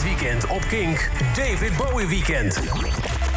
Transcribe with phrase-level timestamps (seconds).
[0.00, 2.60] Dit weekend op Kink, David Bowie Weekend.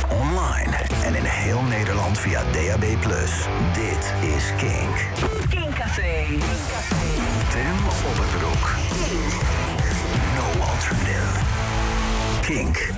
[0.10, 2.86] Online en in heel Nederland via DAB+.
[3.74, 4.96] Dit is Kink.
[5.50, 6.26] Kink Café.
[7.50, 8.76] Tim op het broek.
[10.36, 11.40] No alternative.
[12.42, 12.92] Kink.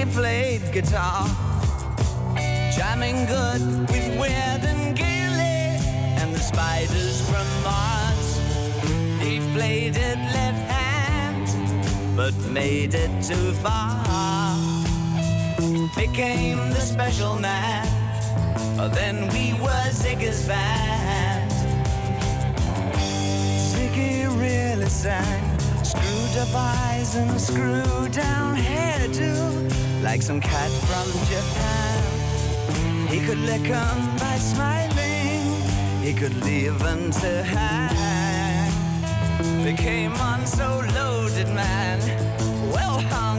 [0.00, 1.28] Ziggy played guitar,
[2.74, 3.60] jamming good
[3.90, 5.76] with Weird and Gilly
[6.16, 8.40] and the spiders from Mars.
[9.20, 14.56] He played it left hand, but made it too far.
[15.96, 17.86] Became the special man,
[18.94, 21.50] then we were Ziggy's band.
[23.70, 25.58] Ziggy really sang.
[25.84, 29.70] Screwed up eyes and screw down hairdo,
[30.02, 32.02] like some cat from Japan.
[33.08, 35.44] He could lick 'em by smiling,
[36.02, 38.72] he could leave 'em to hang.
[39.64, 41.98] They came on so loaded, man,
[42.72, 43.29] well hung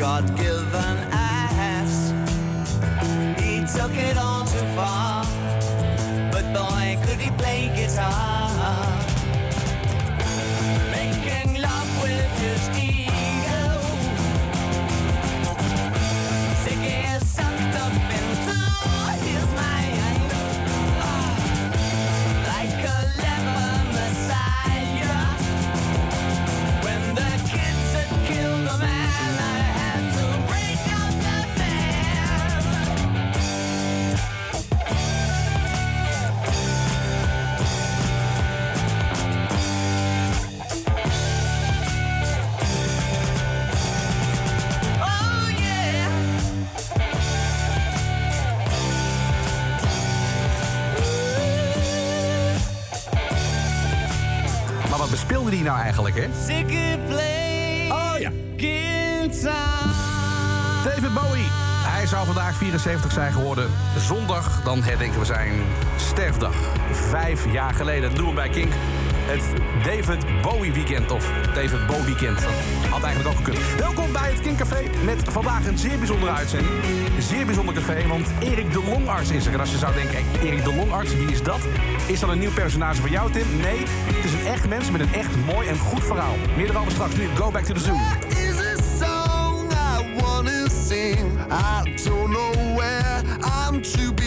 [0.00, 0.69] with God-given
[62.70, 63.70] 74 zijn geworden.
[63.98, 65.52] Zondag, dan herdenken we zijn
[65.96, 66.54] sterfdag.
[66.92, 68.14] Vijf jaar geleden.
[68.14, 68.72] Doen we bij Kink.
[69.26, 69.44] Het
[69.84, 71.10] David Bowie Weekend.
[71.10, 72.44] Of David Bowie Weekend.
[72.90, 73.76] Had eigenlijk ook gekund.
[73.78, 74.82] Welkom bij het Kink Café.
[75.04, 76.72] Met vandaag een zeer bijzondere uitzending.
[77.18, 79.52] Zeer bijzonder café, want Erik de Longarts is er.
[79.52, 81.60] En als je zou denken, Erik de Longarts, wie is dat?
[82.06, 83.46] Is dat een nieuw personage voor jou, Tim?
[83.60, 86.34] Nee, het is een echt mens met een echt mooi en goed verhaal.
[86.56, 87.28] Meer erover straks nu.
[87.34, 88.49] Go Back to the Zoo.
[91.52, 94.19] I don't know where I'm to begin.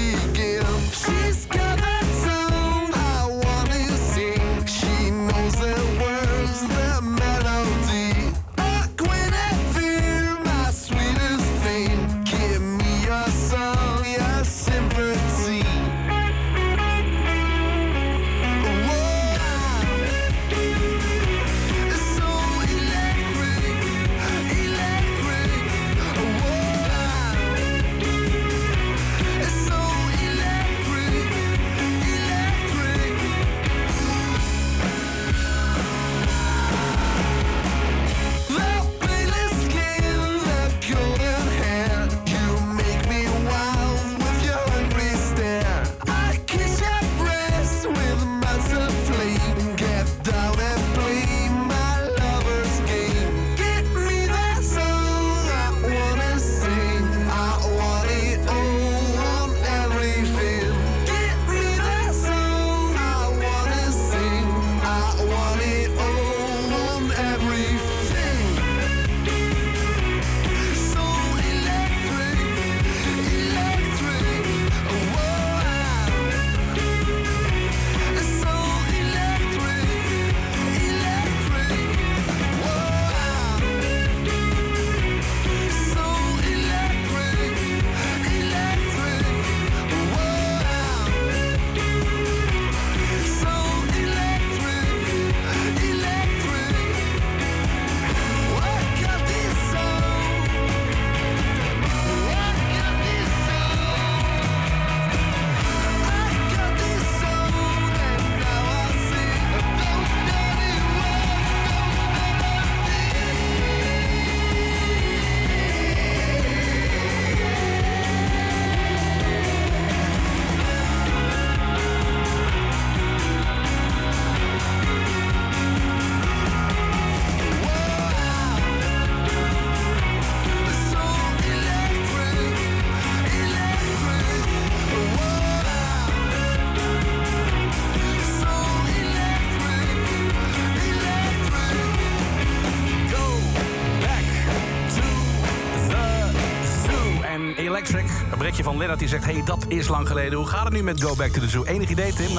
[150.73, 151.63] Nu met Go Back to the Zoo?
[151.63, 152.33] Enig idee, Tim?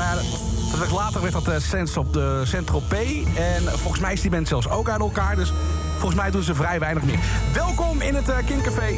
[0.93, 2.93] Later werd dat uh, Sense op de Central P.
[3.37, 5.37] En volgens mij is die band zelfs ook uit elkaar.
[5.37, 5.53] Dus
[5.93, 7.19] volgens mij doen ze vrij weinig meer.
[7.53, 8.97] Welkom in het uh, Kindcafé.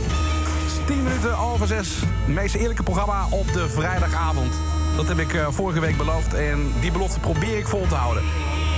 [0.87, 1.88] 10 minuten over 6.
[2.00, 4.53] Het meest eerlijke programma op de vrijdagavond.
[4.97, 6.35] Dat heb ik uh, vorige week beloofd.
[6.35, 8.23] En die belofte probeer ik vol te houden.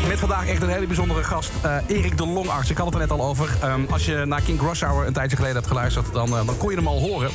[0.09, 2.71] Met vandaag echt een hele bijzondere gast, uh, Erik de Longarts.
[2.71, 3.51] Ik had het er net al over.
[3.65, 6.13] Um, als je naar King Rush Hour een tijdje geleden hebt geluisterd...
[6.13, 7.31] dan, dan kon je hem al horen.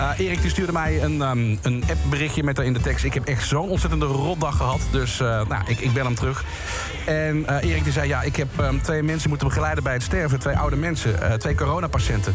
[0.00, 3.04] Uh, Erik die stuurde mij een, um, een appberichtje met daarin de tekst...
[3.04, 4.80] ik heb echt zo'n ontzettende rotdag gehad.
[4.90, 6.44] Dus nou, ik, ik ben hem terug.
[7.06, 10.38] En Erik die zei, ja, ik heb um, twee mensen moeten begeleiden bij het sterven.
[10.38, 12.34] Twee oude mensen, twee coronapatiënten.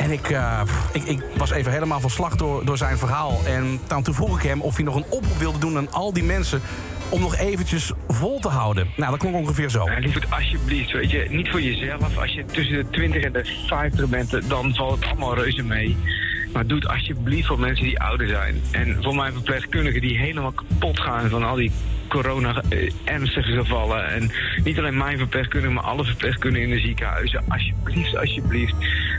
[0.00, 0.60] En ik, uh,
[0.92, 3.40] ik, ik, was even helemaal van slag door, door zijn verhaal.
[3.46, 6.12] En dan, toen vroeg ik hem of hij nog een oproep wilde doen aan al
[6.12, 6.60] die mensen
[7.08, 8.88] om nog eventjes vol te houden.
[8.96, 9.90] Nou, dat klonk ongeveer zo.
[9.90, 12.18] Ja, lieverd, alsjeblieft, weet je, niet voor jezelf.
[12.18, 15.96] Als je tussen de 20 en de 50 bent, dan valt het allemaal reuze mee.
[16.56, 18.62] Maar doe het alsjeblieft voor mensen die ouder zijn.
[18.72, 21.70] En voor mijn verpleegkundigen die helemaal kapot gaan van al die
[22.08, 24.08] corona-ernstige gevallen.
[24.08, 24.30] En
[24.64, 27.44] niet alleen mijn verpleegkundigen, maar alle verpleegkundigen in de ziekenhuizen.
[27.48, 28.74] Alsjeblieft, alsjeblieft.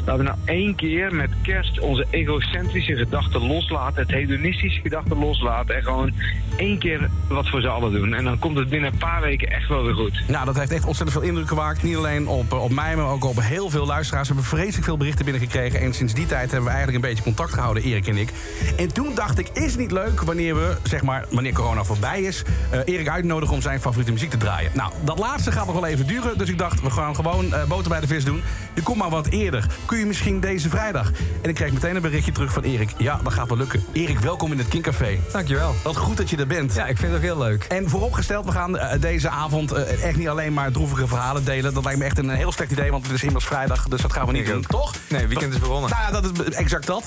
[0.08, 4.02] Laten we nou één keer met kerst onze egocentrische gedachten loslaten.
[4.02, 5.76] Het hedonistische gedachten loslaten.
[5.76, 6.14] En gewoon
[6.58, 8.14] één keer wat voor z'n allen doen.
[8.14, 10.22] En dan komt het binnen een paar weken echt wel weer goed.
[10.28, 11.84] Nou, dat heeft echt ontzettend veel indruk gemaakt.
[11.84, 14.28] Niet alleen op, op mij, maar ook op heel veel luisteraars.
[14.28, 15.80] We hebben vreselijk veel berichten binnengekregen.
[15.80, 18.30] En sinds die tijd hebben we eigenlijk een beetje contact gehouden, Erik en ik.
[18.78, 22.44] En toen dacht ik, is niet leuk wanneer we, zeg maar, wanneer corona voorbij is...
[22.74, 24.72] Uh, Erik uitnodigen om zijn favoriete muziek te draaien.
[24.74, 26.38] Nou, dat laatste gaat nog wel even duren.
[26.38, 28.42] Dus ik dacht, we gaan gewoon uh, boter bij de vis doen.
[28.74, 29.68] Je komt maar wat eerder.
[30.00, 31.12] Je misschien deze vrijdag?
[31.42, 32.90] En ik kreeg meteen een berichtje terug van Erik.
[32.98, 33.84] Ja, dat gaat wel lukken.
[33.92, 35.20] Erik, welkom in het Kinkcafé.
[35.32, 35.76] Dankjewel.
[35.84, 36.74] Wat goed dat je er bent.
[36.74, 37.64] Ja, ik vind het ook heel leuk.
[37.64, 41.74] En vooropgesteld, we gaan uh, deze avond uh, echt niet alleen maar droevige verhalen delen.
[41.74, 43.88] Dat lijkt me echt een heel slecht idee, want het is immers vrijdag.
[43.88, 44.94] Dus dat gaan we niet doen, toch?
[45.10, 45.90] Nee, weekend is begonnen.
[45.90, 47.06] Nou ja, dat is exact dat.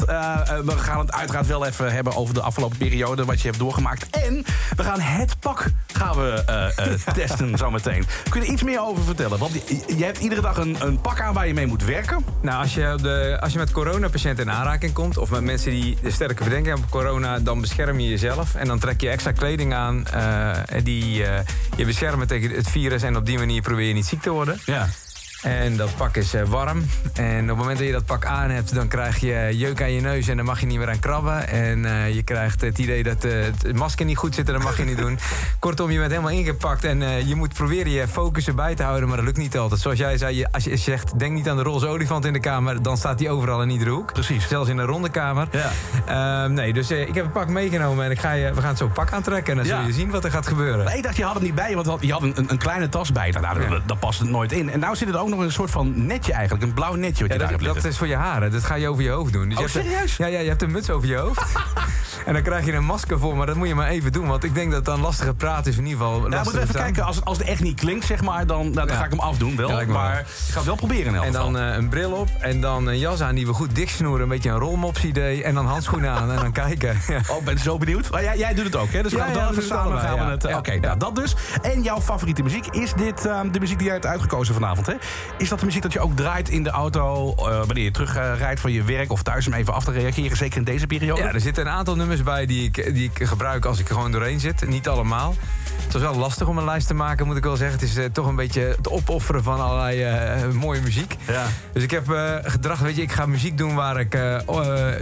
[0.64, 3.24] we gaan het uiteraard wel even hebben over de afgelopen periode.
[3.24, 4.10] Wat je hebt doorgemaakt.
[4.10, 4.44] En
[4.76, 8.04] we gaan het pak gaan we uh, uh, testen zometeen.
[8.28, 9.38] Kun je er iets meer over vertellen?
[9.38, 12.24] Want je, je hebt iedere dag een, een, pak aan waar je mee moet werken.
[12.42, 15.18] Nou, als je, de, als je met coronapatiënten in aanraking komt...
[15.18, 17.38] of met mensen die de sterke verdenking hebben op corona...
[17.38, 20.04] dan bescherm je jezelf en dan trek je extra kleding aan...
[20.14, 21.14] Uh, die
[21.76, 23.02] je beschermen tegen het virus...
[23.02, 24.60] en op die manier probeer je niet ziek te worden.
[24.64, 24.88] Ja.
[25.42, 26.84] En dat pak is uh, warm.
[27.14, 29.92] En op het moment dat je dat pak aan hebt, dan krijg je jeuk aan
[29.92, 31.48] je neus en dan mag je niet meer aan krabben.
[31.48, 34.62] En uh, je krijgt het idee dat uh, het masker niet goed zit en dat
[34.62, 35.18] mag je niet doen.
[35.58, 39.16] Kortom, je bent helemaal ingepakt en je moet proberen je focus erbij te houden, maar
[39.16, 39.80] dat lukt niet altijd.
[39.80, 42.82] Zoals jij zei, als je zegt, denk niet aan de roze olifant in de kamer,
[42.82, 44.12] dan staat die overal in iedere hoek.
[44.12, 44.48] Precies.
[44.48, 45.48] Zelfs in een ronde kamer.
[46.06, 46.46] Ja.
[46.46, 48.88] nee, dus ik heb een pak meegenomen en ik ga je, we gaan het zo
[48.88, 49.78] pak aantrekken en dan ja.
[49.78, 50.84] zul je zien wat er gaat gebeuren.
[50.84, 53.12] Nee, ik dacht, je had het niet bij, want je had een, een, kleine tas
[53.12, 53.30] bij.
[53.30, 53.80] Nou, ja.
[53.86, 54.70] dat past het nooit in.
[54.70, 56.64] En nou zit het ook nog een soort van netje eigenlijk.
[56.64, 58.52] Een blauw netje wat je ja, daar dat, hebt dat is voor je haren.
[58.52, 59.48] Dat ga je over je hoofd doen.
[59.48, 60.18] Dus oh, je hebt serieus?
[60.18, 61.42] Een, ja, ja, je hebt een muts over je hoofd.
[62.26, 63.36] en dan krijg je een masker voor.
[63.36, 64.26] Maar dat moet je maar even doen.
[64.26, 66.60] Want ik denk dat het dan lastige praten is in ieder geval Nou, moeten we
[66.60, 67.04] even kijken.
[67.04, 68.94] Als, als het echt niet klinkt, zeg maar, dan, nou, dan ja.
[68.94, 69.80] ga ik hem afdoen wel.
[69.80, 72.28] Ja, maar ik ga het wel proberen in elk En dan uh, een bril op.
[72.38, 74.22] En dan een jas aan die we goed dichtsnoeren.
[74.22, 75.44] Een beetje een rolmops idee.
[75.44, 76.96] En dan handschoenen aan en dan kijken.
[77.30, 78.10] oh, ik ben zo benieuwd.
[78.10, 79.02] Maar jij, jij doet het ook, hè?
[79.02, 80.44] Dus we gaan het even samen gaan we het...
[80.44, 81.34] Oké, okay, nou, dat dus.
[81.62, 82.66] En jouw favoriete muziek.
[82.66, 84.94] Is dit uh, de muziek die jij hebt uitgekozen vanavond, hè?
[85.38, 87.34] Is dat de muziek dat je ook draait in de auto...
[87.36, 90.36] Uh, wanneer je terugrijdt van je werk of thuis om even af te reageren...
[90.36, 91.22] zeker in deze periode?
[91.22, 94.12] Ja, er zitten een aantal nummers bij die ik, die ik gebruik als ik gewoon
[94.12, 94.68] doorheen zit.
[94.68, 95.34] Niet allemaal.
[95.84, 97.78] Het was wel lastig om een lijst te maken, moet ik wel zeggen.
[97.78, 100.04] Het is uh, toch een beetje het opofferen van allerlei
[100.44, 101.16] uh, mooie muziek.
[101.26, 101.44] Ja.
[101.72, 104.18] Dus ik heb uh, gedacht, weet je, ik ga muziek doen waar ik,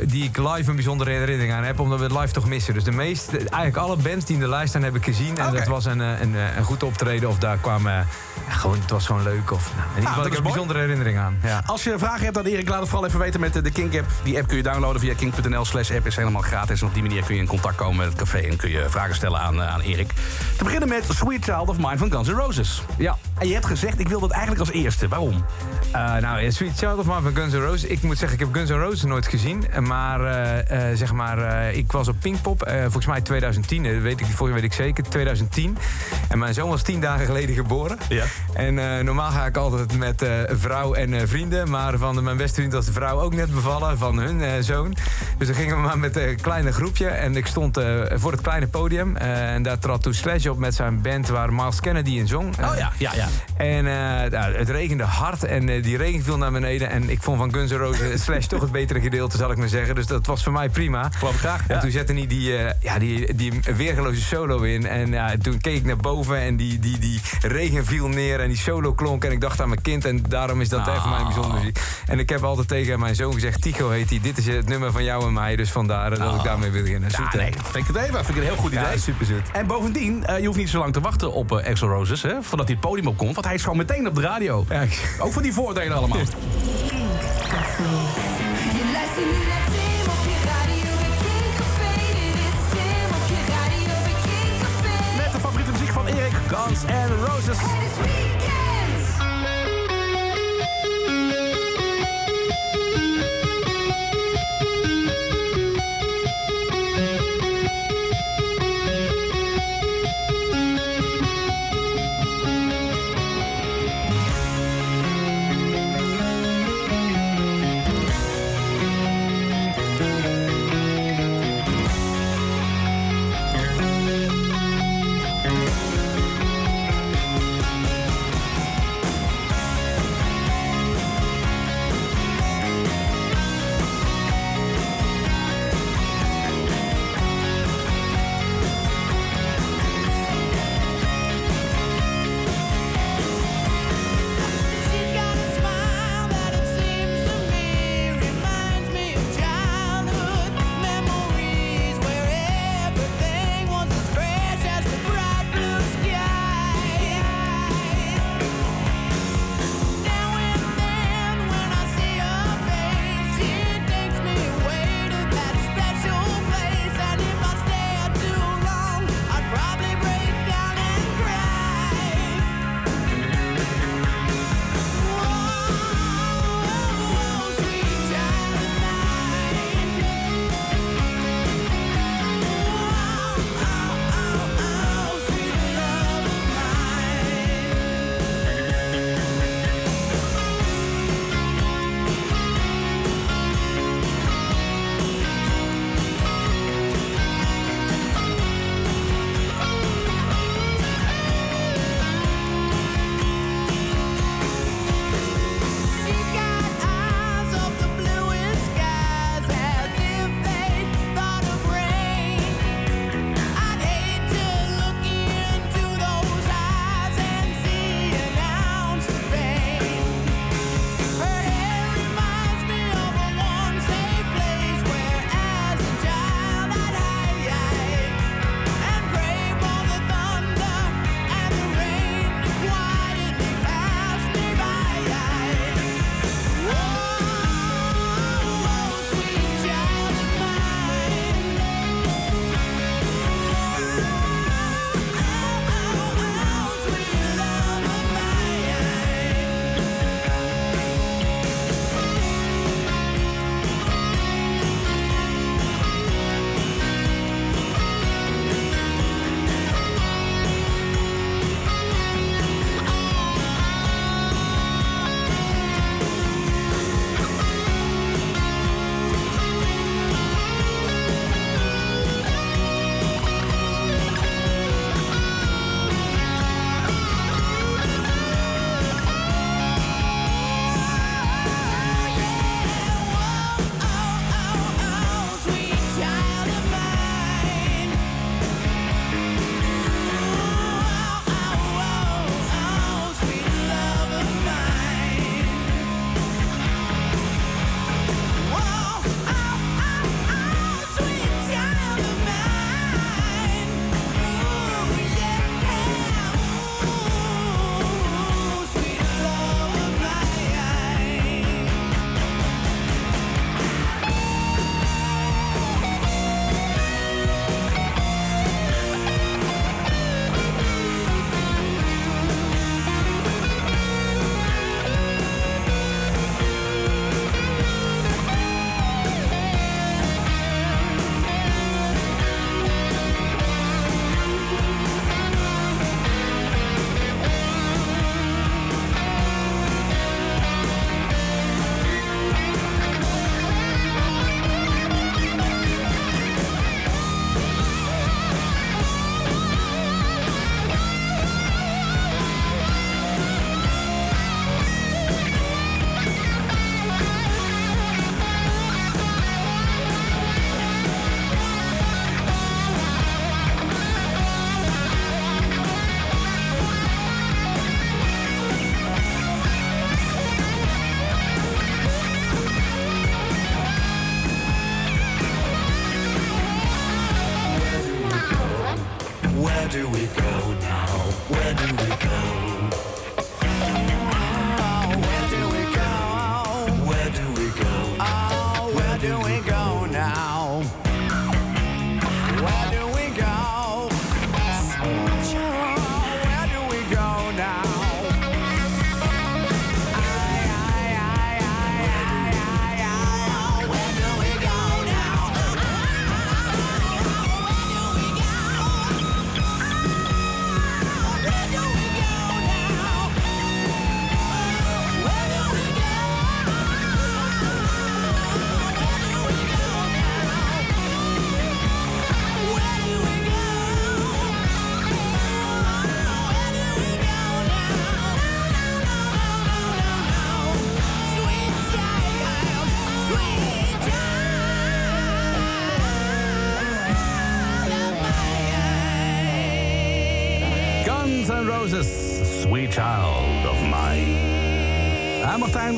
[0.02, 1.80] die ik live een bijzondere herinnering aan heb.
[1.80, 2.74] Omdat we het live toch missen.
[2.74, 5.38] Dus de meeste, eigenlijk alle bands die in de lijst staan heb ik gezien.
[5.38, 5.58] En okay.
[5.58, 7.28] dat was een, een, een, goed optreden.
[7.28, 7.92] Of daar kwamen,
[8.48, 9.50] ja, gewoon, het was gewoon leuk.
[9.50, 11.38] Of, nou, in ieder geval, heb een bijzondere herinnering aan.
[11.42, 11.62] Ja.
[11.66, 14.06] Als je vragen hebt aan Erik, laat het vooral even weten met de Kink app.
[14.22, 16.06] Die app kun je downloaden via kink.nl slash app.
[16.06, 16.80] Is helemaal gratis.
[16.80, 18.38] En op die manier kun je in contact komen met het café.
[18.38, 20.12] En kun je vragen stellen aan, aan Erik.
[20.68, 22.82] Beginnen met Sweet Child of Mine van Guns N' Roses.
[22.98, 23.16] Ja.
[23.38, 25.08] En je hebt gezegd, ik wil dat eigenlijk als eerste.
[25.08, 25.44] Waarom?
[25.94, 27.84] Uh, nou, Sweet Child of Mine van Guns N' Roses.
[27.84, 29.64] Ik moet zeggen, ik heb Guns N' Roses nooit gezien.
[29.80, 32.70] Maar, uh, uh, zeg maar, ik was op Pinkpop.
[32.80, 35.04] volgens mij 2010, dat weet ik, volgens weet ik zeker.
[35.04, 35.78] 2010.
[36.28, 37.98] En mijn zoon was tien dagen geleden geboren.
[38.08, 38.24] Ja.
[38.52, 41.70] En normaal ga ik altijd met vrouw en vrienden.
[41.70, 44.96] Maar van mijn beste vriend was de vrouw ook net bevallen van hun zoon.
[45.38, 47.06] Dus dan gingen we maar met een kleine groepje.
[47.06, 47.80] En ik stond
[48.14, 49.16] voor het kleine podium.
[49.16, 52.54] en daar trad toen Slash op met zijn band waar Miles Kennedy in zong.
[52.60, 53.28] Oh ja, ja, ja.
[53.56, 56.90] En eh, nou, het regende hard en eh, die regen viel naar beneden.
[56.90, 59.68] En ik vond van Guns N' Roses slash toch het betere gedeelte, zal ik maar
[59.68, 59.94] zeggen.
[59.94, 61.10] Dus dat was voor mij prima.
[61.18, 61.66] Geloof ik graag.
[61.66, 64.86] En toen zette hij die, eh, ja, die, die weergeloze solo in.
[64.86, 68.48] En ja, toen keek ik naar boven en die, die, die regen viel neer en
[68.48, 69.24] die solo klonk.
[69.24, 71.78] En ik dacht aan mijn kind en daarom is dat echt voor mij bijzonder muziek.
[72.06, 74.20] En ik heb altijd tegen mijn zoon gezegd, Tigo heet hij.
[74.22, 75.56] Dit is het nummer van jou en mij.
[75.56, 77.10] Dus vandaar dat ik daarmee wil beginnen.
[77.10, 78.24] Zoet, Ja, nee, vind ik het even.
[78.24, 78.84] Vind ik een heel goed idee.
[78.84, 79.50] Ja, superzoet.
[79.52, 82.66] En bovendien, je hoeft niet zo lang te wachten op eh Axl Roses, hè, voordat
[82.66, 83.34] hij het podium opkomt.
[83.34, 84.64] Want hij is gewoon meteen op de radio.
[84.68, 84.84] Ja,
[85.18, 86.18] Ook voor die voordelen allemaal.
[95.16, 97.58] Met de favoriete muziek van Erik, Guns N' Roses.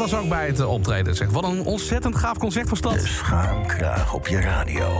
[0.01, 1.15] Was ook bij het optreden.
[1.15, 1.29] Zeg.
[1.31, 2.93] Wat een ontzettend gaaf concert was dat.
[2.93, 4.99] De schaamkraag op je radio.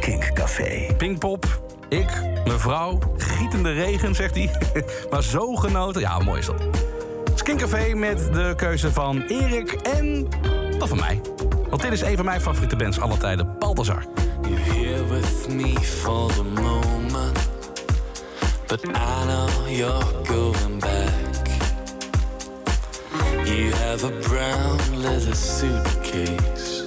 [0.00, 0.94] Kink Café.
[0.96, 4.50] Pinkpop, ik, mevrouw, gietende regen, zegt hij.
[5.10, 6.00] maar zo genoten.
[6.00, 6.62] Ja, mooi is dat.
[7.34, 10.28] Skincafé met de keuze van Erik en
[10.78, 11.20] dat van mij.
[11.68, 14.04] Want dit is een van mijn favoriete bands alle tijden, Balthazar.
[14.42, 17.48] You're here with me for the moment,
[18.66, 21.27] but I know you're going back.
[23.88, 26.82] Have a brown leather suitcase.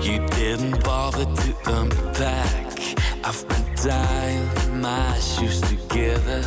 [0.00, 2.78] You didn't bother to unpack.
[3.24, 6.42] I've been tying my shoes together.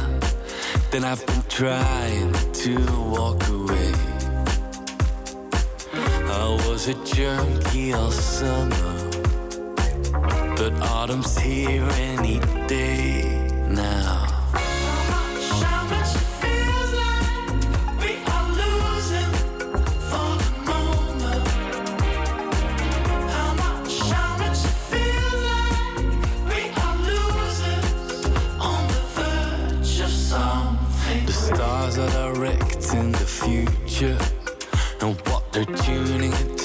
[0.91, 2.31] Then I've been trying
[2.63, 2.75] to
[3.15, 3.91] walk away.
[5.91, 8.95] I was a junkie all summer.
[10.55, 14.24] But autumn's here any day now.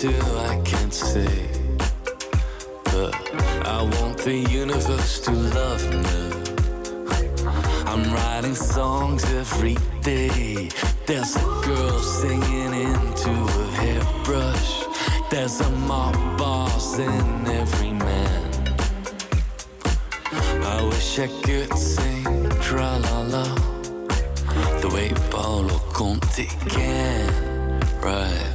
[0.02, 1.28] I can't say.
[2.84, 3.14] But
[3.66, 7.44] I want the universe to love me.
[7.84, 10.70] I'm writing songs every day.
[11.04, 14.84] There's a girl singing into a hairbrush.
[15.28, 18.78] There's a mob boss in every man.
[20.64, 23.44] I wish I could sing tra la la
[24.80, 27.80] the way Paolo Conti can.
[28.00, 28.49] Right.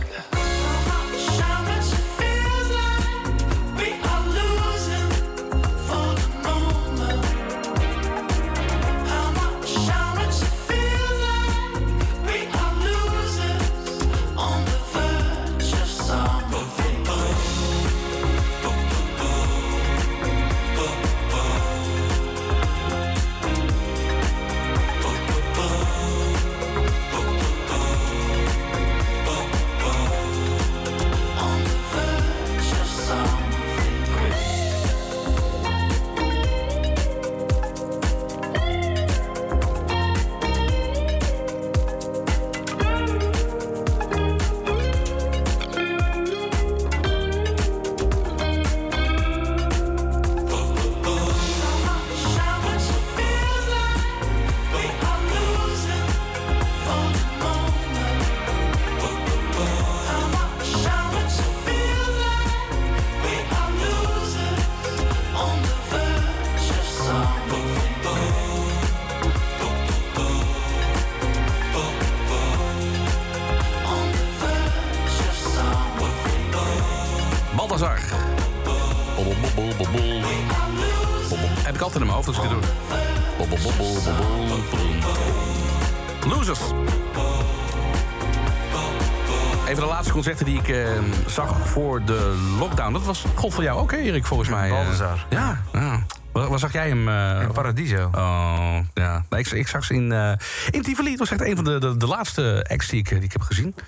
[91.75, 92.93] Voor de lockdown.
[92.93, 94.69] Dat was God voor jou ook, hè, Erik, volgens mij.
[94.69, 94.75] eh.
[94.75, 95.25] Balthazar.
[95.29, 96.03] ja, ja.
[96.31, 97.07] Waar, waar zag jij hem?
[97.09, 98.09] eh, In Paradiso.
[98.15, 99.25] Oh, ja.
[99.29, 100.31] Nee, ik, ik zag ze in, eh
[100.69, 101.09] in Tivoli.
[101.09, 103.41] Het was echt een van de, de, de laatste acts die ik, die ik heb
[103.41, 103.73] gezien.
[103.75, 103.83] Maar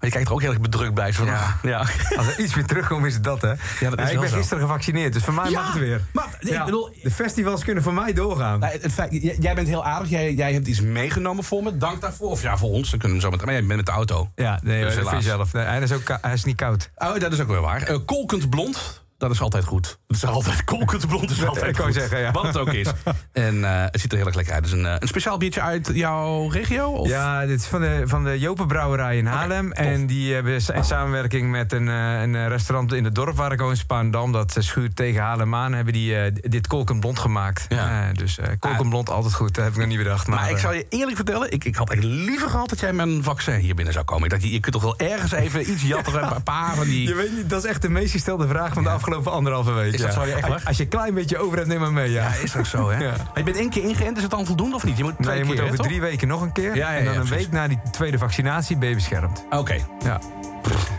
[0.00, 1.12] je kijkt er ook heel erg bedrukt bij.
[1.12, 1.24] Zo.
[1.24, 1.56] Ja.
[1.62, 1.78] ja.
[2.16, 3.48] Als er iets weer terugkomt, is dat, hè?
[3.48, 4.36] dat is ik wel ben zo.
[4.36, 6.00] gisteren gevaccineerd, dus voor mij Ja, mag het weer.
[6.12, 8.58] maar ik Ja, bedoel- de festivals kunnen voor mij doorgaan.
[8.60, 10.08] Nou, het feit, jij, jij bent heel aardig.
[10.10, 11.76] Jij, jij hebt iets meegenomen voor me.
[11.76, 12.30] Dank daarvoor.
[12.30, 12.90] Of ja, voor ons.
[12.90, 14.30] Dan kunnen we zo met, maar jij bent met de auto.
[14.34, 15.50] Ja, nee, Dus dat vind je helaas.
[15.50, 15.52] zelf.
[15.52, 16.90] Nee, hij, is ook, hij is niet koud.
[16.96, 17.82] Oh, dat is ook wel waar.
[17.82, 19.02] Eh, kolkend blond.
[19.18, 19.98] Dat is altijd goed.
[20.20, 21.30] Dat is altijd kolkend blond.
[21.30, 21.94] Is altijd ik goed.
[21.94, 22.30] zeggen, ja.
[22.30, 22.88] Wat het ook is.
[23.32, 24.64] En eh, het ziet er heel erg lekker uit.
[24.64, 26.90] Het is een, eh, een speciaal biertje uit jouw regio?
[26.90, 27.08] Of?
[27.08, 29.72] Ja, dit is van de, van de Jopenbrouwerij in Haarlem.
[29.72, 33.58] en die hebben in samenwerking met een, eh, een restaurant in het dorp waar ik
[33.58, 37.66] woon, in Spaandam, dat schuurt tegen Haarlem aan, hebben die eh, dit kolkenblond gemaakt.
[37.68, 38.12] Ja.
[38.12, 40.26] Dus eh kolkenblond altijd goed, dat heb ik nog niet bedacht.
[40.26, 42.92] Maar, Maar ik zal je eerlijk vertellen, ik, ik had echt liever gehad dat jij
[42.92, 44.24] met een vaccin hier binnen zou komen.
[44.24, 47.08] Ik dacht, je, je kunt toch wel ergens even iets jatten, een paar van die...
[47.08, 49.98] Je weet niet, dat is echt de meest gestelde vraag van de afgelopen anderhalve week.
[50.08, 50.20] Is dat ja.
[50.20, 50.62] zo, ja, echt waar?
[50.64, 52.10] Als je een klein beetje over hebt, neem maar mee.
[52.10, 53.04] Ja, Ja, is ook zo, hè?
[53.34, 54.96] Je bent één keer ingeënt, is het dan voldoende of niet?
[54.96, 56.80] Je moet twee Nee, je moet over hè, drie weken nog een keer.
[56.82, 59.44] En dan een week na die tweede vaccinatie ben je beschermd.
[59.50, 60.20] Oké, Ja.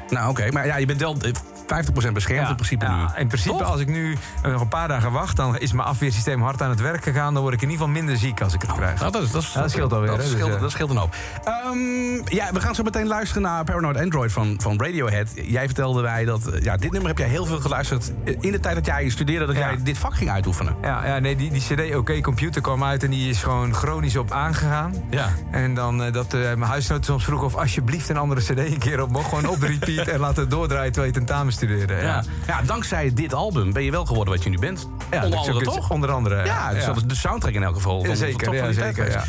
[0.10, 0.52] nou oké.
[0.52, 1.18] Maar ja, je bent wel...
[1.67, 1.78] eh,
[2.10, 2.91] 50% beschermd in principe nu.
[2.91, 3.71] Ja, in principe, Toch?
[3.71, 5.36] als ik nu eh, nog een paar dagen wacht...
[5.36, 7.34] dan is mijn afweersysteem hard aan het werk gegaan.
[7.34, 8.99] Dan word ik in ieder geval minder ziek als ik het krijg.
[8.99, 10.62] Nou, dat, is, dat, is, Ja, dat scheelt alweer, Dat, dus, scheelt, eh.
[10.62, 11.15] dat scheelt een hoop.
[11.43, 15.30] Ehm, ja, we gaan zo meteen luisteren naar Paranoid Android van, van Radiohead.
[15.36, 16.47] Jij vertelde mij dat...
[16.47, 18.12] eh, Ja, dit nummer heb jij heel veel geluisterd...
[18.39, 20.75] in de tijd dat jij studeerde, dat jij dit vak ging uitoefenen.
[20.82, 24.15] Ja, ja nee, die, die CD OK Computer kwam uit en die is gewoon chronisch
[24.15, 24.93] op aangegaan.
[25.10, 25.30] Ja.
[25.51, 29.10] En dan dat mijn huisgenoten soms vroeg of alsjeblieft een andere CD een keer op
[29.10, 29.30] mocht.
[29.30, 32.02] Gewoon op de repeat en laten doordraaien terwijl je tentamen Ja.
[32.02, 32.62] Ja, Ja.
[32.62, 34.88] dankzij dit album ben je wel geworden wat je nu bent.
[35.12, 35.89] Ja, Onder dat is andere, het- toch?
[35.91, 36.46] Onder andere.
[36.46, 38.06] Ja, dus dat is de soundtrack in elk geval.
[38.13, 39.24] Zeker, ja, zeker.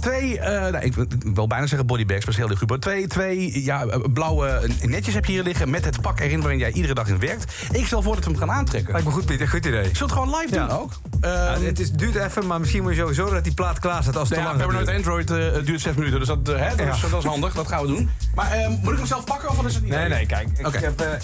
[0.00, 0.94] Twee, eh, nou, ik
[1.34, 2.50] wil bijna zeggen bodybags, maar heel.
[2.66, 6.40] Maar twee, twee ja, eh, blauwe netjes heb je hier liggen met het pak erin
[6.40, 7.52] waarin jij iedere dag in werkt.
[7.72, 8.92] Ik stel voor dat we hem gaan aantrekken.
[8.92, 9.48] Lijkt me goed, Pieter.
[9.48, 9.82] Goed idee.
[9.82, 10.92] Zullen we het gewoon live doen ook?
[11.20, 14.16] Ehm, het is, duurt even, maar misschien moet je sowieso dat die plaat klaar staat
[14.16, 14.96] als het ja, te lang Paranoid duurt.
[14.98, 17.08] Android eh, duurt zes minuten, dus dat, hè, dat, is, Ja.
[17.08, 17.54] dat is handig.
[17.54, 18.10] Dat gaan we doen.
[18.34, 19.92] Maar ehm, moet ik hem zelf pakken of is het niet?
[19.92, 20.48] Nee, nee, kijk.
[20.58, 21.18] Ik, heb,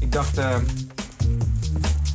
[0.00, 0.38] ik dacht...
[0.38, 0.56] eh,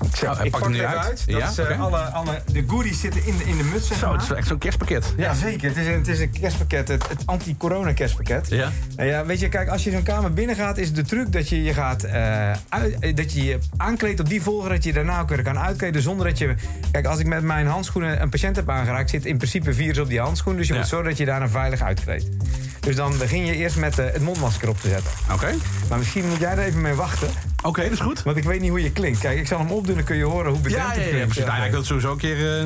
[0.09, 0.97] ik, zeg, Oh, ik pakt pak hem nu uit.
[1.05, 1.23] uit.
[1.27, 3.97] Dat Ja, is, eh, alle, alle, de goodies zitten in de, in de muts, zeg
[3.97, 5.13] Zo, het is echt zo'n kerstpakket.
[5.17, 5.67] Ja, zeker.
[5.67, 8.49] Het is een, het is een kerstpakket, het, het anti-corona kerstpakket.
[8.49, 8.71] Ja.
[8.95, 11.49] Nou ja, weet je, kijk, als je zo'n kamer binnen gaat, is de truc dat
[11.49, 15.19] je je gaat eh, uit- dat je je aankleedt op die volgorde, dat je daarna
[15.19, 16.55] ook weer kan uitkleden zonder dat je.
[16.91, 20.07] Kijk, als ik met mijn handschoenen een patiënt heb aangeraakt, zit in principe virus op
[20.07, 20.55] die handschoen.
[20.55, 22.27] Dus je moet zorgen dat je daarna veilig uitkleedt.
[22.85, 25.11] Dus dan begin je eerst met eh, het mondmasker op te zetten.
[25.31, 25.53] Oké,
[25.89, 27.27] Maar misschien moet jij er even mee wachten,
[27.63, 28.23] oké, dat is goed.
[28.23, 29.19] want ik weet niet hoe je klinkt.
[29.19, 31.09] Kijk, ik zal hem opdoen, dan kun je horen hoe bedempt Ja, het ja, ja,
[31.09, 31.25] klinkt.
[31.27, 31.45] precies.
[31.45, 32.59] Nou, ja, ik wil het sowieso een keer...
[32.59, 32.65] eh,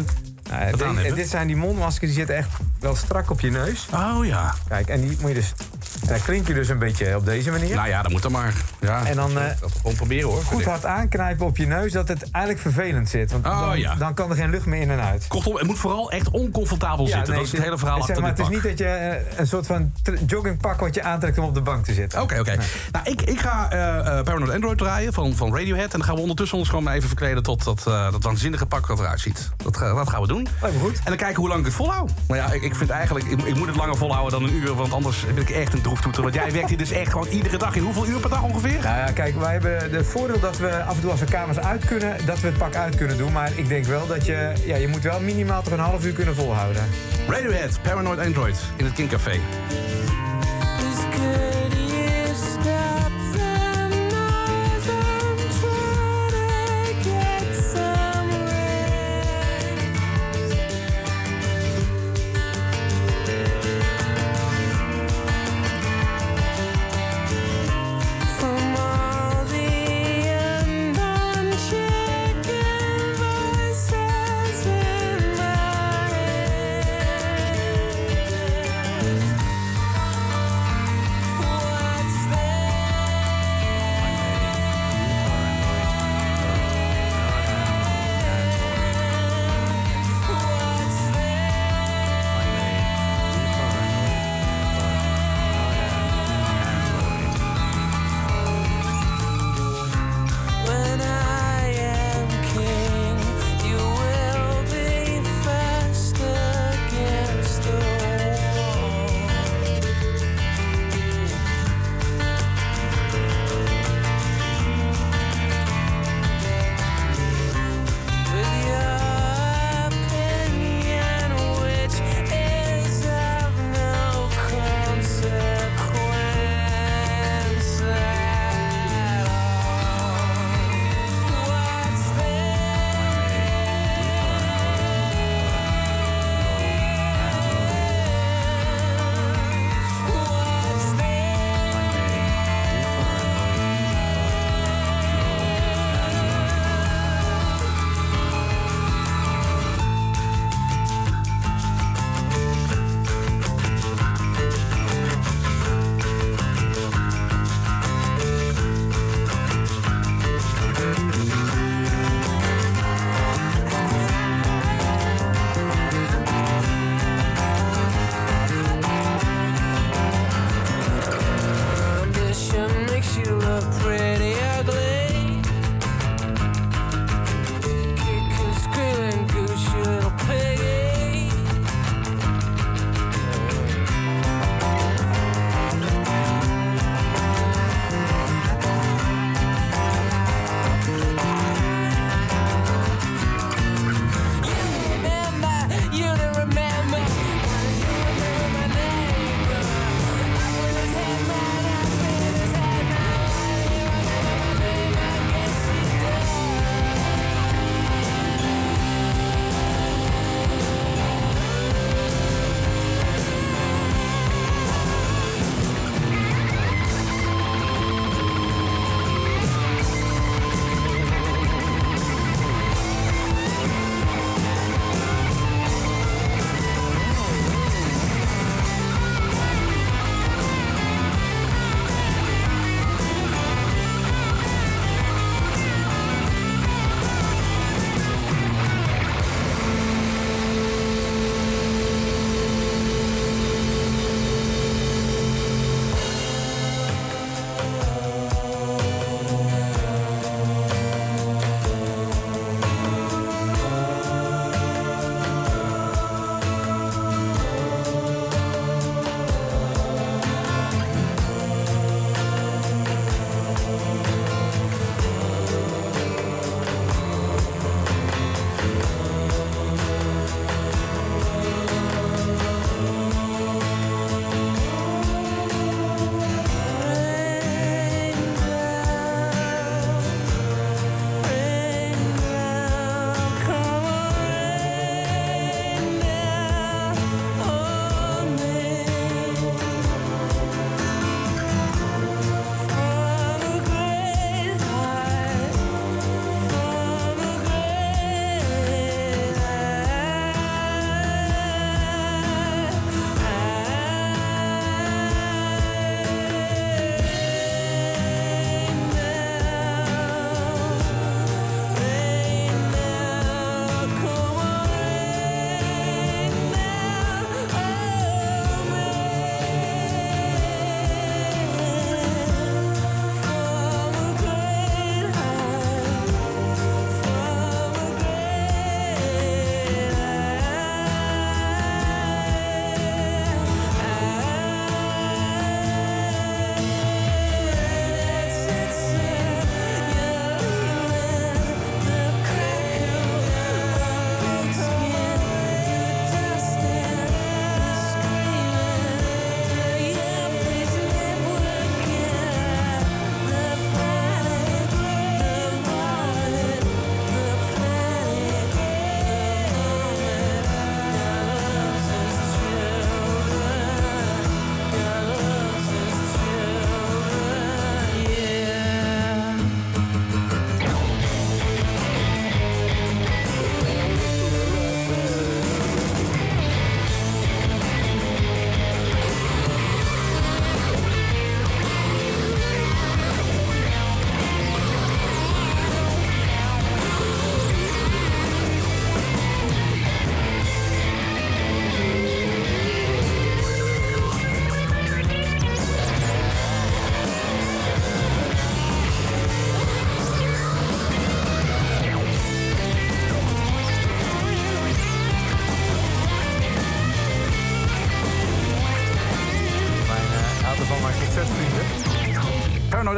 [0.50, 1.16] Nou, Wat aan dit- hebben.
[1.16, 3.88] dit zijn die mondmaskers, die zitten echt wel strak op je neus.
[3.94, 4.54] Oh ja.
[4.68, 5.54] Kijk, en die moet je dus.
[6.02, 7.76] En dan klink je dus een beetje op deze manier.
[7.76, 8.54] Nou ja, dat moet dan maar.
[8.82, 10.44] Ja, En dan, dat gewoon proberen hoor.
[10.44, 13.32] Goed hard aanknijpen op je neus, dat het eigenlijk vervelend zit.
[13.32, 13.96] Want Oh, dan, ja.
[13.96, 15.28] dan kan er geen lucht meer in en uit.
[15.28, 17.28] Kortom, het moet vooral echt oncomfortabel Ja, zitten.
[17.34, 18.86] nee, dat is het hele verhaal zeg achter maar, dit Het is niet dat je
[18.94, 19.94] eh, een soort van
[20.28, 22.22] joggingpak wat je aantrekt om op de bank te zitten.
[22.22, 22.56] Oké, oké.
[22.92, 25.84] Nou, ik, ik ga eh eh, Paranoid Android draaien van, van Radiohead.
[25.94, 28.88] En dan gaan we ondertussen ons gewoon maar even verkleden tot dat, dat waanzinnige pak
[28.88, 29.50] dat eruit ziet.
[29.58, 30.39] Dat, dat gaan we doen.
[30.62, 30.98] Lijkt me goed.
[30.98, 32.12] En dan kijken hoe lang ik het volhoud.
[32.28, 34.74] Maar ja, ik, ik vind eigenlijk, ik, ik moet het langer volhouden dan een uur.
[34.76, 36.22] Want anders ben ik echt een droeftoeter.
[36.22, 37.76] Want jij werkt hier dus echt gewoon iedere dag.
[37.76, 38.82] In hoeveel uur per dag ongeveer?
[38.84, 41.60] Nou ja, kijk, wij hebben het voordeel dat we af en toe als we kamers
[41.60, 43.32] uit kunnen, dat we het pak uit kunnen doen.
[43.32, 46.14] Maar ik denk wel dat je, ja, je moet wel minimaal toch een half uur
[46.14, 46.84] kunnen volhouden.
[47.28, 49.40] Radiohead, Paranoid Android in het King Café.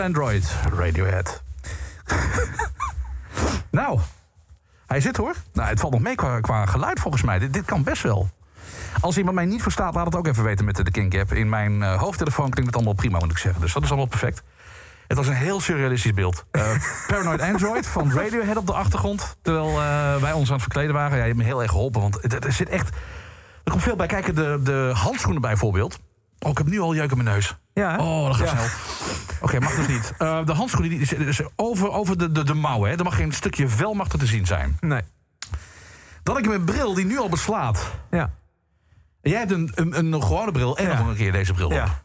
[0.02, 1.42] Android, Radiohead.
[3.72, 4.00] nou,
[4.88, 5.36] hij zit hoor.
[5.54, 7.40] Nou, het valt nog mee qua, qua geluid volgens mij.
[7.40, 8.30] Dit, dit kan best wel.
[9.00, 11.34] Als iemand mij niet verstaat, laat het ook even weten met de, Kink app.
[11.34, 13.62] In mijn eh, hoofdtelefoon klinkt het allemaal prima, moet ik zeggen.
[13.62, 14.44] Dus dat is allemaal perfect.
[15.08, 16.46] Het was een heel surrealistisch beeld.
[16.52, 16.72] Eh,
[17.08, 19.38] Paranoid Android van Radiohead op de achtergrond.
[19.42, 21.18] Terwijl eh, wij ons aan het verkleden waren.
[21.18, 22.90] Ja, je hebt me heel erg geholpen, want er, er zit echt...
[23.64, 24.36] Er komt veel bij kijken.
[24.36, 26.00] De, de handschoenen bijvoorbeeld.
[26.46, 27.56] Oh, ik heb nu al jeuk in mijn neus.
[27.74, 27.98] Ja?
[27.98, 28.56] Oh, dat gaat Ja.
[28.58, 28.70] snel.
[29.42, 30.14] Oké, mag dus niet.
[30.18, 32.90] Eh, de handschoenen die, is over, over de, de, de mouwen.
[32.90, 32.96] Hè.
[32.98, 34.78] Er mag geen stukje vel mag er te zien zijn.
[34.80, 35.02] Nee.
[36.24, 37.92] Dan heb ik mijn bril die nu al beslaat.
[38.12, 38.32] Ja.
[39.22, 40.98] Jij hebt een, een, een gewone bril en Ja.
[40.98, 41.72] nog een keer deze bril op.
[41.72, 42.04] Ja.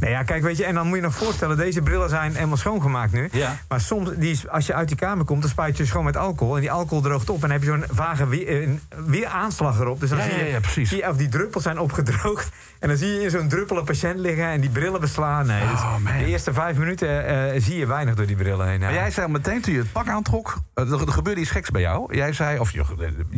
[0.00, 2.56] Nee, ja, kijk, weet je, en dan moet je nog voorstellen, deze brillen zijn helemaal
[2.56, 3.28] schoongemaakt nu.
[3.32, 3.56] Ja.
[3.68, 6.16] Maar soms, die, is- als je uit die kamer komt, dan spuit je schoon met
[6.16, 6.54] alcohol.
[6.54, 10.00] En die alcohol droogt op en dan heb je zo'n vage weer, een weeraanslag erop.
[10.00, 10.90] Dus dan Ja, zie je, ja, ja, precies.
[10.90, 12.48] Je, of die druppels zijn opgedroogd.
[12.78, 15.46] En dan zie je in zo'n druppel een patiënt liggen en die brillen beslaan.
[15.46, 18.80] Nee, dus Oh, de eerste vijf minuten eh, zie je weinig door die brillen heen.
[18.80, 20.56] Maar jij zei meteen toen je het pak aantrok...
[20.74, 22.14] eh, er, er gebeurde iets geks bij jou.
[22.16, 22.84] Jij zei, of je-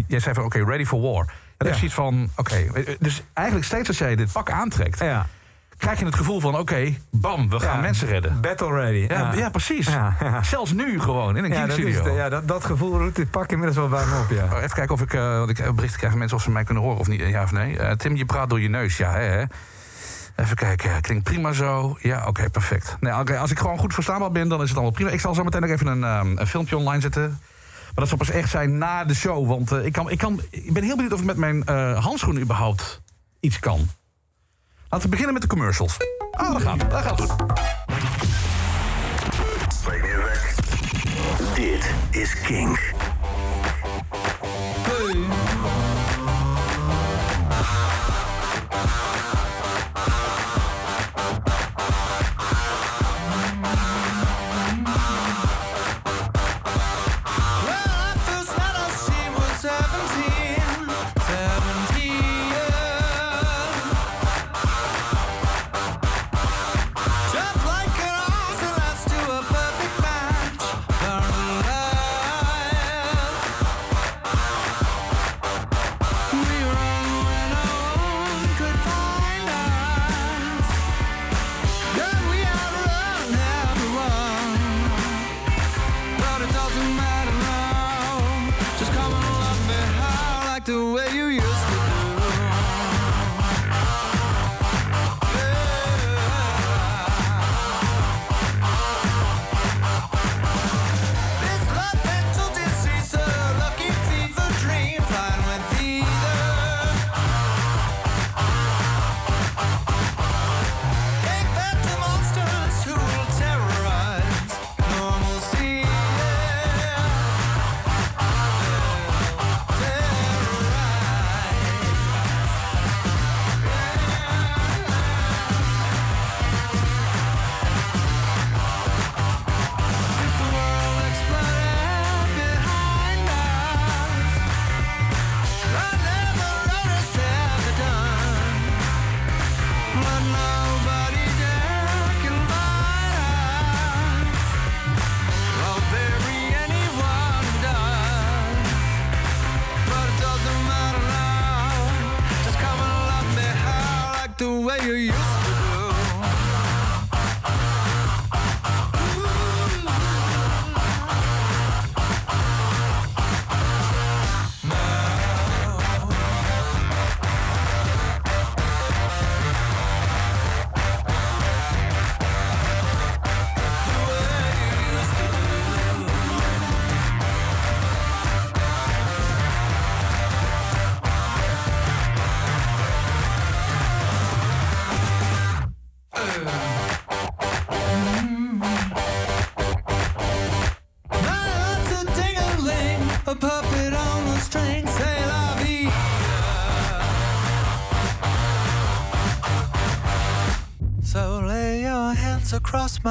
[0.07, 1.33] jij zei van, oké, ready for war.
[1.59, 1.73] En Ja.
[1.75, 2.55] is iets van, oké...
[2.55, 4.99] eh, dus eigenlijk steeds als jij dit pak aantrekt...
[4.99, 5.27] Ja.
[5.77, 7.81] Krijg je het gevoel van, oké, bam, we gaan Ja.
[7.81, 8.41] mensen redden.
[8.41, 9.07] Battle ready.
[9.15, 9.51] Ja, ja.
[9.51, 9.87] precies.
[9.87, 10.43] Ja.
[10.43, 12.15] Zelfs nu gewoon, in een Ja, dat, studio.
[12.17, 14.45] ja dat, dat gevoel roept dit pak inmiddels wel bij me op, ja.
[14.57, 16.51] Oh, Even kijken of ik, eh want ik heb berichten krijg van mensen of ze
[16.51, 17.21] mij kunnen horen of niet.
[17.21, 17.79] Ja of nee.
[17.79, 18.97] Eh, Tim, je praat door je neus.
[18.97, 19.45] Ja, hè.
[20.37, 21.01] Even kijken.
[21.01, 21.97] Klinkt prima zo.
[22.01, 22.97] Ja, oké, perfect.
[23.01, 25.11] Nee, oké, als ik gewoon goed verstaanbaar ben, dan is het allemaal prima.
[25.11, 27.23] Ik zal zo meteen nog even een, ehm, een filmpje online zetten.
[27.85, 29.49] Maar dat zal pas echt zijn na de show.
[29.49, 32.05] Want eh, ik, kan, ik, kan, ik ben heel benieuwd of ik met mijn eh,
[32.05, 33.03] handschoenen überhaupt
[33.41, 33.89] iets kan.
[34.95, 35.97] Laten we beginnen met de commercials.
[36.31, 36.91] Oh, dat gaat.
[36.91, 37.37] Dat gaat goed.
[41.55, 42.93] Dit is Kink.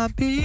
[0.09, 0.42] my.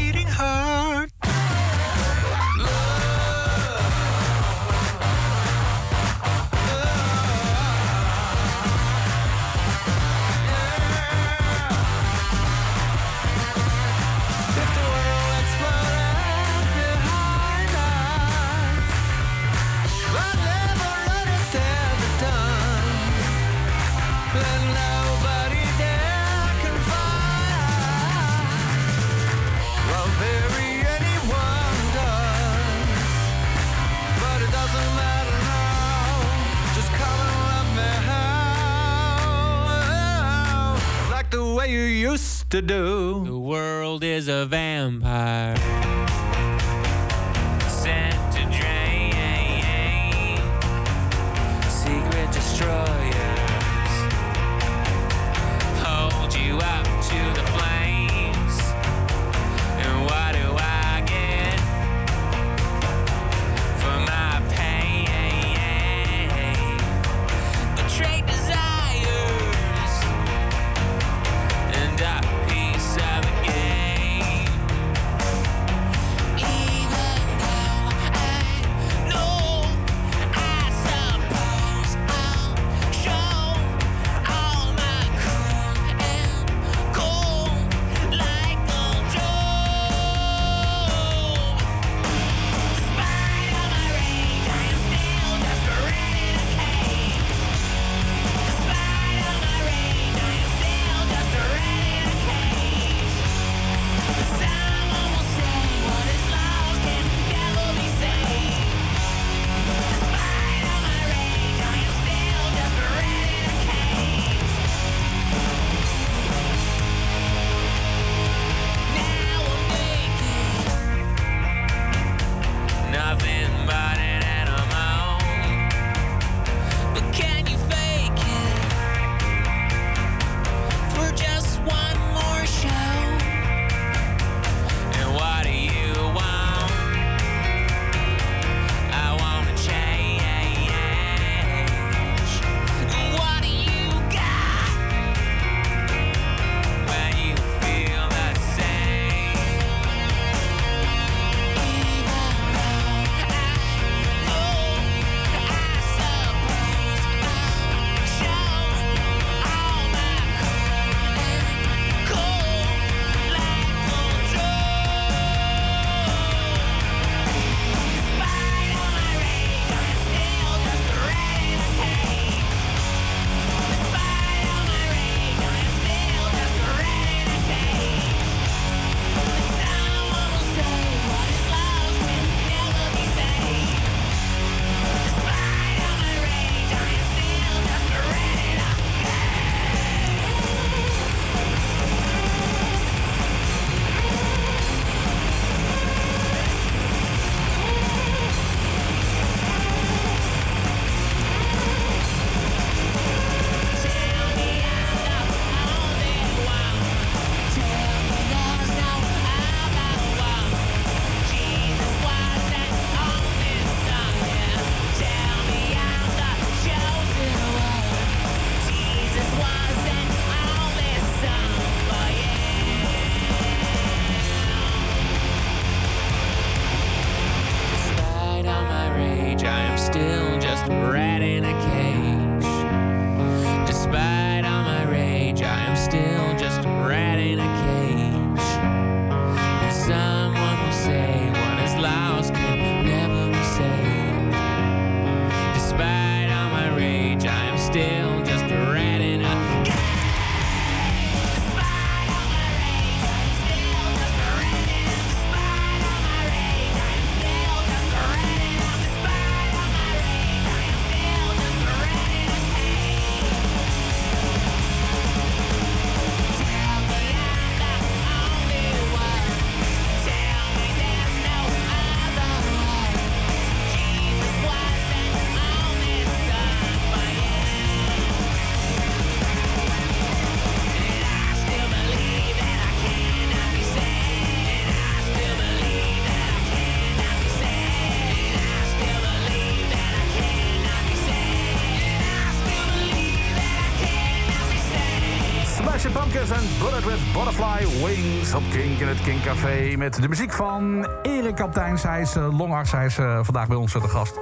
[298.35, 299.77] Op Kink in het Kink Café.
[299.77, 301.83] Met de muziek van Erik Kapteins.
[301.83, 304.21] Hij is longarts, hij is eh, vandaag bij ons eh, te gast.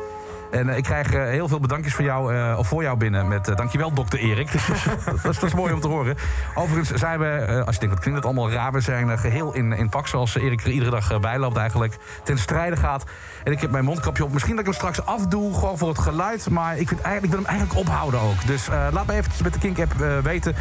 [0.51, 3.29] En eh, ik krijg eh, heel veel bedankjes voor jou, eh, of voor jou binnen.
[3.29, 4.53] Met dankjewel, dokter Erik.
[4.53, 6.17] dat, is, dat is mooi om te horen.
[6.55, 8.73] Overigens zijn we, als je denkt, wat klinkt het allemaal raar...
[8.73, 11.97] we zijn eh, geheel in, in pak, zoals Erik er iedere dag eh, bijloopt eigenlijk.
[12.25, 13.05] Ten strijde gaat.
[13.45, 14.33] En ik heb mijn mondkapje op.
[14.33, 16.51] Misschien dat ik hem straks afdoe, gewoon voor het geluid.
[16.51, 18.47] Maar ik, vind eigenlijk, ik wil hem eigenlijk ophouden ook.
[18.47, 20.55] Dus laat me eventjes met de Kink-app eh, weten...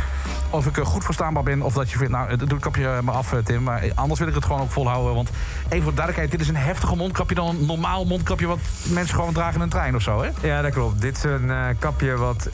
[0.49, 1.61] of ik eh, goed verstaanbaar ben.
[1.61, 3.63] Of dat je vindt, nou, doe het kapje maar af, Tim.
[3.63, 5.15] Maar anders wil ik het gewoon ook volhouden.
[5.15, 5.29] Want
[5.63, 7.35] even voor de duidelijkheid, dit is een heftiger mondkapje...
[7.35, 10.29] dan een normaal mondkapje wat mensen gewoon dragen in een trein of zo, hè?
[10.47, 11.01] Ja, dat klopt.
[11.01, 12.49] Dit is een eh, kapje wat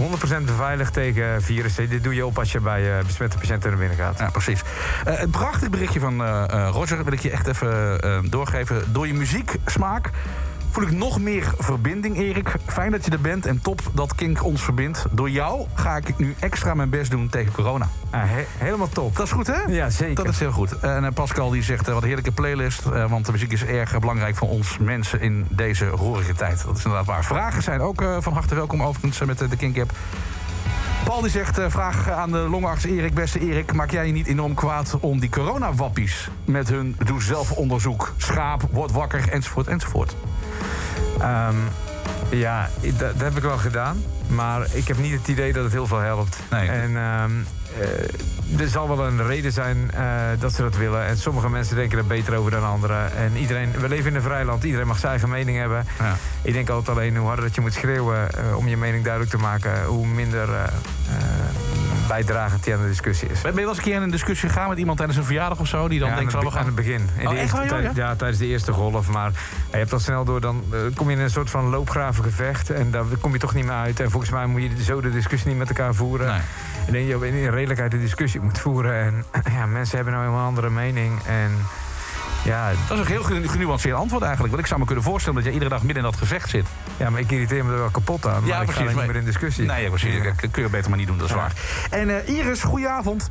[0.00, 1.88] 100% beveiligd tegen virussen.
[1.88, 4.18] Dit doe je op als je bij eh, besmette patiënten naar binnen gaat.
[4.18, 4.62] Ja, precies.
[5.04, 6.26] Eh, een prachtig berichtje van
[6.70, 8.92] Roger wil ik je echt even doorgeven.
[8.92, 10.10] Door je muzieksmaak
[10.72, 12.54] voel ik nog meer verbinding, Erik.
[12.66, 15.04] Fijn dat je er bent en top dat Kink ons verbindt.
[15.10, 17.88] Door jou ga ik nu extra mijn best doen tegen corona.
[18.58, 19.16] helemaal top.
[19.16, 19.62] Dat is goed, hè?
[19.72, 20.14] Ja, zeker.
[20.14, 20.78] Dat is heel goed.
[20.78, 22.86] En eh, Pascal die zegt, eh, wat een heerlijke playlist.
[22.86, 26.64] eh, want de muziek is erg belangrijk voor ons mensen in deze roerige tijd.
[26.64, 27.24] Dat is inderdaad waar.
[27.24, 29.92] Vragen zijn ook van harte welkom overigens met de Kink app.
[31.04, 33.14] Paul die zegt, vraag aan de longarts Erik.
[33.14, 36.28] Beste Erik, maak jij je niet enorm kwaad om die coronawappies...
[36.44, 40.16] met hun doe-zelf-onderzoek, schaap, word wakker, enzovoort, enzovoort?
[41.20, 41.56] Ehm,
[42.30, 44.02] ja, dat, dat heb ik wel gedaan.
[44.26, 46.36] Maar ik heb niet het idee dat het heel veel helpt.
[46.48, 47.30] En ehm,
[47.80, 50.04] eh, er zal wel een reden zijn eh,
[50.38, 51.06] dat ze dat willen.
[51.06, 53.16] En sommige mensen denken er beter over dan anderen.
[53.16, 54.64] En iedereen, we leven in een vrij land.
[54.64, 55.86] Iedereen mag zijn eigen mening hebben.
[56.42, 58.32] Ik denk altijd alleen hoe harder dat je moet schreeuwen...
[58.34, 59.84] eh, om je mening duidelijk te maken...
[59.84, 60.48] hoe minder
[62.08, 63.40] bijdragend die aan de discussie is.
[63.40, 65.58] Ben je wel eens een keer in een discussie gegaan met iemand tijdens een verjaardag
[65.60, 65.88] of zo...
[65.88, 66.58] die dan Ja, denkt van, we gaan...
[66.60, 67.08] aan het begin.
[67.18, 67.90] In Oh, de eerste waar, ja?
[67.94, 69.08] ja, tijdens de eerste golf.
[69.08, 69.30] Maar
[69.70, 72.70] je hebt al snel door, dan eh, kom je in een soort van loopgravengevecht.
[72.70, 74.00] En daar kom je toch niet meer uit.
[74.00, 76.36] En volgens mij moet je zo de discussie niet met elkaar voeren.
[76.86, 79.00] Ik denk dat je in redelijkheid de discussie moet voeren.
[79.00, 79.24] En
[79.56, 81.22] ja, mensen hebben nou helemaal een andere mening.
[81.26, 81.50] En
[82.44, 82.70] ja...
[82.88, 84.50] Dat is een heel genu- genuanceerd antwoord eigenlijk.
[84.52, 86.66] Want ik zou me kunnen voorstellen dat jij iedere dag midden in dat gevecht zit.
[86.96, 88.44] Ja, maar ik irriteer me er wel kapot aan.
[88.44, 89.64] Maar ik ga er niet maar- meer in discussie.
[89.66, 90.22] Nee, ja, precies.
[90.40, 91.38] Dat kun je beter maar niet doen, dat is Ja.
[91.40, 91.52] waar.
[91.90, 93.30] En eh, Iris, goedenavond.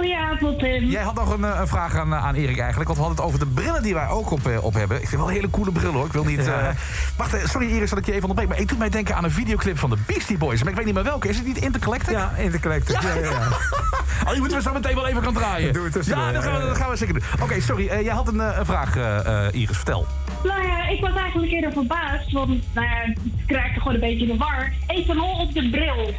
[0.00, 0.84] Goedenavond, Tim.
[0.84, 2.88] Jij had nog een, eh, een vraag aan, eh, aan Erik eigenlijk.
[2.88, 4.96] Want we hadden het over de brillen die wij ook op, eh, op hebben.
[5.02, 6.06] Ik vind wel een hele coole bril hoor.
[6.06, 6.44] Ik wil niet...
[6.44, 6.60] Ja.
[6.68, 6.74] eh,
[7.16, 8.48] Wacht, sorry Iris dat ik je even onderbreek.
[8.48, 10.60] Maar ik doe mij denken aan een videoclip van de Beastie Boys.
[10.60, 11.28] Maar ik weet niet meer welke.
[11.28, 12.10] Is het niet Intercollective?
[12.18, 13.06] Ja, Intercollective.
[13.06, 13.48] Ja, ja, ja.
[14.24, 15.72] Oh, die moeten we zo meteen wel even gaan draaien.
[15.72, 17.22] Doe het Ja, dat gaan, we, dat gaan we zeker doen.
[17.42, 17.88] Oké, sorry.
[17.88, 19.76] eh, jij had een, een vraag, eh, eh, Iris.
[19.76, 20.06] Vertel.
[20.44, 23.02] Nou ja, ik was eigenlijk eerder verbaasd, want nou ja,
[23.46, 24.72] ik raakte gewoon een beetje in de war.
[24.86, 26.14] Ethanol op de bril.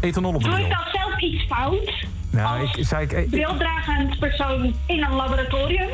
[0.00, 0.76] Ethanol op de Doe ik bril.
[0.78, 2.06] dan zelf iets fout?
[2.34, 5.88] Nou, ik, zei ik, ik- Brildragend persoon in een laboratorium?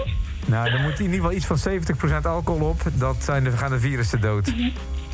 [0.46, 1.58] nou, er moet in ieder geval iets van
[2.20, 2.80] 70% alcohol op.
[2.94, 4.46] Dat zijn de, gaan de virussen dood.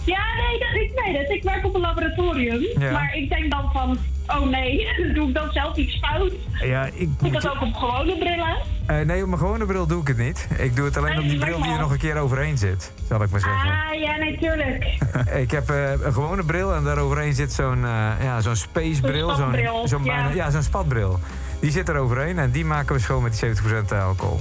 [0.05, 1.31] Ja, nee, dat, ik weet het.
[1.31, 2.67] Ik werk op een laboratorium.
[2.79, 2.91] Ja.
[2.93, 6.33] Maar ik denk dan van, oh nee, doe ik dan zelf iets fout?
[6.61, 7.19] Ja, ik...
[7.19, 8.57] Doe ik dat ook op gewone brillen?
[8.87, 10.49] Eh, nee, op mijn gewone bril doe ik het niet.
[10.59, 12.93] Ik doe het alleen Nee, op die bril die er nog een keer overheen zit,
[13.09, 13.71] zal ik maar zeggen.
[13.71, 14.85] Ah, ja, nee, tuurlijk.
[15.43, 19.29] Ik heb eh, een gewone bril en daaroverheen zit zo'n eh, ja, zo'n spacebril.
[19.29, 20.31] Zo'n spatbril, zo'n ja.
[20.35, 21.19] ja, zo'n spatbril.
[21.61, 23.55] Die zit er overheen en die maken we schoon met die
[23.93, 24.41] 70% alcohol.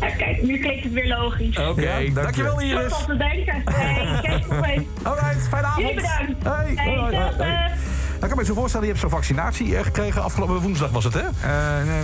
[0.00, 1.58] Ja, kijk, nu klinkt het weer logisch.
[1.58, 2.66] Oké, Ja, dank dankjewel je.
[2.74, 2.90] Iris.
[2.90, 3.62] Wat te denken.
[4.22, 4.88] Geen probleem.
[5.02, 5.86] Alright, fijne avond.
[5.86, 6.76] Jullie bedankt.
[6.76, 7.70] Hey, Hey.
[8.20, 11.04] Nou, ik kan me zo voorstellen, je hebt zo'n vaccinatie eh, gekregen afgelopen woensdag was
[11.04, 11.20] het, hè?
[11.20, 12.02] Eh, nee,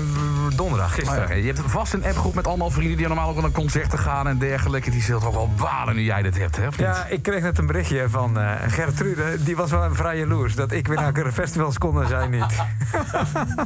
[0.57, 1.29] donderdag, gisteren.
[1.29, 4.29] Ja, je hebt vast een appgroep met allemaal vrienden die normaal ook naar concerten gaan
[4.29, 4.91] en dergelijke.
[4.91, 6.67] Die zullen toch wel balen nu jij dit hebt, hè?
[6.67, 6.87] Of niet?
[6.87, 9.43] Ja, ik kreeg net een berichtje van eh, Gertrude.
[9.43, 12.45] Die was wel vrij jaloers dat ik weer naar festivals kon en zij niet.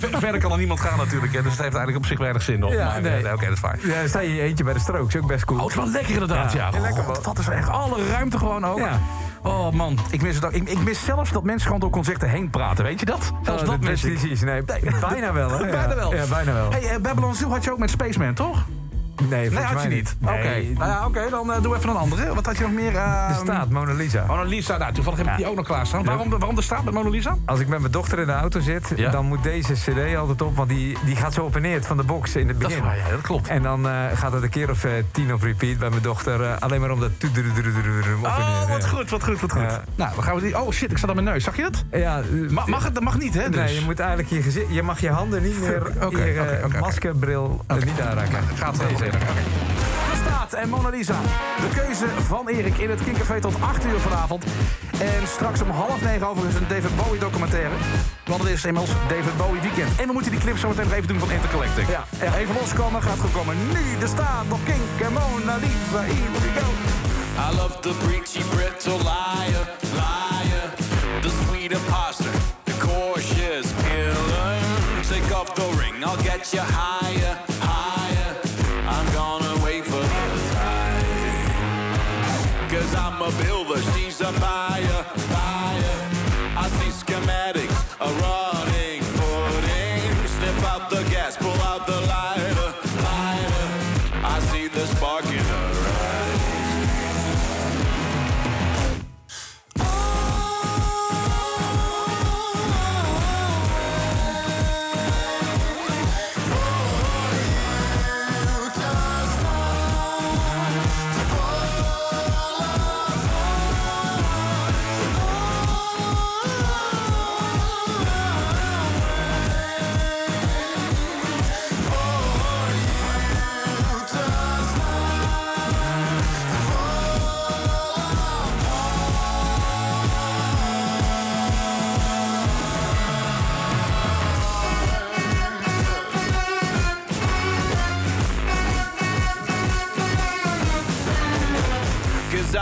[0.01, 2.43] Ver- Verder kan er niemand gaan natuurlijk, hè, dus het heeft eigenlijk op zich weinig
[2.43, 2.73] zin nog.
[2.73, 3.33] Ja, nee.
[3.33, 3.79] Oké, dat is waar.
[3.83, 5.59] Ja, sta je eentje bij de strook, is ook best cool.
[5.59, 6.69] Oh, het is wel lekker inderdaad, ja.
[6.73, 8.79] Ja, lekker, God, dat is echt alle ruimte gewoon ook.
[8.79, 8.99] Ja.
[9.47, 10.53] Oh man, ik mis, het ook.
[10.53, 13.33] Ik, ik mis zelfs dat mensen gewoon door concerten heen praten, weet je dat?
[13.43, 14.19] Zelfs Oh, dat dat mis is ik.
[14.19, 14.41] precies.
[14.43, 14.63] Nee,
[15.01, 15.59] bijna wel, hè?
[15.71, 15.95] Bijna Ja.
[15.95, 16.15] wel.
[16.15, 16.71] Ja, bijna wel.
[16.71, 18.65] Hey, eh, Babylon Zoo had je ook met Spaceman, toch?
[19.29, 20.17] Nee, Nee, had je niet.
[20.23, 22.35] Oké, nou ja, oké, dan eh, doe even een andere.
[22.35, 22.97] Wat had je nog meer?
[22.97, 24.25] eh, Er staat Mona Lisa.
[24.27, 25.39] Mona Lisa, nou, toevallig heb ik Ja.
[25.39, 26.05] die ook nog klaarstaan.
[26.05, 27.37] Waarom, de- waarom de staat met Mona Lisa?
[27.45, 29.11] Als ik met mijn dochter in de auto zit, Ja.
[29.11, 30.57] dan moet deze cd altijd op.
[30.57, 32.77] Want die, die gaat zo op en neer van de box in het Dat is
[32.77, 32.91] begin.
[32.91, 33.49] waar, ja, dat klopt.
[33.49, 36.47] En dan eh, gaat het een keer of eh, tien op repeat bij mijn dochter.
[36.59, 37.11] alleen maar om dat...
[38.23, 39.63] Oh, wat goed, wat goed, wat goed.
[39.95, 40.61] Nou, dan gaan we die...
[40.61, 41.45] Oh shit, ik zat aan mijn neus.
[41.45, 41.85] Zag je het?
[41.93, 42.95] Ja, Ma- mag het?
[42.95, 43.49] Dat mag niet, hè?
[43.51, 43.61] Dus.
[43.65, 44.67] Nee, je moet eigenlijk je gezicht...
[44.75, 45.87] Je mag je handen niet meer...
[46.03, 46.79] Oké, je oké, oké.
[46.79, 48.39] maskerbril niet aanraken.
[48.57, 48.77] Gaat
[49.11, 51.15] De staat en Mona Lisa.
[51.61, 54.45] De keuze van Erik in het Kinkervee tot 8 uur vanavond.
[54.99, 57.75] En straks om half negen overigens een David Bowie documentaire.
[58.25, 60.01] Want het is inmiddels David Bowie weekend.
[60.01, 61.91] En we moeten die clip zo meteen nog even doen van Intercollective.
[61.91, 62.05] Ja.
[62.37, 63.57] Even loskomen, gaat goed komen.
[63.73, 66.01] Nu de staat op Kink en Mona Lisa.
[66.01, 66.67] Here we go.
[67.39, 70.73] I love the preachy brittle liar, liar,
[71.21, 72.31] the sweet imposter,
[72.65, 74.47] the cautious killer.
[75.09, 77.06] Take off the ring, I'll get you higher,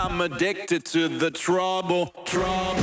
[0.04, 2.82] I'm addicted to the trouble, trouble.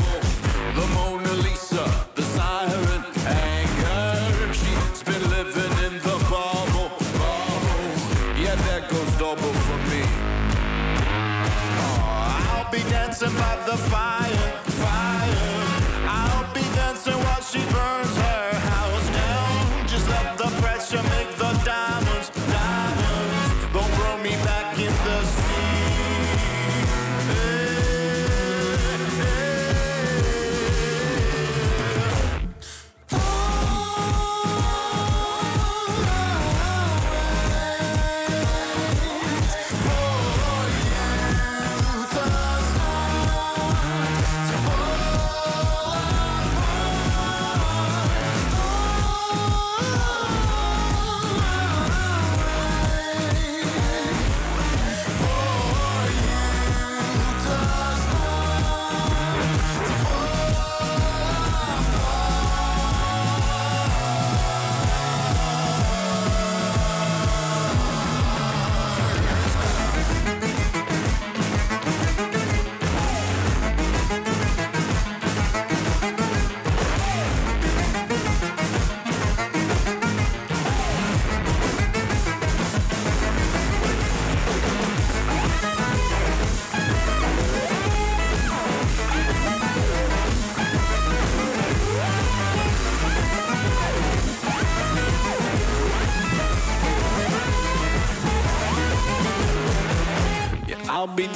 [0.73, 4.51] The Mona Lisa, the siren, anger.
[4.51, 8.41] She's been living in the bubble, bubble.
[8.41, 10.01] Yeah, that goes double for me.
[11.77, 14.20] Oh, I'll be dancing by the fire.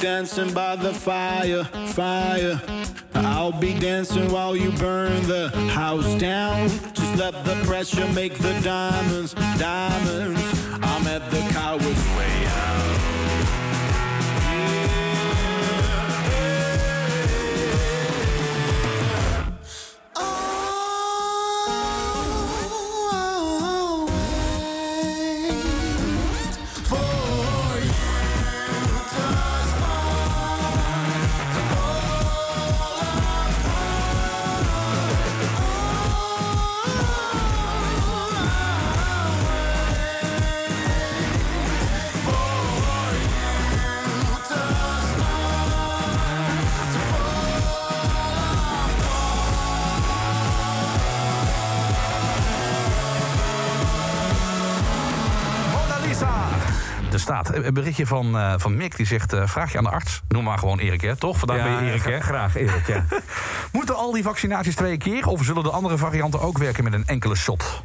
[0.00, 2.60] Dancing by the fire, fire.
[3.14, 6.68] I'll be dancing while you burn the house down.
[6.68, 10.40] Just let the pressure make the diamonds, diamonds.
[10.82, 12.75] I'm at the coward's way out.
[57.26, 60.22] Staat een berichtje van, eh, van Mick die zegt: eh, vraag je aan de arts.
[60.28, 61.16] Noem maar gewoon Erik, hè?
[61.16, 61.38] Toch?
[61.38, 62.20] Vandaag ben je Erik, hè?
[62.20, 63.04] Graag, Erik, ja.
[63.72, 65.26] Moeten al die vaccinaties twee keer?
[65.26, 67.82] Of zullen de andere varianten ook werken met een enkele shot?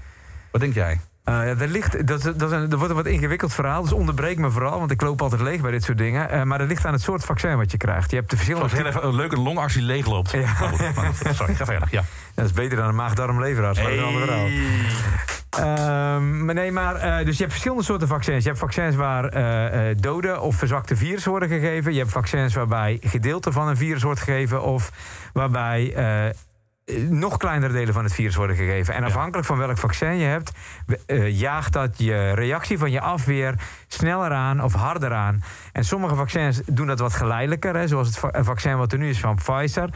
[0.52, 1.00] Wat denk jij?
[1.26, 4.38] Ja, er, ligt, dat, dat, is een- dat wordt een wat ingewikkeld verhaal, dus onderbreek
[4.38, 6.48] me vooral, want ik loop altijd leeg bij dit soort dingen.
[6.48, 8.10] Maar dat ligt aan het soort vaccin wat je krijgt.
[8.12, 8.88] Je hebt de verschillende.
[8.88, 10.32] Even een leuke longarts die leegloopt.
[10.32, 10.48] Ja.
[10.48, 11.88] Goed, Sorry, ga verder.
[11.92, 12.04] Ja.
[12.36, 14.48] Dat is beter dan een maag-darm-leverarts, maar dat is een ander verhaal.
[15.60, 18.44] Ehm, maar nee, maar eh, dus je hebt verschillende soorten vaccins.
[18.44, 21.94] Je hebt vaccins waar eh, eh, dode of verzwakte virus worden gegeven.
[21.94, 24.92] Je hebt vaccins waarbij gedeelte van een virus wordt gegeven of
[25.34, 25.96] waarbij
[27.10, 28.94] nog kleinere delen van het virus worden gegeven.
[28.94, 30.52] En afhankelijk van welk vaccin je hebt,
[31.32, 33.54] jaagt dat je reactie van je afweer
[33.88, 35.44] sneller aan of harder aan.
[35.72, 39.10] En sommige vaccins doen dat wat geleidelijker, hè, zoals het va- vaccin wat er nu
[39.10, 39.90] is van Pfizer.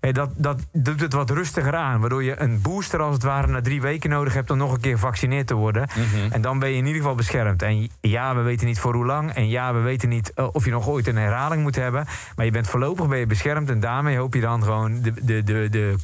[0.00, 2.00] Dat, dat doet het wat rustiger aan.
[2.00, 4.80] Waardoor je een booster als het ware na drie weken nodig hebt om nog een
[4.80, 5.88] keer gevaccineerd te worden.
[6.30, 7.62] En dan ben je in ieder geval beschermd.
[7.62, 9.30] En ja, we weten niet voor hoe lang.
[9.32, 12.06] En ja, we weten niet eh, of je nog ooit een herhaling moet hebben.
[12.36, 13.70] Maar je bent voorlopig ben je beschermd.
[13.70, 15.94] En daarmee hoop je dan gewoon de, de, de, de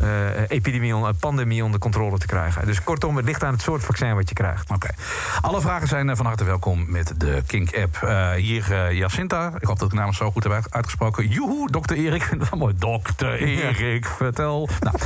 [0.00, 2.66] corona-epidemie, pandemie onder controle te krijgen.
[2.66, 4.70] Dus kortom, het ligt aan het soort vaccin wat je krijgt.
[4.70, 4.88] Oké.
[5.40, 7.96] Alle vragen zijn eh, van harte welkom met de Kink-app.
[8.02, 11.28] Eh, hier eh, Jacinta, ik hoop dat ik de naam zo goed heb uit- uitgesproken.
[11.28, 12.28] Joehoe, dokter Erik.
[12.38, 12.74] Dat mooi.
[12.78, 14.68] Dokter Erik, vertel.
[14.80, 14.96] Nou,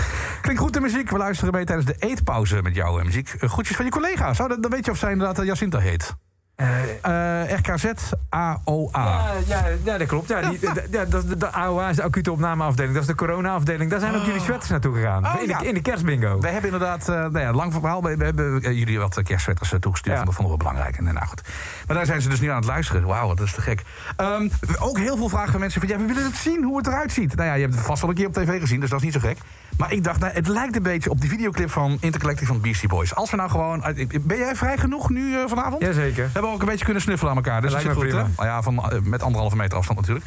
[0.41, 1.11] klinkt goed de muziek.
[1.11, 3.29] We luisteren mee tijdens de eetpauze met jouw eh, muziek.
[3.41, 4.41] Eh, groetjes van je collega's.
[4.41, 6.15] Oh, dat, dan weet je of zij inderdaad eh, Jacinta heet.
[6.57, 7.85] Eh, RKZ
[8.29, 8.91] AOA.
[8.93, 10.29] Ja, ja, ja, dat klopt.
[10.29, 12.93] Ja, die, de- ja, dat, de, de AOA is de acute opnameafdeling.
[12.95, 13.91] Dat is de corona-afdeling.
[13.91, 15.25] Daar zijn ook jullie sweaters naartoe gegaan.
[15.27, 16.39] Oh, in, de, in de kerstbingo.
[16.41, 18.03] We hebben inderdaad, eh nou ja, lang verhaal.
[18.03, 20.25] We, hebben eh, jullie wat eh, kerstsweaters eh, toegestuurd.
[20.25, 20.97] Dat vonden we belangrijk.
[20.97, 21.43] En, eh, nou goed.
[21.87, 23.05] Maar daar zijn ze dus nu aan het luisteren.
[23.07, 23.83] Wauw, dat is te gek.
[24.17, 24.49] Ehm,
[24.79, 25.91] ook heel veel vragen van mensen van...
[25.91, 27.35] ja, we willen het zien hoe het eruit ziet.
[27.37, 29.05] Nou ja, je hebt het vast wel een keer op tv gezien, dus dat is
[29.05, 29.39] niet zo gek.
[29.79, 32.89] Maar ik dacht, nou, het lijkt een beetje op die videoclip van Intercollective van Beastie
[32.89, 33.15] Boys.
[33.15, 33.85] Als we nou gewoon...
[34.21, 35.83] Ben jij vrij genoeg nu eh, vanavond?
[35.83, 36.31] Jazeker.
[36.45, 37.61] We hebben ook een beetje kunnen snuffelen aan elkaar.
[37.61, 38.33] Dus Dat lijkt zit me goed, hè?
[38.37, 40.27] Nou ja, van, eh, met anderhalve meter afstand natuurlijk.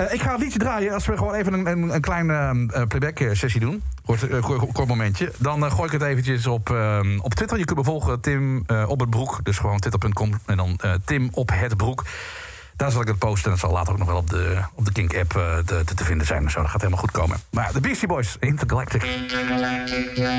[0.00, 0.92] Eh, ik ga het liedje draaien.
[0.92, 3.82] Als we gewoon even een, een, een kleine eh, playback eh, sessie doen.
[4.04, 5.32] Kort, kort, kort momentje.
[5.38, 6.74] Dan gooi ik het eventjes op,
[7.22, 7.58] op Twitter.
[7.58, 9.40] Je kunt me volgen Tim op het broek.
[9.42, 12.04] Dus gewoon twitter.com en dan Tim op het broek.
[12.80, 13.44] Daar zal ik het posten.
[13.44, 15.30] En dat zal later ook nog wel op de, op de Kink-app
[15.66, 16.50] te, te, vinden zijn.
[16.50, 17.38] Zo, dat gaat helemaal goed komen.
[17.50, 19.02] Maar de Beastie Boys, Intergalactic.
[19.02, 20.30] Intergalactic.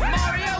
[0.00, 0.59] Mario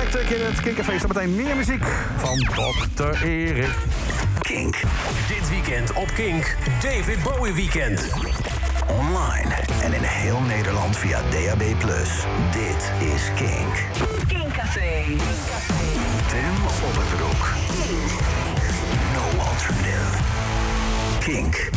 [0.00, 0.98] Electric in het Kinkcafé.
[0.98, 1.84] Zometeen meer muziek
[2.16, 3.74] van Dokter Erik.
[4.40, 4.76] Kink.
[5.28, 6.56] Dit weekend op Kink.
[6.82, 8.12] David Bowie Weekend.
[8.88, 11.62] Online en in heel Nederland via DAB+.
[12.52, 13.74] Dit is Kink.
[14.28, 15.04] Kinkcafé.
[16.28, 16.54] Tim
[16.88, 17.48] op het broek.
[19.12, 20.18] No alternative.
[21.18, 21.69] Kink.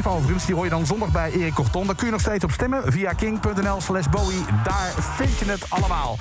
[0.00, 0.44] 5.
[0.46, 1.86] Die hoor je dan zondag bij Erik Corton.
[1.86, 4.44] Daar kun je nog steeds op stemmen via king.nl slash Bowie.
[4.64, 6.18] Daar vind je het allemaal.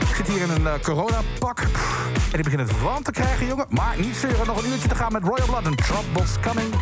[0.00, 1.60] Ik zit hier in een eh, coronapak.
[2.32, 3.66] En ik begin het warm te krijgen, jongen.
[3.68, 6.74] Maar niet zeuren, nog een uurtje te gaan met Royal Blood en Trouble's Coming.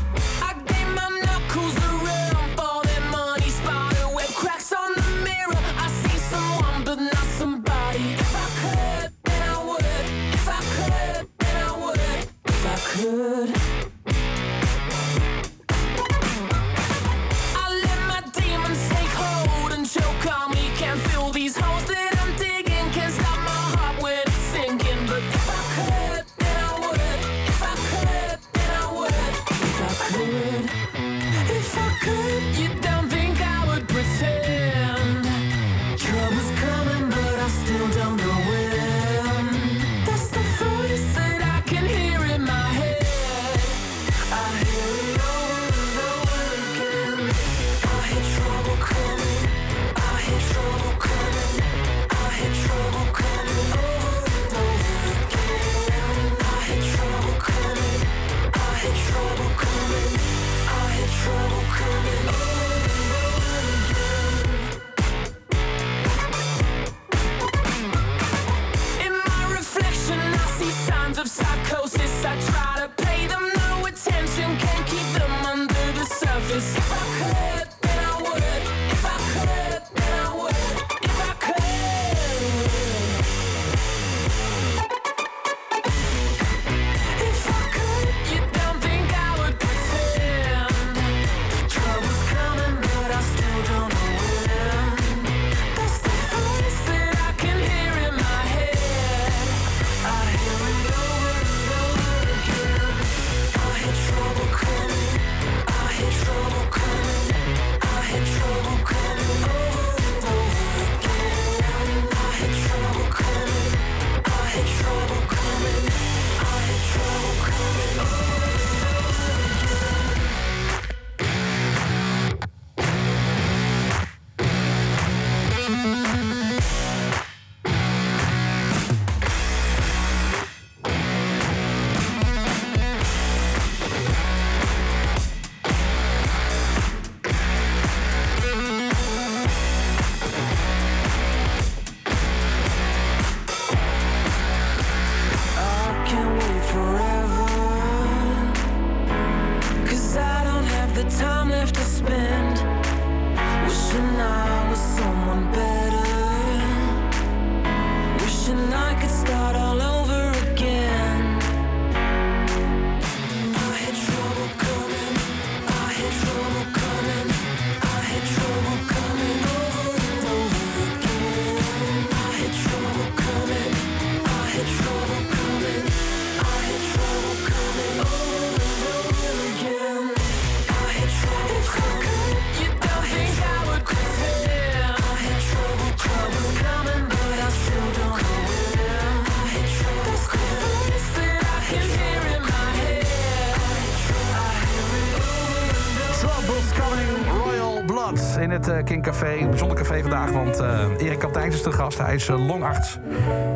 [198.74, 199.36] Het eh, Café.
[199.40, 201.98] Een bijzonder café vandaag, want eh, Erik Kapteins is de gast.
[201.98, 202.98] Hij is eh, longarts.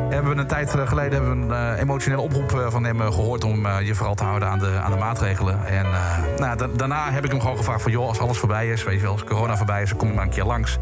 [0.09, 3.43] Hebben we een tijd geleden hebben we een emotionele oproep van hem eh, gehoord...
[3.43, 5.65] om je vooral te houden aan de, aan de maatregelen.
[5.65, 5.85] En
[6.37, 7.91] nou, da- daarna heb ik hem gewoon gevraagd van...
[7.91, 9.89] joh, als alles voorbij is, weet je wel, als corona voorbij is...
[9.89, 10.77] dan kom je maar een keer langs.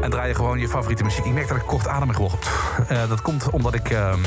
[0.00, 1.24] En draai je gewoon je favoriete muziek.
[1.24, 2.46] Ik merk dat ik kortademig word.
[2.88, 3.90] Eh, dat komt omdat ik...
[3.90, 4.18] ehm,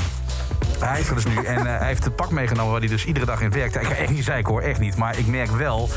[0.79, 3.25] hij is er dus nu en hij heeft het pak meegenomen waar hij dus iedere
[3.25, 3.75] dag in werkt.
[3.75, 4.97] Ik ga echt niet zeiken hoor, echt niet.
[4.97, 5.89] Maar ik merk wel,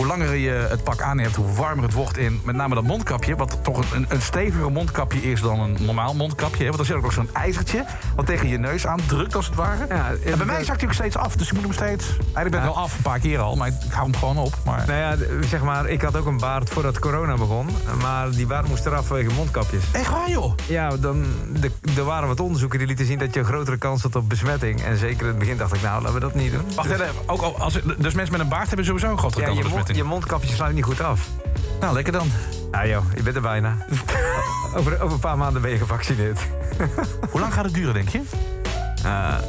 [0.00, 2.16] hoe langer je het pak aan hebt, hoe warmer het wordt.
[2.18, 6.14] In met name dat mondkapje, wat toch een, een steviger mondkapje is dan een normaal
[6.14, 6.62] mondkapje.
[6.62, 6.68] hè.
[6.68, 7.84] Want er zit ook nog zo'n ijzertje,
[8.16, 9.84] wat tegen je neus aandrukt als het ware.
[9.84, 12.04] en bij mij zakt hij ook steeds af, dus ik moet hem steeds...
[12.08, 14.54] Eigenlijk ben ik wel af, een paar keer al, maar ik hou hem gewoon op.
[14.64, 14.86] Maar...
[14.86, 15.16] Nou ja,
[15.48, 17.68] zeg maar, ik had ook een baard voordat corona begon.
[18.02, 19.84] Maar die baard moest eraf vanwege mondkapjes.
[19.92, 20.54] Echt waar, joh?
[20.68, 21.24] Ja, dan,
[21.60, 24.28] de, er waren wat onderzoeken die lieten zien dat je een grotere kans had op
[24.28, 24.82] besmetting.
[24.82, 26.64] En zeker in het begin dacht ik, nou, laten we dat niet doen.
[26.74, 29.40] Wacht Dus- even, ook al als, dus mensen met een baard hebben sowieso een grotere
[29.40, 31.28] Ja, kans op mond, je mondkapje sluit niet goed af.
[31.80, 32.30] Nou, lekker dan.
[32.70, 33.86] Nou joh, je bent er bijna.
[34.76, 36.40] over, over een paar maanden ben je gevaccineerd.
[37.30, 38.22] Hoe lang gaat het duren, denk je?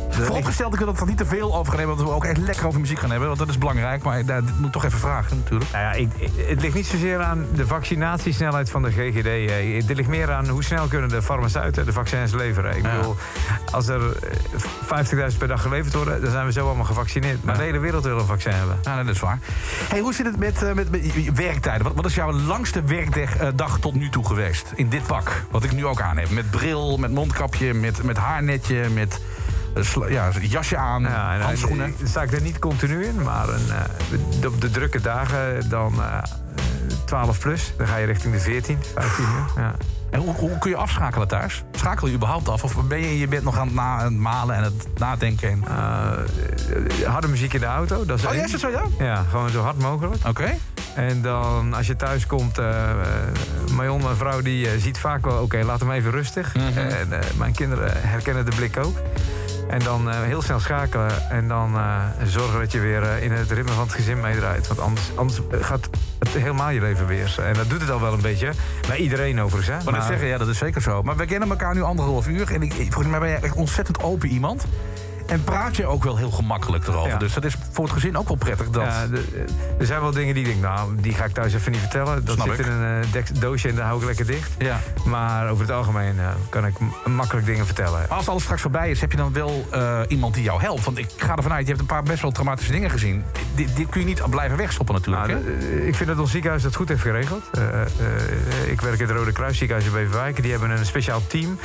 [0.09, 1.95] Vooropgesteld, ik wil het er niet te veel over gaan hebben...
[1.95, 3.27] want we ook echt lekker over muziek gaan hebben.
[3.27, 5.71] Want dat is belangrijk, maar daar dit moet ik toch even vragen natuurlijk.
[5.71, 6.09] Nou ja, ik,
[6.47, 9.25] het ligt niet zozeer aan de vaccinatiesnelheid van de GGD.
[9.25, 9.75] eh.
[9.87, 12.75] Het ligt meer aan hoe snel kunnen de farmaceuten de vaccins leveren.
[12.75, 13.15] Ik bedoel,
[13.71, 14.01] als er
[14.91, 16.21] eh, 50.000 per dag geleverd worden...
[16.21, 17.43] dan zijn we zo allemaal gevaccineerd.
[17.43, 18.79] Maar de hele wereld wil een vaccin hebben.
[18.83, 19.39] Ja, dat is waar.
[19.89, 20.87] Hey, hoe zit het met, eh, met,
[21.35, 21.83] werktijden?
[21.83, 24.71] Wat, wat is jouw langste werkdag eh, dag tot nu toe geweest?
[24.75, 26.29] In dit pak, wat ik nu ook aan heb.
[26.29, 29.40] Met bril, met mondkapje, met, met haarnetje, met eh,
[30.09, 31.85] ja, jasje aan, Ja, en, handschoenen.
[32.01, 33.69] eh, sta ik er niet continu in, maar een,
[34.41, 36.23] eh, op de drukke dagen dan eh, eh,
[37.05, 37.73] 12 plus.
[37.77, 39.63] Dan ga je richting de 14, 15 uur.
[39.63, 39.73] Ja.
[40.09, 41.63] En hoe, hoe kun je afschakelen thuis?
[41.71, 42.63] Schakel je überhaupt af?
[42.63, 44.87] Of ben je in je bed nog aan het, na, aan het malen en het
[44.97, 45.49] nadenken?
[45.49, 45.63] En...
[47.05, 48.05] Harde muziek in de auto.
[48.05, 48.83] Dat is Oh, ja, is dat zo, ja?
[48.99, 50.27] Ja, gewoon zo hard mogelijk.
[50.27, 50.53] Oké.
[50.95, 52.59] En dan als je thuis komt,
[53.71, 55.41] Marion, mijn vrouw, die ziet vaak wel...
[55.41, 56.55] oké, laat hem even rustig.
[56.55, 56.77] Mhm.
[56.77, 58.97] En mijn kinderen herkennen de blik ook.
[59.71, 61.29] En dan eh, heel snel schakelen.
[61.29, 64.67] En dan eh, zorgen dat je weer eh, in het ritme van het gezin meedraait.
[64.67, 67.35] Want anders, anders gaat het helemaal je leven weer.
[67.43, 68.51] En dat doet het al wel een beetje.
[68.87, 69.83] Bij iedereen overigens, hè.
[69.83, 71.01] Maar dat zeggen, ja, dat is zeker zo.
[71.03, 72.53] Maar we kennen elkaar nu anderhalf uur.
[72.53, 74.65] En ik, ik- volgens mij ben je echt ontzettend open iemand.
[75.31, 77.09] En praat je ook wel heel gemakkelijk erover.
[77.09, 77.17] Ja.
[77.17, 78.69] Dus dat is voor het gezin ook wel prettig.
[78.69, 78.83] Dat...
[78.83, 79.07] Ja,
[79.79, 82.25] er zijn wel dingen die ik denk, nou, die ga ik thuis even niet vertellen.
[82.25, 82.65] Dat Snap zit ik.
[82.65, 84.51] in een eh, doosje en daar hou ik lekker dicht.
[84.57, 84.79] Ja.
[85.05, 86.75] Maar over het algemeen eh, kan ik
[87.05, 88.09] makkelijk dingen vertellen.
[88.09, 90.83] Als alles straks voorbij is, heb je dan wel eh, iemand die jou helpt?
[90.83, 93.23] Want ik ga ervan uit, je hebt een paar best wel traumatische dingen gezien.
[93.55, 95.27] Dit, dit kun je niet blijven wegstoppen natuurlijk.
[95.27, 95.81] Nou, hè?
[95.81, 97.49] ik vind dat ons ziekenhuis dat goed heeft geregeld.
[98.65, 100.41] Ik werk in het Rode Kruis ziekenhuis in Beverwijk.
[100.41, 101.59] Die hebben een speciaal team.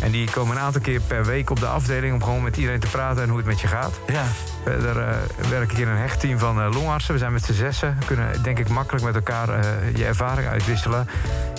[0.00, 2.14] En die komen een aantal keer per week op de afdeling...
[2.14, 3.92] om gewoon met iedereen te praten en hoe het met je gaat.
[4.06, 4.22] Ja.
[4.64, 5.14] Verder eh,
[5.48, 7.12] werk ik in een hechtteam van eh, longartsen.
[7.12, 7.96] We zijn met z'n zessen.
[7.98, 11.08] We kunnen denk ik makkelijk met elkaar eh, je ervaring uitwisselen.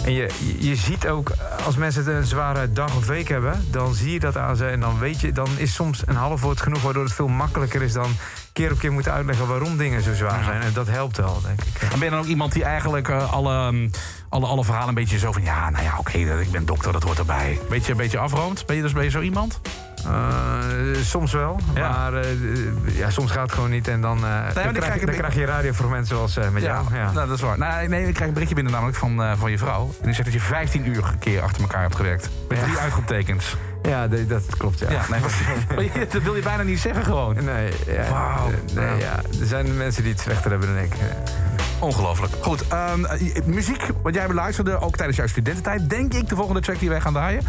[0.06, 0.30] En je,
[0.60, 1.32] je- ziet ook,
[1.66, 3.66] als mensen het een zware dag of week hebben...
[3.72, 5.32] dan zie je dat aan ze en dan weet je...
[5.32, 6.82] dan is soms een half woord genoeg...
[6.82, 8.12] waardoor het veel makkelijker is dan
[8.54, 9.48] keer op keer moeten uitleggen...
[9.48, 10.62] waarom dingen zo zwaar zijn.
[10.62, 11.82] En dat helpt wel, denk ik.
[11.82, 13.90] En ben je dan ook iemand die eigenlijk eh, alle, mm,
[14.30, 15.44] alle, alle verhalen een beetje zo van...
[15.44, 17.60] ja, nou ja, oké, ik ben dokter, dat hoort erbij.
[17.70, 18.66] Beetje, een beetje afroomt?
[18.66, 19.62] Ben je, dus, ben je zo iemand?
[20.06, 21.90] Eh, soms wel, Ja.
[21.90, 22.26] maar eh,
[22.86, 23.88] ja, soms gaat het gewoon niet.
[23.88, 26.86] En dan, eh, dan, krijg, je- ik- dan krijg je radiofragmenten zoals met jou.
[26.94, 27.12] Ja.
[27.12, 27.58] Nou, dat is waar.
[27.58, 29.84] Nou, nee, ik krijg een berichtje binnen namelijk van, van je vrouw.
[30.00, 32.30] En die zegt dat je 15 uur een keer achter elkaar hebt gewerkt.
[32.50, 33.56] Met drie uitroeptekens.
[33.82, 34.92] Ja, dat klopt, ja.
[34.92, 35.20] Ja, nee,
[35.96, 37.44] maar- dat wil je bijna niet zeggen gewoon.
[37.44, 38.50] Nee, ja, Wauw.
[38.76, 39.16] eh, ja.
[39.40, 40.94] Er zijn mensen die het slechter hebben dan ik.
[40.94, 41.00] Eh,
[41.80, 42.34] Ongelooflijk.
[42.42, 45.90] Goed, ehm, eh, muziek, wat jij beluisterde, ook tijdens jouw studententijd.
[45.90, 47.44] Denk ik de volgende track die wij gaan draaien.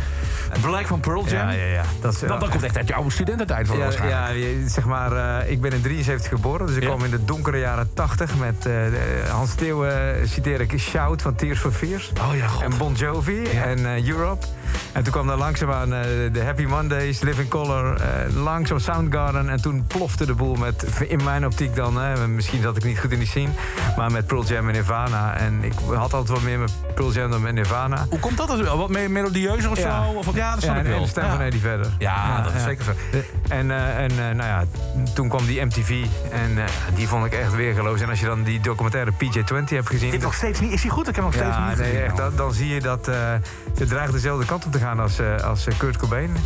[0.61, 1.49] Black van Pearl Jam.
[1.49, 1.83] Ja, ja, ja.
[2.01, 4.39] Dat, is, Dat, dat komt echt uit jouw studententijd van ja, waarschijnlijk.
[4.63, 6.89] ja, zeg maar, eh, ik ben in 73 geboren, dus ik Ja.
[6.89, 8.73] kwam in de donkere jaren 80 met eh,
[9.31, 12.13] Hans Steeuwen, eh, citeer ik, Shout van Tears for Fears.
[12.21, 12.63] Oh ja, god.
[12.63, 14.47] En Bon Jovi en eh, Europe.
[14.93, 16.01] En toen kwam daar langzaamaan eh,
[16.33, 19.49] de Happy Mondays, Living Color, eh, langzaam Soundgarden.
[19.49, 22.99] En toen plofte de boel met, in mijn optiek dan, hè, misschien zat ik niet
[22.99, 23.49] goed in die scene,
[23.97, 25.37] maar met Pearl Jam en Nirvana.
[25.37, 28.07] En ik had altijd wat meer met Pearl Jam dan met Nirvana.
[28.11, 28.61] Hoe komt dat?
[28.61, 28.79] wel?
[28.79, 30.05] Wat me- melodieuzer of Ja.
[30.05, 30.11] zo?
[30.11, 31.03] Of, wat- ja, dat snap ja, ik en wel.
[31.03, 31.31] de stem Ja.
[31.31, 31.87] van Eddie verder.
[31.99, 32.91] Ja, dat is zeker zo.
[33.49, 34.65] En, eh, en nou ja,
[35.15, 36.59] toen kwam die MTV en
[36.95, 38.01] die vond ik echt weergeloos.
[38.01, 40.21] En als je dan die documentaire PJ20 hebt gezien...
[40.21, 40.73] Nog steeds niet.
[40.73, 41.09] Is hij goed?
[41.09, 42.23] Ik heb hem nog steeds niet nee, gezien.
[42.25, 43.15] echt, dan zie je dat eh,
[43.79, 46.37] ze dreigen dezelfde kant op te als, eh, als eh, Kurt Cobain.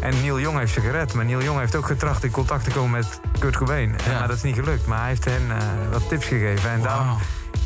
[0.00, 1.14] En Neil Young heeft ze gered.
[1.14, 3.94] Maar Neil Young heeft ook getracht in contact te komen met Kurt Cobain.
[4.06, 4.18] Ja.
[4.18, 4.86] Maar dat is niet gelukt.
[4.86, 5.56] Maar hij heeft hen eh,
[5.92, 6.70] wat tips gegeven.
[6.70, 7.16] En daarom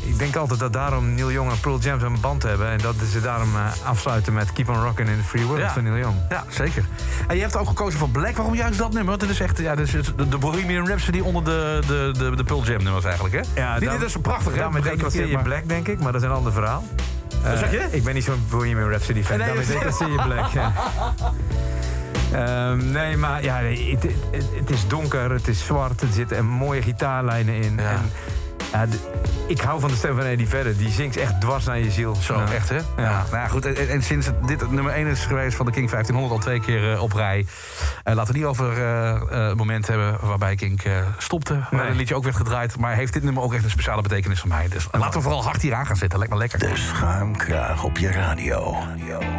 [0.03, 2.67] ik denk altijd dat daarom Neil Young en Pearl Jam een band hebben.
[2.67, 3.49] En dat ze daarom
[3.83, 5.73] afsluiten met Keep on Rockin' in the Free World Ja.
[5.73, 6.15] van Neil Young.
[6.29, 6.85] Ja, zeker.
[7.27, 8.35] En je hebt ook gekozen voor Black.
[8.35, 9.09] Waarom juist dat nummer?
[9.09, 9.91] Want dit is echt ja, is
[10.29, 13.61] de, Bohemian Rhapsody onder de, de, de, de Pearl Jam nummers eigenlijk, hè?
[13.61, 14.57] Ja, Die, dit is zo prachtig, hè?
[14.57, 16.83] Daarmee Begrijp ik je Black, denk ik, maar dat is een ander verhaal.
[17.43, 17.87] Wat Eh, zeg je?
[17.91, 19.37] Ik ben niet zo'n Bohemian Rhapsody fan.
[19.37, 20.47] Nee, daarmee dat- declasseer je Black.
[20.51, 20.73] ja.
[22.33, 24.03] Ehm, nee, maar ja, het,
[24.55, 27.79] het is donker, het is zwart, er zitten mooie gitaarlijnen in.
[27.79, 28.11] En,
[28.71, 29.17] ja, de-
[29.47, 30.77] ik hou van de stem van Eddie Vedder.
[30.77, 32.15] Die zingt echt dwars naar je ziel.
[32.15, 32.51] Zo, Ja.
[32.53, 32.75] echt hè?
[32.75, 32.81] Ja.
[32.97, 33.23] Ja.
[33.31, 33.65] Nou ja, goed.
[33.65, 36.39] En, en sinds het, dit het nummer 1 is geweest van de King 1500 al
[36.49, 37.45] twee keer eh, op rij.
[38.03, 41.53] eh, laten we niet over eh, eh, het moment hebben waarbij King eh, stopte.
[41.53, 41.81] Waar Nee.
[41.87, 42.77] het liedje ook werd gedraaid.
[42.77, 44.67] Maar heeft dit nummer ook echt een speciale betekenis voor mij.
[44.67, 46.17] Dus laten we vooral hard hier aan gaan zitten.
[46.19, 46.59] Lijkt me lekker.
[46.59, 48.75] De schuimkraag op je radio.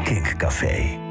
[0.05, 1.09] Kink Café.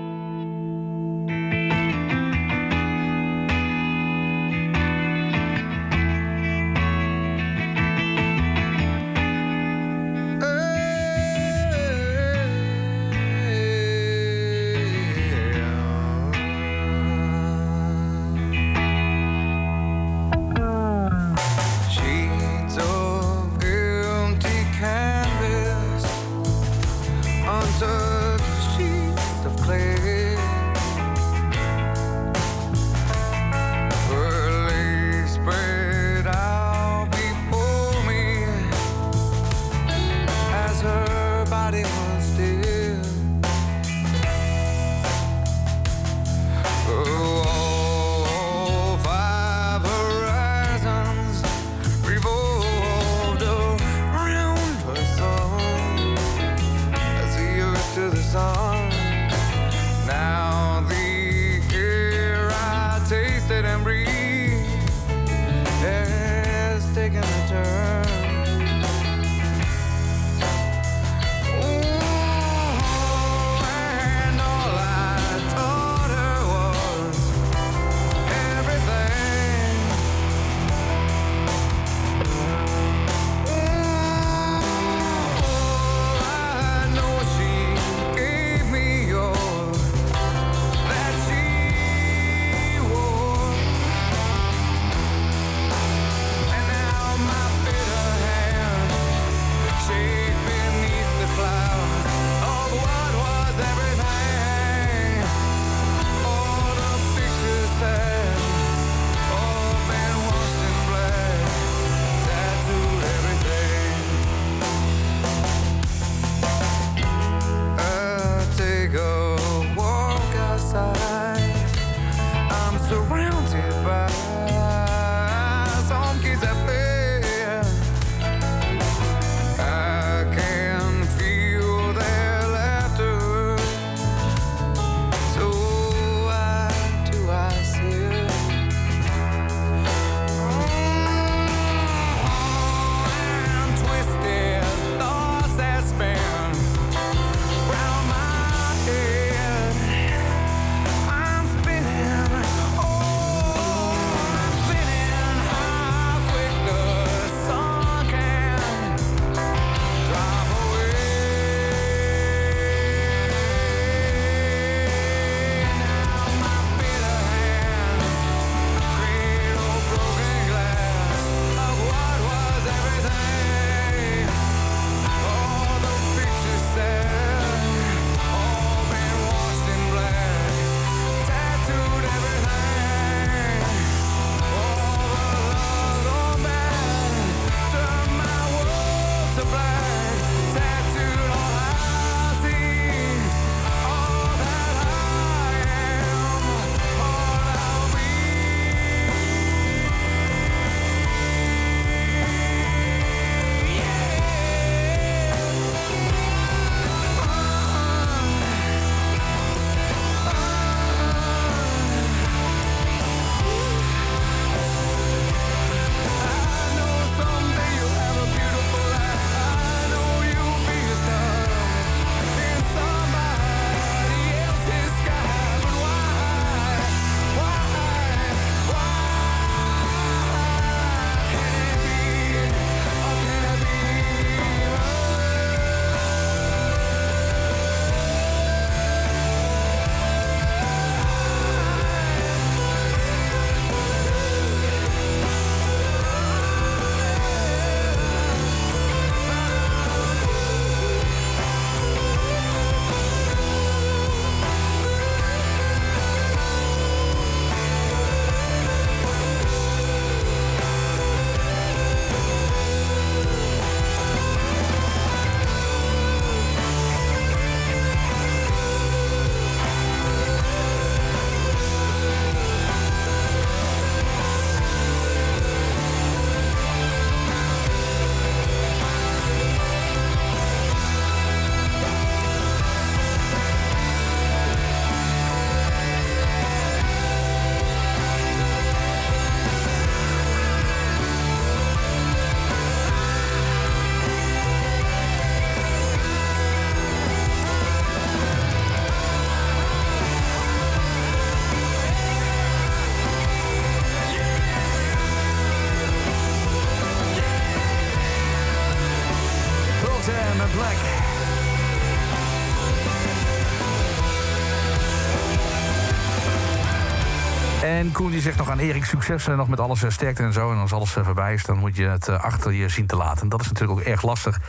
[318.00, 320.52] Koen die zegt nog aan Erik succes eh, nog met alles eh, sterkte en zo.
[320.52, 323.22] En als alles eh, voorbij is, dan moet je het achter je zien te laten.
[323.22, 324.40] En dat is natuurlijk ook erg lastig.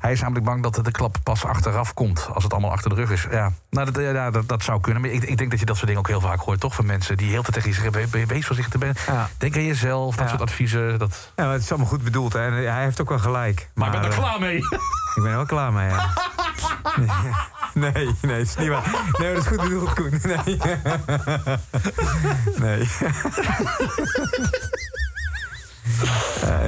[0.00, 2.28] Hij is namelijk bang dat de klap pas achteraf komt.
[2.34, 3.26] Als het allemaal achter de rug is.
[3.30, 5.02] Ja, nou, dat, ja, dat, dat zou kunnen.
[5.02, 6.74] Maar ik, ik denk dat je dat soort dingen ook heel vaak hoort, toch?
[6.74, 8.80] Van mensen die heel tijd tegen je zeggen: "We- we- wees voorzichtig.
[8.80, 8.94] Ben,
[9.38, 10.30] Denk aan jezelf, dat Ja.
[10.30, 10.98] soort adviezen.
[10.98, 11.32] Dat...
[11.36, 12.32] Ja, het is allemaal goed bedoeld.
[12.32, 12.46] Hè.
[12.46, 13.70] En hij heeft ook wel gelijk.
[13.74, 14.56] Maar ik ben er klaar mee.
[15.14, 16.08] Ik ben er wel klaar mee, ja.
[17.82, 18.90] Nee, nee, dat is niet waar.
[19.18, 20.20] Nee, dat is goed bedoeld, Koen.
[20.22, 20.58] Nee.
[22.58, 22.88] Nee.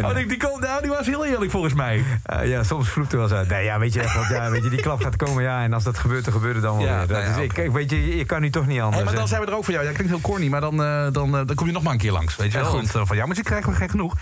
[0.03, 2.05] Oh, die, die, kon- nou, die was heel eerlijk volgens mij.
[2.23, 3.49] Eh, ja, soms vloept er wel eens uit.
[3.49, 5.63] Nee, ja, weet je, echt, want, ja, weet je, die klap gaat komen, ja.
[5.63, 7.07] En als dat gebeurt, dan gebeurt het dan wel Ja, weer.
[7.07, 8.97] Dat nou ja, is, kijk, weet je, je kan nu toch niet anders.
[8.97, 9.85] Hey, maar dan zijn we er ook voor jou.
[9.87, 11.99] Ja, klinkt heel corny, maar dan, eh, dan, eh, dan kom je nog maar een
[11.99, 12.37] keer langs.
[12.37, 12.73] Weet je wel?
[12.73, 14.15] Want, van jou, maar je krijgen we geen genoeg.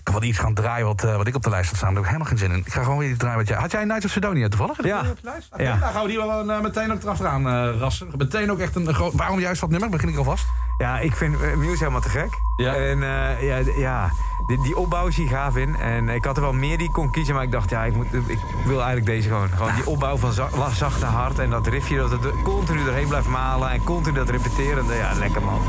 [0.00, 1.94] Ik kan wel iets gaan draaien wat, eh, wat ik op de lijst had staan.
[1.94, 2.64] Daar heb ik helemaal geen zin in.
[2.66, 3.56] Ik ga gewoon weer iets draaien wat jij...
[3.58, 4.84] Had jij Nights of Sidonia toevallig?
[4.84, 4.98] Ja.
[4.98, 5.48] op de lijst?
[5.52, 5.76] Oké, Ja.
[5.76, 8.08] Nou gaan we die wel eh, meteen ook erachteraan eh rassen.
[8.16, 9.12] Meteen ook echt een, een groot...
[9.12, 9.88] Waarom juist dat nummer?
[9.88, 10.44] Begin ik alvast.
[10.80, 12.40] Ja, ik vind eh, Muse helemaal te gek.
[12.56, 12.74] Ja.
[12.74, 14.10] En eh, ja, ja
[14.46, 15.76] die, die opbouw is hier gaaf in.
[15.76, 17.94] En ik had er wel meer die ik kon kiezen, maar ik dacht, ja, ik,
[17.94, 19.48] moet, ik wil eigenlijk deze gewoon.
[19.48, 22.84] Gewoon die opbouw van za- la- zachte hart en dat riffje dat het er continu
[22.84, 24.84] doorheen blijft malen en continu dat repeteren.
[24.86, 25.60] Ja, lekker man.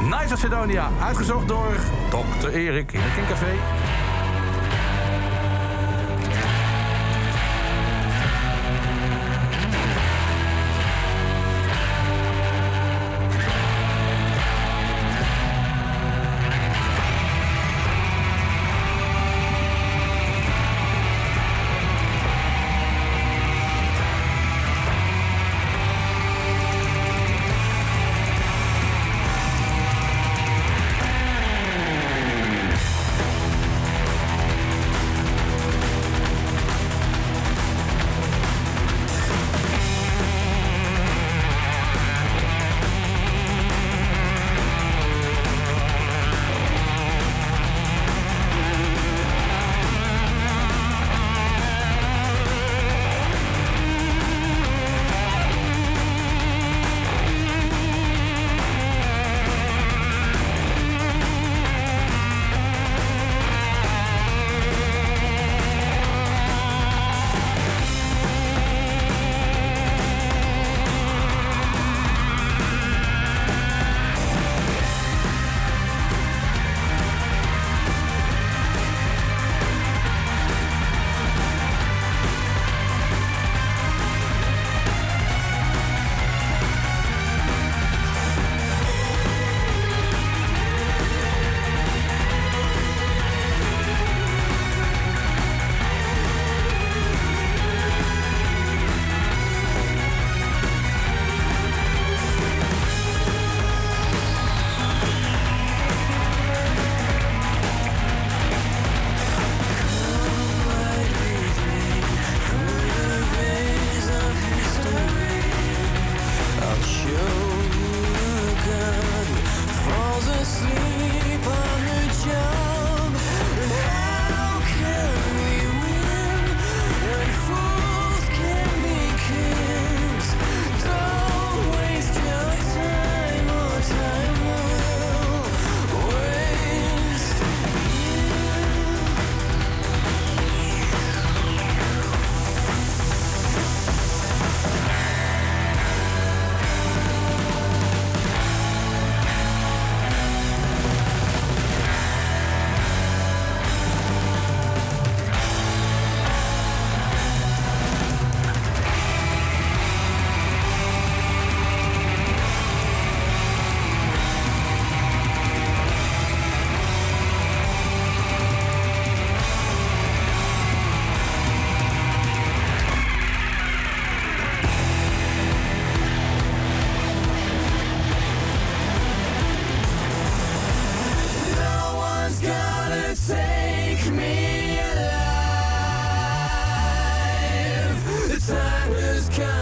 [0.00, 0.06] Ja.
[0.18, 0.50] Nights of
[1.02, 1.72] uitgezocht door
[2.08, 2.48] Dr.
[2.48, 3.52] Erik in het Kinkcafé.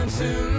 [0.08, 0.57] soon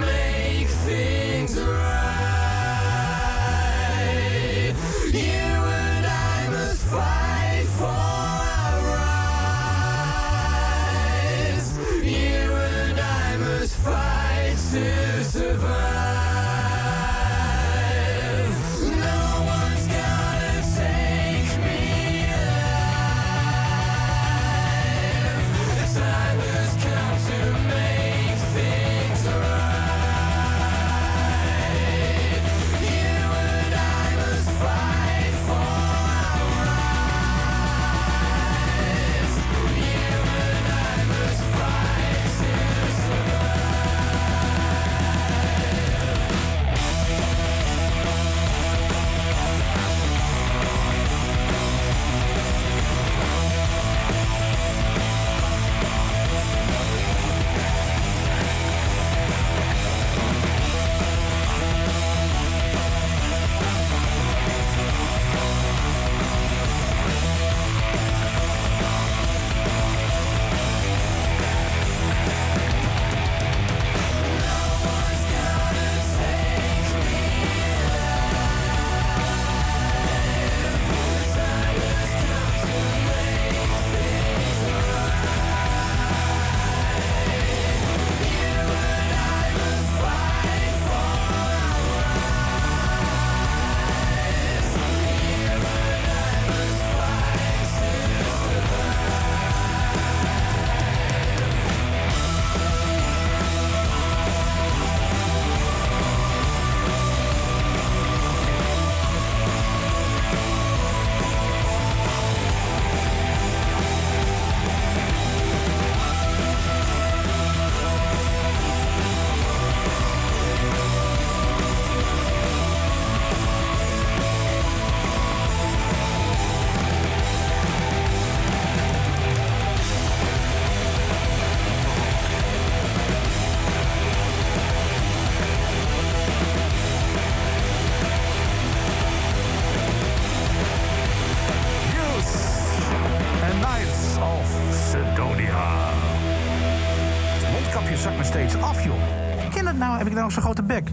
[150.64, 150.90] bek?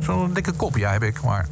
[0.00, 1.48] Zo'n dikke kop, ja, heb ik, maar...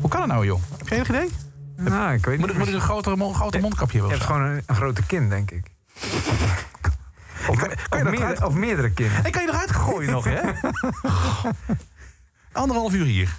[0.00, 0.60] Hoe kan het nou, joh?
[0.78, 1.28] Heb je enig idee?
[1.76, 2.56] Nou, ik weet Moet, niet.
[2.56, 4.18] ik- moet ik een grotere, mon- groter mondkapje Je hebben?
[4.18, 4.42] hebt of zo?
[4.42, 5.64] gewoon een, een grote kin, denk ik.
[7.48, 9.24] Of, Kan- kan je of, dat meerdere, of meerdere kinnen.
[9.24, 10.40] En kan je eruit gooien nog, hè?
[12.52, 13.36] Anderhalf uur hier.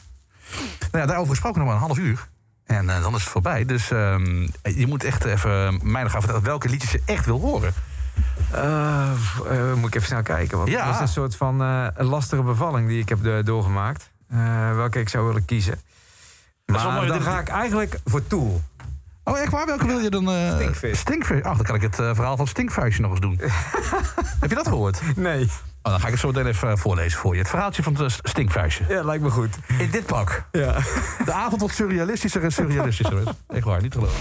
[0.79, 2.27] Nou ja, daarover gesproken nog maar een half uur.
[2.65, 3.65] En eh, dan is het voorbij.
[3.65, 7.39] Dus ehm, je moet echt even mij nog gaan vertellen welke liedjes je echt wil
[7.39, 7.73] horen.
[8.53, 9.11] Eh,
[9.49, 10.57] eh, moet ik even snel kijken.
[10.57, 10.79] Want Ja.
[10.79, 14.09] het was een soort van een lastige bevalling die ik heb do- doorgemaakt.
[14.75, 15.81] Welke ik zou willen kiezen.
[16.65, 18.61] Maar mooi, dan ga ik eigenlijk voor Tool.
[19.23, 19.65] Oh, echt waar?
[19.65, 20.29] Welke wil je dan?
[20.31, 20.99] eh Stinkvis.
[20.99, 21.43] Stinkvis.
[21.43, 23.39] Ach, dan kan ik het verhaal van Stinkvuistje nog eens doen.
[24.41, 25.01] Heb je dat gehoord?
[25.15, 25.43] Nee.
[25.83, 27.39] Oh, dan ga ik het zo meteen even voorlezen voor je.
[27.39, 28.83] Het verhaaltje van het Stinkvuistje.
[28.89, 29.57] Ja, lijkt me goed.
[29.77, 30.43] In dit pak.
[30.51, 30.77] Ja.
[31.25, 33.23] De avond wordt surrealistischer en surrealistischer.
[33.47, 34.19] Echt waar, niet te geloven.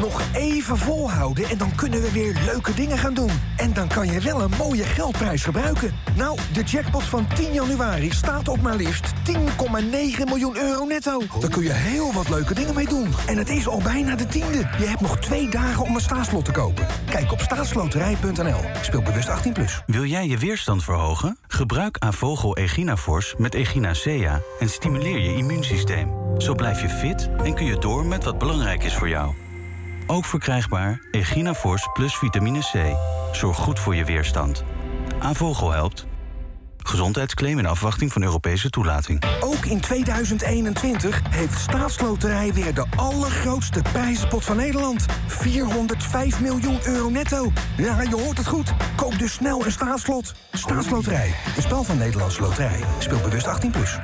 [0.00, 3.30] Nog even volhouden en dan kunnen we weer leuke dingen gaan doen.
[3.56, 5.94] En dan kan je wel een mooie geldprijs gebruiken.
[6.16, 9.38] Nou, de jackpot van 10 januari staat op maar liefst 10,9
[10.24, 11.22] miljoen euro netto.
[11.40, 13.08] Daar kun je heel wat leuke dingen mee doen.
[13.26, 14.58] En het is al bijna de tiende.
[14.78, 16.86] Je hebt nog twee dagen om een staatslot te kopen.
[17.10, 18.60] Kijk op staatsloterij.nl.
[18.82, 19.52] Speel bewust 18+.
[19.52, 19.82] Plus.
[19.86, 21.38] Wil jij je weerstand verhogen?
[21.46, 26.26] Gebruik Avogel Eginafors met Echinacea en stimuleer je immuunsysteem.
[26.38, 29.45] Zo blijf je fit en kun je door met wat belangrijk is voor jou.
[30.06, 32.96] Ook verkrijgbaar Eginafors plus vitamine C.
[33.36, 34.64] Zorg goed voor je weerstand.
[35.18, 36.06] Avogel helpt.
[36.78, 39.24] Gezondheidsclaim in afwachting van Europese toelating.
[39.40, 45.06] Ook in 2021 heeft Staatsloterij weer de allergrootste prijzenpot van Nederland.
[45.26, 47.52] 405 miljoen euro netto.
[47.76, 48.72] Ja, je hoort het goed.
[48.96, 50.34] Koop dus snel een staatslot.
[50.52, 51.34] Staatsloterij.
[51.56, 52.80] Een spel van Nederlandse Loterij.
[52.98, 53.70] Speel bewust 18+.
[53.70, 53.98] Plus.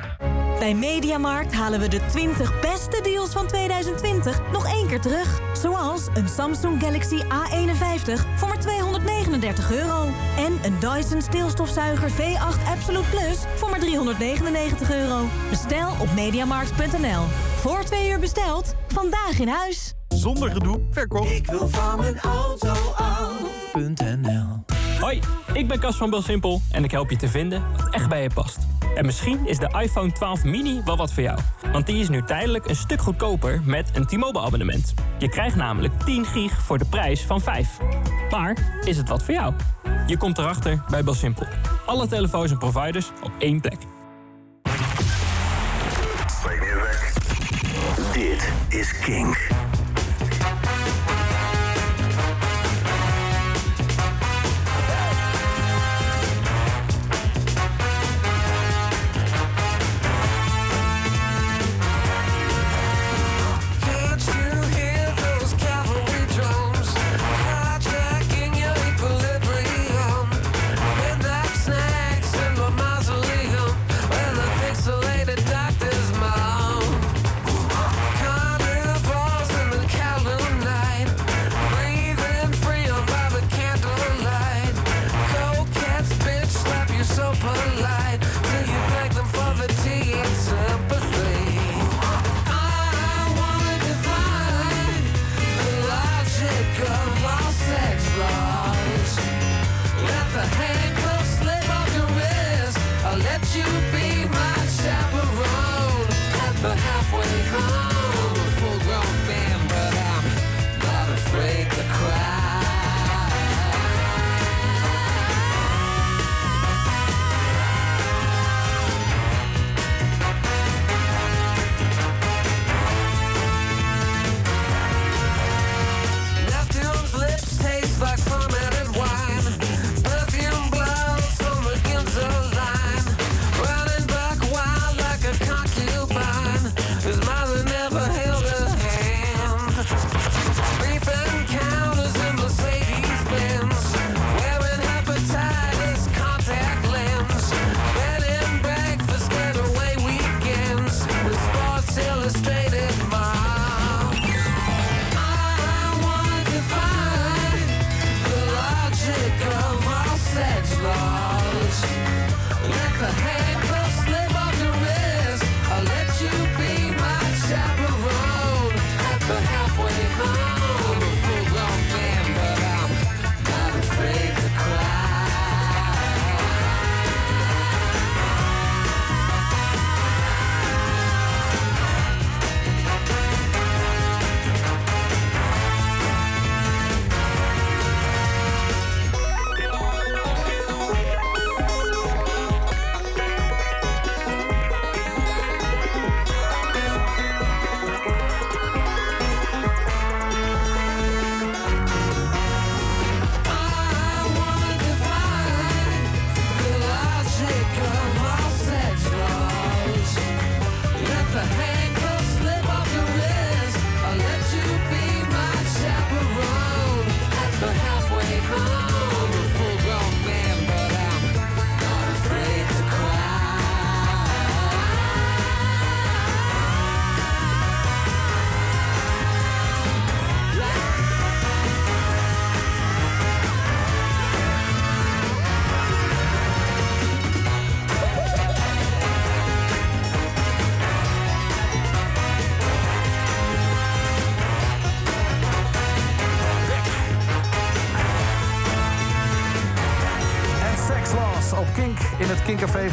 [0.63, 5.41] Bij Mediamarkt halen we de 20 beste deals van 2020 nog één keer terug.
[5.61, 10.07] Zoals een Samsung Galaxy A51 voor maar 239 euro.
[10.37, 15.25] En een Dyson steelstofzuiger V8 Absolute Plus voor maar 399 euro.
[15.49, 17.23] Bestel op mediamarkt.nl.
[17.59, 19.93] Voor twee uur besteld, vandaag in huis.
[20.07, 21.31] Zonder gedoe, verkocht.
[21.31, 24.72] Ik wil van mijn auto af.nl
[25.03, 25.19] Hoi,
[25.53, 28.29] ik ben Cas van Belsimpel en ik help je te vinden wat echt bij je
[28.33, 28.57] past.
[28.95, 31.39] En misschien is de iPhone 12 mini wel wat voor jou.
[31.71, 34.93] Want die is nu tijdelijk een stuk goedkoper met een T-Mobile abonnement.
[35.17, 37.77] Je krijgt namelijk 10 gig voor de prijs van 5.
[38.29, 39.53] Maar is het wat voor jou?
[40.07, 41.47] Je komt erachter bij Belsimpel.
[41.85, 43.77] Alle telefoons en providers op één plek.
[48.13, 49.47] Dit is Kink.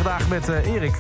[0.02, 0.94] Vandaag met eh, Erik.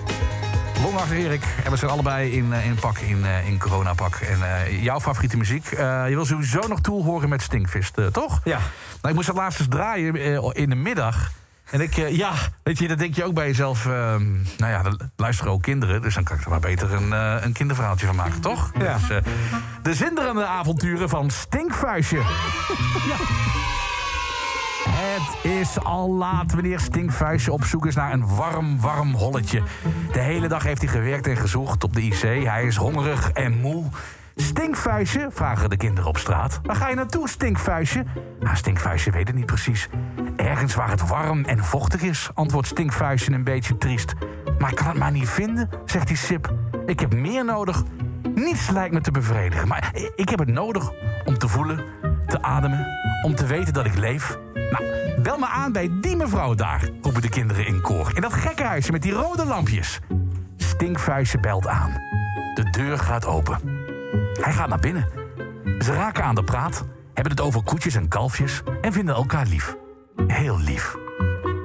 [0.82, 1.44] Longachter Erik.
[1.64, 4.14] En we zijn allebei in, eh, in pak, in, eh, in coronapak.
[4.14, 4.38] En
[4.80, 5.70] jouw favoriete muziek.
[5.70, 8.40] je wil sowieso nog Tool horen met Stinkfist, eh, toch?
[8.44, 8.58] Ja.
[8.58, 10.14] Nou, ik moest dat laatst eens draaien
[10.54, 11.30] in de middag.
[11.70, 12.32] En ik, ja,
[12.62, 13.86] weet je, dan denk je ook bij jezelf...
[13.86, 16.02] ehm, nou ja, er luisteren ook kinderen.
[16.02, 17.10] Dus dan kan ik er maar beter een,
[17.44, 18.70] een kinderverhaaltje van maken, toch?
[18.78, 18.98] Ja.
[19.08, 19.22] Dus,
[19.82, 22.18] de zinderende avonturen van Stinkvuistje.
[23.08, 23.16] ja.
[25.20, 29.62] Het is al laat wanneer Stinkvuistje op zoek is naar een warm, warm holletje.
[30.12, 32.44] De hele dag heeft hij gewerkt en gezocht op de IC.
[32.44, 33.84] Hij is hongerig en moe.
[34.36, 36.60] Stinkvuistje, vragen de kinderen op straat.
[36.62, 38.04] Waar ga je naartoe, Stinkvuistje?
[38.40, 39.88] Nou, Stinkvuistje weet het niet precies.
[40.36, 44.14] Ergens waar het warm en vochtig is, antwoordt Stinkvuistje een beetje triest.
[44.58, 46.54] Maar ik kan het maar niet vinden, zegt hij sip.
[46.86, 47.82] Ik heb meer nodig.
[48.34, 50.92] Niets lijkt me te bevredigen, maar ik heb het nodig
[51.24, 51.84] om te voelen,
[52.26, 52.86] te ademen,
[53.22, 54.38] om te weten dat ik leef.
[54.54, 58.10] Nou, bel me aan bij die mevrouw daar, roepen de kinderen in koor.
[58.14, 59.98] In dat gekke huisje met die rode lampjes.
[60.56, 61.90] Stinkvuistje belt aan.
[62.54, 63.58] De deur gaat open.
[64.32, 65.08] Hij gaat naar binnen.
[65.78, 66.84] Ze raken aan de praat,
[67.14, 69.76] hebben het over koetjes en kalfjes en vinden elkaar lief.
[70.26, 70.96] Heel lief.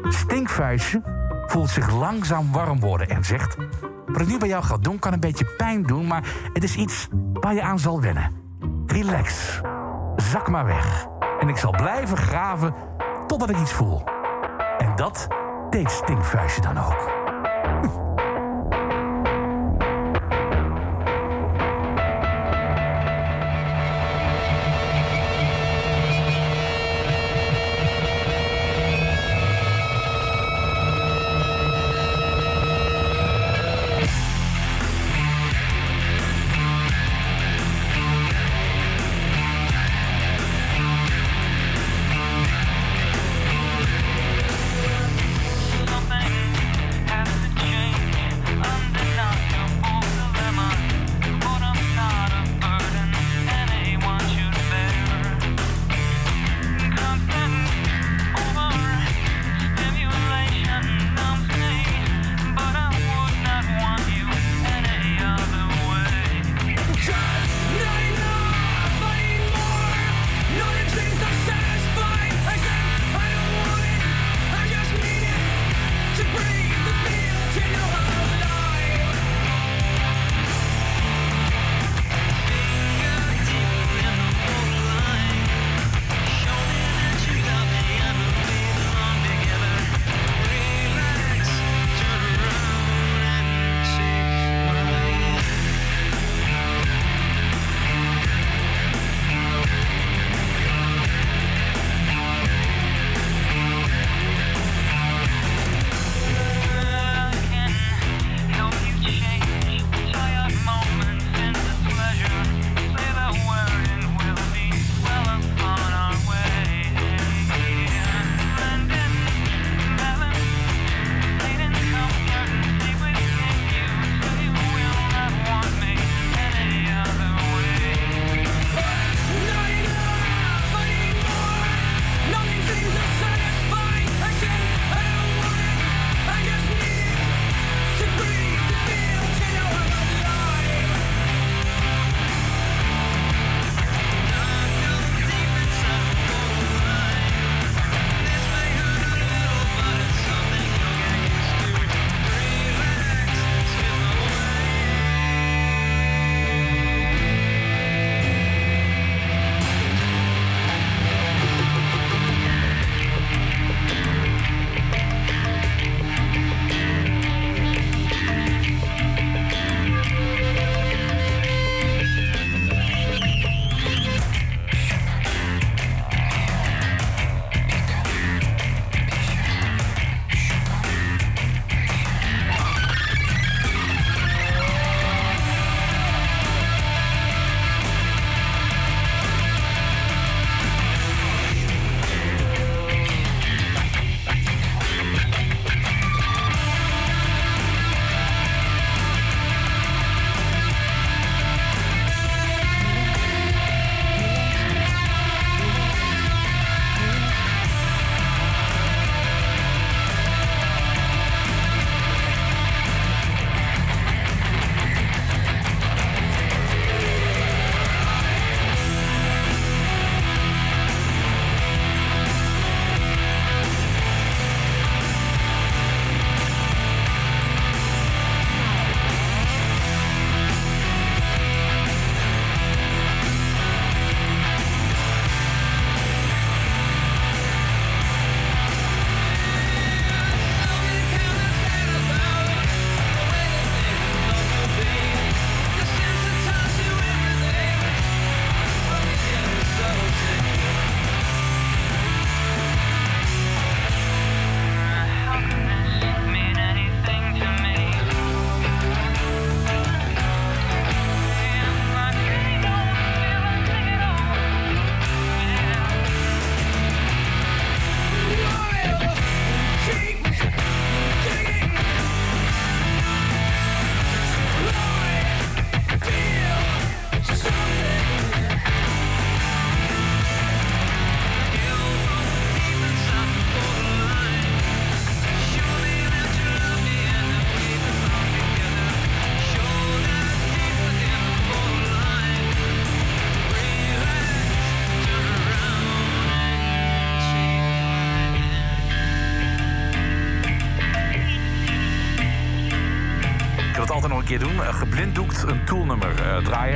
[0.03, 1.01] Stinkvuistje
[1.45, 3.57] voelt zich langzaam warm worden en zegt...
[4.05, 6.23] Wat ik nu bij jou ga doen kan een beetje pijn doen, maar
[6.53, 8.31] het is iets waar je aan zal wennen.
[8.85, 9.61] Relax.
[10.15, 11.05] Zak maar weg.
[11.39, 12.73] En ik zal blijven graven
[13.27, 14.01] totdat ik iets voel.
[14.77, 15.27] En dat
[15.69, 17.24] deed Stinkvuistje dan ook.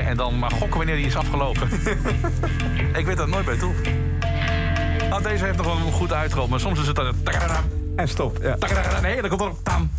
[0.10, 1.70] En dan maar gokken wanneer die is afgelopen.
[3.00, 3.74] ik weet dat nooit bij Tool.
[5.10, 7.16] Nou, deze heeft nog wel een goed uitrol, maar soms is het dan...
[7.96, 8.38] En stop.
[8.42, 8.56] Ja.
[9.02, 9.90] Nee, dan komt er tam.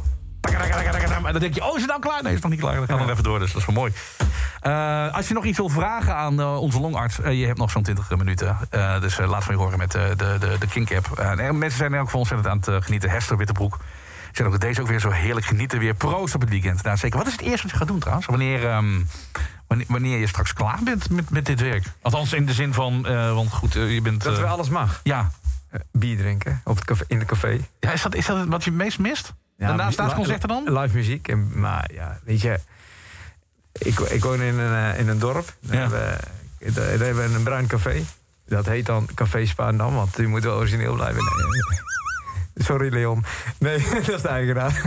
[1.24, 2.23] En dan denk je, oh, is het nou klaar?
[2.23, 2.74] Nee, is nog niet klaar.
[2.74, 3.93] Dan gaan we even door, dus dat is wel mooi.
[4.61, 7.20] Eh, als je nog iets wil vragen aan eh, onze longarts...
[7.20, 8.57] eh, je hebt nog zo'n 20 minuten.
[9.01, 11.19] Dus laat van je horen met de, de, de Kink-app.
[11.19, 13.11] En mensen zijn er ook van ontzettend aan het genieten.
[13.11, 13.78] Hester Wittebroek.
[14.41, 15.79] Zijn ook deze ook weer zo heerlijk genieten.
[15.79, 16.83] Weer proost op het weekend.
[16.83, 17.19] Nou, zeker.
[17.19, 18.27] Wat is het eerste wat je gaat doen trouwens?
[18.27, 19.01] Wanneer, ehm,
[19.67, 21.85] wanneer, wanneer je straks klaar bent met, met dit werk?
[22.03, 23.07] Althans in de zin van...
[23.07, 24.23] eh, want goed, eh, je bent...
[24.23, 25.01] Dat eh, we alles mag.
[25.03, 25.31] Ja.
[25.93, 27.59] bier drinken op het café, in het café.
[27.81, 29.33] Ja, is dat, is dat wat je het meest mist?
[29.57, 30.79] Daarna staatsconcerten dan?
[30.79, 31.29] Live muziek.
[31.29, 32.61] En, maar ja, weet je...
[33.73, 35.55] Ik, ik woon in een, eh, in een dorp.
[35.61, 35.99] Daar, hebben,
[36.59, 38.03] we- daar, daar hebben we een bruin café.
[38.47, 41.23] Dat heet dan Café Spaandam, want u moet wel origineel blijven.
[42.65, 43.24] Sorry, Leon.
[43.59, 44.82] Nee, dat is de eigenaar.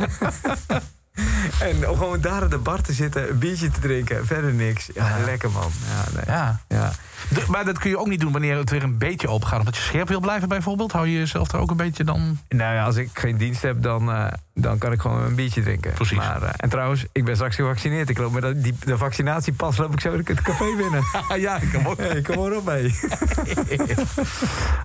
[1.60, 4.90] en om gewoon daar aan de bar te zitten, een biertje te drinken, verder niks.
[4.94, 5.72] Ja, lekker man.
[5.88, 6.36] Ja, nee.
[6.36, 6.62] Ja.
[6.68, 6.91] ja.
[7.30, 9.60] De- maar dat kun je ook niet doen wanneer het weer een beetje open gaat.
[9.60, 10.91] Omdat je scherp wil blijven bijvoorbeeld.
[10.91, 12.38] Hou je jezelf er ook een beetje dan...
[12.50, 15.62] Nou ja, als ik geen dienst heb, dan, eh, dan kan ik gewoon een biertje
[15.62, 15.94] drinken.
[15.94, 16.18] Precies.
[16.18, 18.10] Maar, eh, en trouwens, ik ben straks gevaccineerd.
[18.10, 21.04] Ik loop met dat- die, de vaccinatiepas loop ik zo het café binnen.
[21.48, 21.98] ja, ik kom ook.
[21.98, 22.95] Hey, kom maar op mee.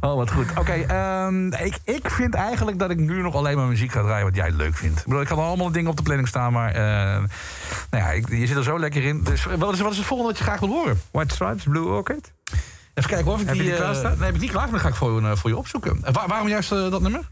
[0.01, 0.47] Oh, wat goed.
[0.59, 4.25] Oké, ehm, ik, ik vind eigenlijk dat ik nu nog alleen maar muziek ga draaien
[4.25, 4.99] wat jij leuk vindt.
[4.99, 6.71] Ik bedoel, ik had al allemaal dingen op de planning staan, maar...
[6.73, 7.23] eh,
[7.91, 9.23] nou ja, ik- je zit er zo lekker in.
[9.25, 11.01] Dus wat is, wat is het volgende wat je graag wil horen?
[11.11, 12.33] White Stripes, Blue Orchid?
[12.95, 13.35] Even kijken hoor.
[13.35, 14.13] Of ik Heb je die eh, klaarstaan?
[14.17, 14.71] Nee, heb ik niet klaar.
[14.71, 15.99] Dan ga ik voor, je, eh, voor je opzoeken.
[16.03, 17.29] En waar- waarom juist eh, dat nummer?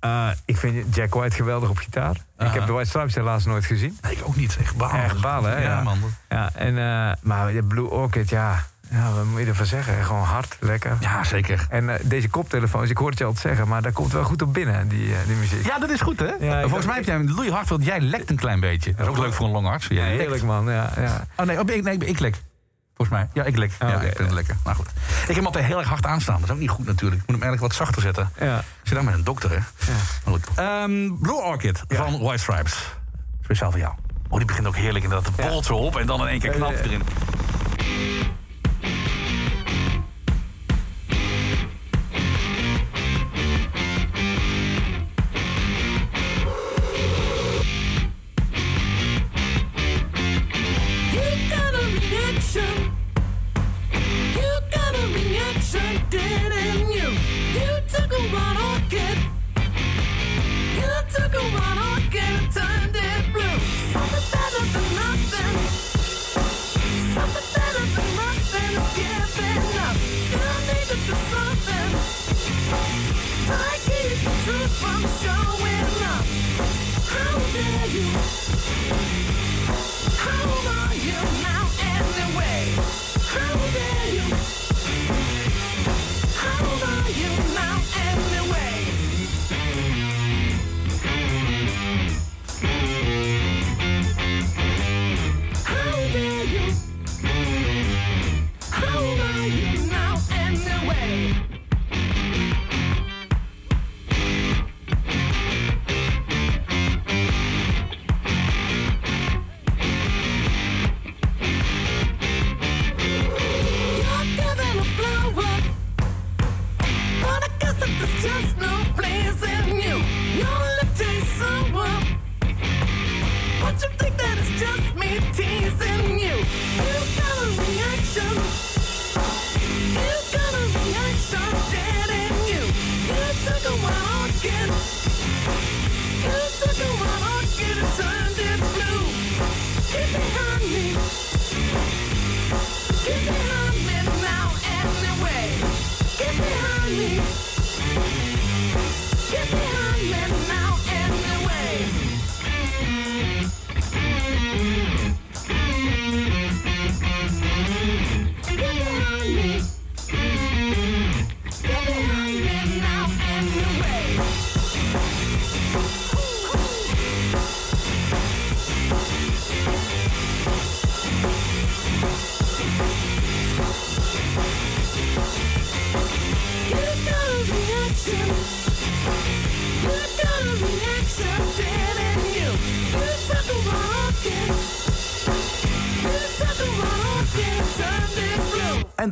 [0.00, 2.16] Eh, ik vind Jack White geweldig op gitaar.
[2.38, 3.98] Ik heb de White Stripes helaas nooit gezien.
[4.02, 4.56] Nee, ik ook niet.
[4.60, 5.02] Echt balen.
[5.02, 5.62] Echt balen, hè?
[5.62, 5.98] Ja, man.
[6.28, 8.64] Ja, en, eh, maar de Blue Orchid, ja...
[8.90, 10.04] Ja, wat moet je ervan zeggen?
[10.04, 10.96] Gewoon hard, lekker.
[11.00, 11.66] Ja, zeker.
[11.68, 13.68] En eh, deze koptelefoons, ik hoor het je altijd zeggen...
[13.68, 15.66] maar daar komt wel goed op binnen, die, eh, die muziek.
[15.66, 16.32] Ja, dat is goed, hè?
[16.40, 18.94] Ja, Volgens mij heb jij een loeihard, want jij lekt een klein beetje.
[18.94, 19.86] Dat is ook leuk voor een longarts.
[19.86, 20.70] Ja, heerlijk, man.
[20.70, 21.26] Ja, ja.
[21.36, 22.36] Oh nee, oh, ik, nee, ik lek.
[22.96, 23.28] Volgens mij.
[23.32, 23.72] Ja, ik lek.
[23.82, 24.56] Oh, ja, ik vind het lekker.
[24.64, 24.86] Maar goed.
[24.86, 26.34] Ik heb hem altijd heel erg hard aanstaan.
[26.40, 27.20] Dat is ook niet goed natuurlijk.
[27.20, 28.30] Ik moet hem eigenlijk wat zachter zetten.
[28.40, 28.58] Ja.
[28.58, 29.58] Ik zit daar met een dokter, hè?
[30.24, 30.46] Maar goed.
[30.54, 32.94] Ehm, Blue Orchid van White Stripes.
[33.42, 33.94] Speciaal voor jou.
[34.28, 35.04] Oh, die begint ook heerlijk.
[35.04, 37.02] Inderdaad, de bolt zo op en dan in één keer knap erin.
[52.54, 52.62] You
[54.70, 57.10] got a reaction, didn't you?
[57.52, 59.18] You took a one orchid.
[60.76, 61.83] You took a one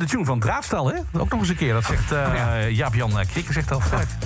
[0.03, 0.95] de tune van Draadstal, hè?
[1.19, 1.73] Ook nog eens een keer.
[1.73, 3.81] Dat zegt eh, Jaap-Jan eh, Krikker, zegt al.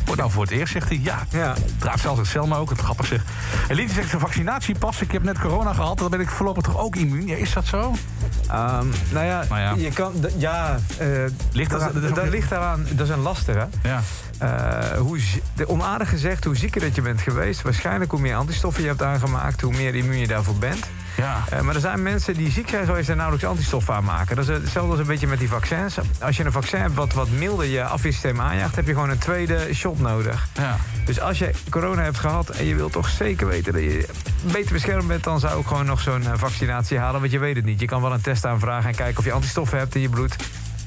[0.05, 0.99] Wordt nou voor het eerst, zegt hij.
[1.03, 1.53] Ja, Ja.
[1.79, 3.25] Draadstal zegt Selma ook, het grappig zegt.
[3.67, 5.01] En zegt zijn vaccinatiepas.
[5.01, 7.27] Ik heb net corona gehad, dan ben ik voorlopig toch ook immuun.
[7.27, 7.93] Ja, is dat zo?
[8.49, 10.13] Ehm, nou ja, je kan...
[10.37, 11.07] Ja, eh,
[11.51, 12.85] Ligt dat- ligt daaraan...
[12.91, 13.67] Dat is een lastige.
[13.83, 14.01] Ja.
[14.37, 15.19] Eh, hoe,
[15.65, 17.61] onaardig gezegd, hoe zieker dat je bent geweest...
[17.61, 19.61] waarschijnlijk hoe meer antistoffen je hebt aangemaakt...
[19.61, 20.85] hoe meer immuun je daarvoor bent.
[21.17, 21.43] Ja.
[21.49, 24.35] Eh, maar er zijn mensen die ziek zijn geweest en nauwelijks antistoffen aanmaken.
[24.35, 25.97] Dat is hetzelfde als een beetje met die vaccins.
[26.19, 28.75] Als je een vaccin hebt wat wat milder je afweersysteem aanjaagt...
[28.75, 30.47] heb je gewoon een tweede shot nodig.
[30.53, 30.77] Ja.
[31.05, 34.07] Dus als je corona hebt gehad en je wilt toch zeker weten dat je
[34.51, 35.23] beter beschermd bent...
[35.23, 37.79] dan zou ik gewoon nog zo'n eh, vaccinatie halen, want je weet het niet.
[37.79, 40.35] Je kan wel een test aanvragen en kijken of je antistoffen hebt in je bloed.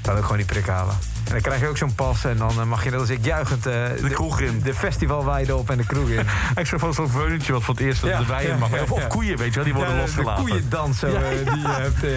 [0.01, 0.95] Dan ook gewoon die prik halen.
[1.31, 3.25] En dan krijg je ook zo'n pas en dan eh, mag je net als ik
[3.25, 3.65] juichend...
[3.65, 4.61] eh, de, kroeg in.
[4.63, 6.19] De festivalweide op en de kroeg in.
[6.61, 8.69] Ik zou van zo'n veulentje wat voor het eerst Ja, de ja, mag.
[8.71, 10.43] ja, Of, koeien, weet je wel, die worden losgelaten.
[10.43, 11.13] De koeiendans zo, eh,
[11.53, 12.11] die je hebt eh,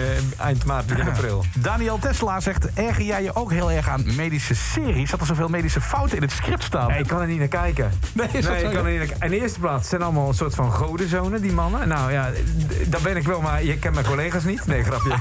[0.45, 1.45] eind maart, begin april.
[1.57, 5.09] Daniel Tesla zegt, erger jij je ook heel erg aan medische series?
[5.09, 6.87] Dat er zoveel medische fouten in het script staan.
[6.87, 7.91] Nee, ik kan er niet naar kijken.
[8.13, 9.25] Nee, dat ik kan er niet naar kijken.
[9.25, 11.87] In de eerste plaats zijn allemaal een soort van godenzonen, die mannen.
[11.87, 12.29] Nou ja,
[12.85, 14.65] dat ben ik wel, maar je kent mijn collega's niet.
[14.65, 15.15] Nee, grapje.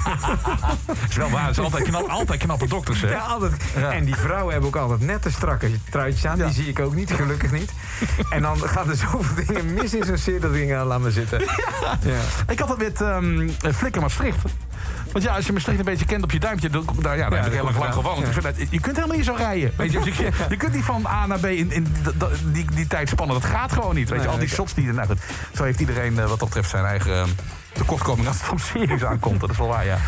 [1.09, 3.11] is wel waar, het is altijd, knap, altijd knappe dokters, hè?
[3.11, 3.53] Ja, altijd.
[3.93, 6.39] En die vrouwen hebben ook altijd net te strakke truitjes aan.
[6.39, 7.73] Die zie ik ook niet, gelukkig niet.
[8.31, 11.11] En dan gaan er zoveel dingen mis in zo'n serie dat ik denk, laat me
[11.11, 11.40] zitten.
[12.02, 12.15] Ja.
[12.48, 14.39] Ik had het met ehm Flikker Maastricht.
[15.12, 17.39] Want ja, als je Maastricht een beetje kent op je duimpje, dan, daar, ja, daar
[17.43, 18.43] heb ik dat heel lang gewoond.
[18.43, 19.73] Dat- je kunt helemaal niet zo rijden.
[19.77, 22.24] Weet je, je, je kunt niet van A naar B in, in d- d-
[22.55, 23.40] die, die tijdspannen.
[23.40, 24.09] Dat gaat gewoon niet.
[24.09, 24.94] Weet je, al die shots die er...
[24.94, 25.19] Nou goed,
[25.55, 27.28] zo heeft iedereen eh, wat dat betreft zijn eigen eh,
[27.75, 29.41] tekortkoming als het om series aankomt.
[29.41, 29.99] Dat is wel waar, ja.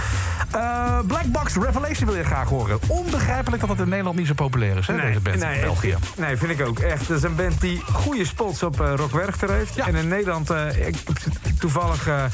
[0.50, 2.78] Eh, Black Box Revelation wil je graag horen.
[2.86, 5.88] Onbegrijpelijk dat het in Nederland niet zo populair is, hè, deze band in België.
[5.88, 6.78] ik- nee, vind ik ook.
[6.78, 9.76] Echt, dat is een band die goede spots op eh Rock Werchter heeft.
[9.76, 12.24] En in Nederland, eh, ik heb toevallig eh,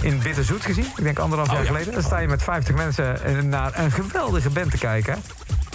[0.00, 0.84] in Bitterzoet gezien.
[0.96, 1.68] Ik denk anderhalf Oh, jaar ja.
[1.70, 1.92] geleden.
[1.92, 5.22] Dan sta je met 50 mensen naar een geweldige band te kijken.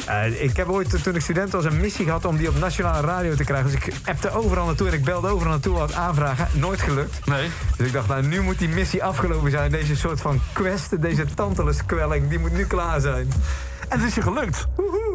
[0.06, 3.08] Eh, ik heb ooit, toen ik student was, een missie gehad om die op nationale
[3.08, 3.72] radio te krijgen.
[3.72, 6.48] Dus ik appte overal naartoe en ik belde overal naartoe wat aanvragen.
[6.60, 7.26] Nooit gelukt.
[7.26, 7.50] Nee.
[7.78, 9.72] Dus ik dacht, nou, nu moet die missie afgelopen zijn.
[9.72, 13.28] Deze soort van quest, deze tantalus-kwelling, die moet nu klaar zijn.
[13.90, 14.68] En het is je gelukt.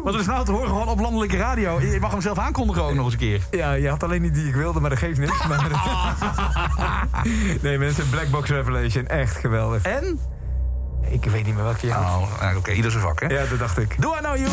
[0.03, 1.81] Want het is nou te horen gewoon op landelijke radio.
[1.81, 3.41] Je mag hem zelf aankondigen ook nog eens een keer.
[3.51, 5.47] Ja, je had alleen niet die ik wilde, maar dat geeft niks.
[5.47, 5.67] Maar
[7.61, 9.81] nee, mensen, Black Box Revelation, echt geweldig.
[9.81, 10.19] En?
[11.09, 12.21] Ik weet niet meer welke had.
[12.21, 13.27] Oh, nou, oké, ieder zijn vak, hè?
[13.27, 14.01] Ja, dat dacht ik.
[14.01, 14.49] Do I know you?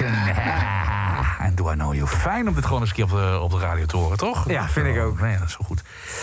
[1.38, 1.46] En...
[1.46, 2.06] En Do I Know You.
[2.06, 4.48] Fijn om dit gewoon eens een keer op de, op de radio te horen, toch?
[4.48, 5.20] Ja, vind ik ook.
[5.20, 5.82] Nee, dat is zo goed.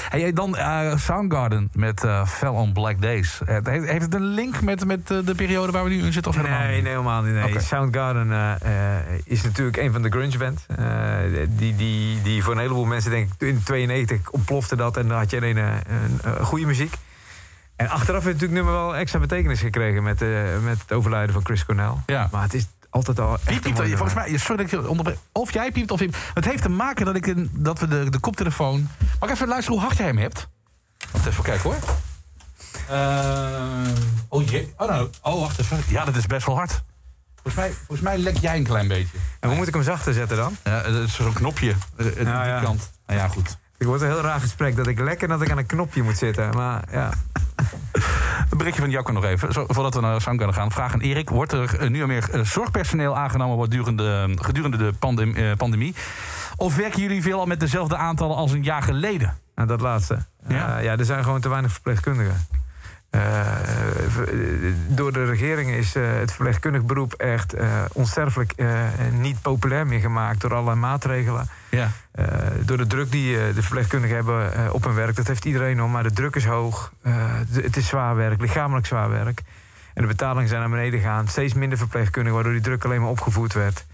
[0.09, 3.41] Hey, dan eh, Soundgarden met eh, Fell on Black Days.
[3.45, 6.31] Heeft, heeft het een link met, met eh, de periode waar we nu in zitten?
[6.31, 6.83] Of helemaal Nee, niet?
[6.83, 7.33] nee, helemaal niet.
[7.33, 7.59] Nee.
[7.59, 8.57] Soundgarden
[9.23, 10.65] is natuurlijk een van de grunge band.
[10.77, 11.17] Eh,
[11.49, 14.97] die, die, die voor een heleboel mensen, denk ik, in 92 ontplofte dat.
[14.97, 16.95] En dan had je alleen een, goede muziek.
[17.75, 20.03] En achteraf heeft het natuurlijk nummer wel extra betekenis gekregen...
[20.03, 20.19] met,
[20.63, 21.93] met het overlijden van Chris Cornell.
[22.05, 22.27] Ja.
[22.31, 23.87] Maar het is altijd al echt Wie piept er?
[23.89, 25.17] Volgens mij, sorry dat ik je onderbreek.
[25.31, 26.15] Of jij piept of ik.
[26.33, 28.89] Het heeft te maken dat, ik een, dat we de, de koptelefoon.
[29.19, 30.47] Mag ik even luisteren hoe hard jij hem hebt?
[31.11, 31.79] Wacht even kijken hoor.
[32.89, 33.87] Eh,
[34.27, 34.73] oh jee.
[34.77, 35.09] Oh, nou.
[35.21, 35.83] oh, wacht even.
[35.87, 36.83] Ja, dat is best wel hard.
[37.35, 39.17] Volgens mij, volgens mij lek jij een klein beetje.
[39.39, 40.57] En hoe moet ik hem zachter zetten dan?
[40.63, 41.75] Ja, het is zo'n knopje.
[41.97, 42.61] eh, eh, Nou die ja.
[42.61, 42.91] kant.
[43.07, 43.57] Nou ja, goed.
[43.83, 46.17] Ik word een heel raar gesprek dat ik lekker dat ik aan een knopje moet
[46.17, 46.49] zitten.
[46.55, 47.09] Maar ja.
[48.49, 49.53] Een berichtje van Jacco nog even.
[49.53, 50.71] Zo, voordat we naar Soundgarden gaan.
[50.71, 51.29] Vraag aan Erik.
[51.29, 55.51] Wordt er eh, nu al meer eh, zorgpersoneel aangenomen wordt durende, gedurende de pandem- eh,
[55.57, 55.95] pandemie?
[56.55, 59.37] Of werken jullie veel al met dezelfde aantallen als een jaar geleden?
[59.55, 60.17] Nou, dat laatste.
[60.47, 60.55] Ja?
[60.55, 60.77] Ja.
[60.77, 62.47] ja, er zijn gewoon te weinig verpleegkundigen.
[63.13, 64.21] Eh,
[64.87, 68.53] door de regering is eh, het verpleegkundig beroep echt eh, onsterfelijk
[69.11, 71.49] niet populair meer gemaakt door allerlei maatregelen.
[71.69, 71.91] Ja.
[72.65, 75.15] Door de druk die de verpleegkundigen hebben op hun werk.
[75.15, 76.91] Dat heeft iedereen om, maar de druk is hoog.
[77.49, 79.41] Het is zwaar werk, lichamelijk zwaar werk.
[79.93, 81.27] En de betalingen zijn naar beneden gegaan.
[81.27, 83.85] Steeds minder verpleegkundigen, waardoor die druk alleen maar opgevoerd werd.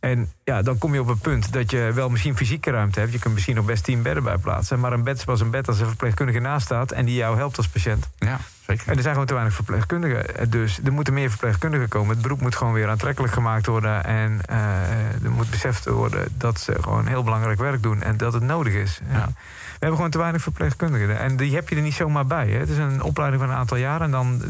[0.00, 3.12] En ja, dan kom je op een punt dat je wel misschien fysieke ruimte hebt.
[3.12, 4.80] Je kunt misschien nog best tien bedden bij plaatsen.
[4.80, 6.92] Maar een bed is pas een bed als er een verpleegkundige naast staat...
[6.92, 8.08] en die jou helpt als patiënt.
[8.18, 8.88] Ja, zeker.
[8.88, 10.50] En er zijn gewoon te weinig verpleegkundigen.
[10.50, 12.10] Dus er moeten meer verpleegkundigen komen.
[12.10, 14.04] Het beroep moet gewoon weer aantrekkelijk gemaakt worden.
[14.04, 18.02] En eh, er moet beseft worden dat ze gewoon heel belangrijk werk doen.
[18.02, 19.00] En dat het nodig is.
[19.08, 19.34] En
[19.74, 21.18] We hebben gewoon te weinig verpleegkundigen.
[21.18, 22.48] En die heb je er niet zomaar bij.
[22.48, 22.58] Hè.
[22.58, 24.00] Het is een opleiding van een aantal jaar.
[24.00, 24.42] En dan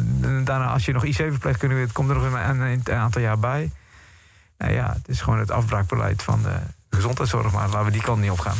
[0.44, 1.92] daarna, als je nog IC-verpleegkundige bent...
[1.92, 3.70] komt er nog een, een, een aantal jaar bij.
[4.58, 6.56] Nou ja, het is gewoon het afbraakbeleid van de
[6.90, 7.52] gezondheidszorg.
[7.52, 8.56] Maar laten we die kant niet op gaan.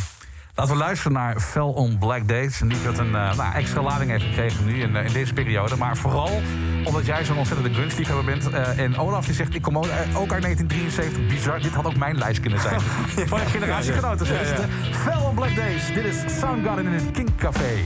[0.57, 2.61] Laten we luisteren naar Fell on Black Days.
[2.61, 5.33] Een lied dat een eh, nou, extra lading heeft gekregen nu in, eh, in deze
[5.33, 5.77] periode.
[5.77, 6.41] Maar vooral
[6.85, 8.51] omdat jij zo'n ontzettende grunge-liefhebber bent.
[8.51, 11.27] Eh, en Olaf die zegt, ik kom ook uit 1973.
[11.27, 12.81] Bizar, dit had ook mijn lijst kunnen zijn.
[13.31, 14.27] Van je generatiegenoten.
[14.27, 14.41] Ja, ja.
[14.41, 14.57] Ja,
[14.93, 15.87] Fell on Black Days.
[15.87, 17.83] Dit is Soundgarden in het Kink Café.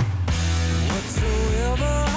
[0.86, 2.07] Whatsoever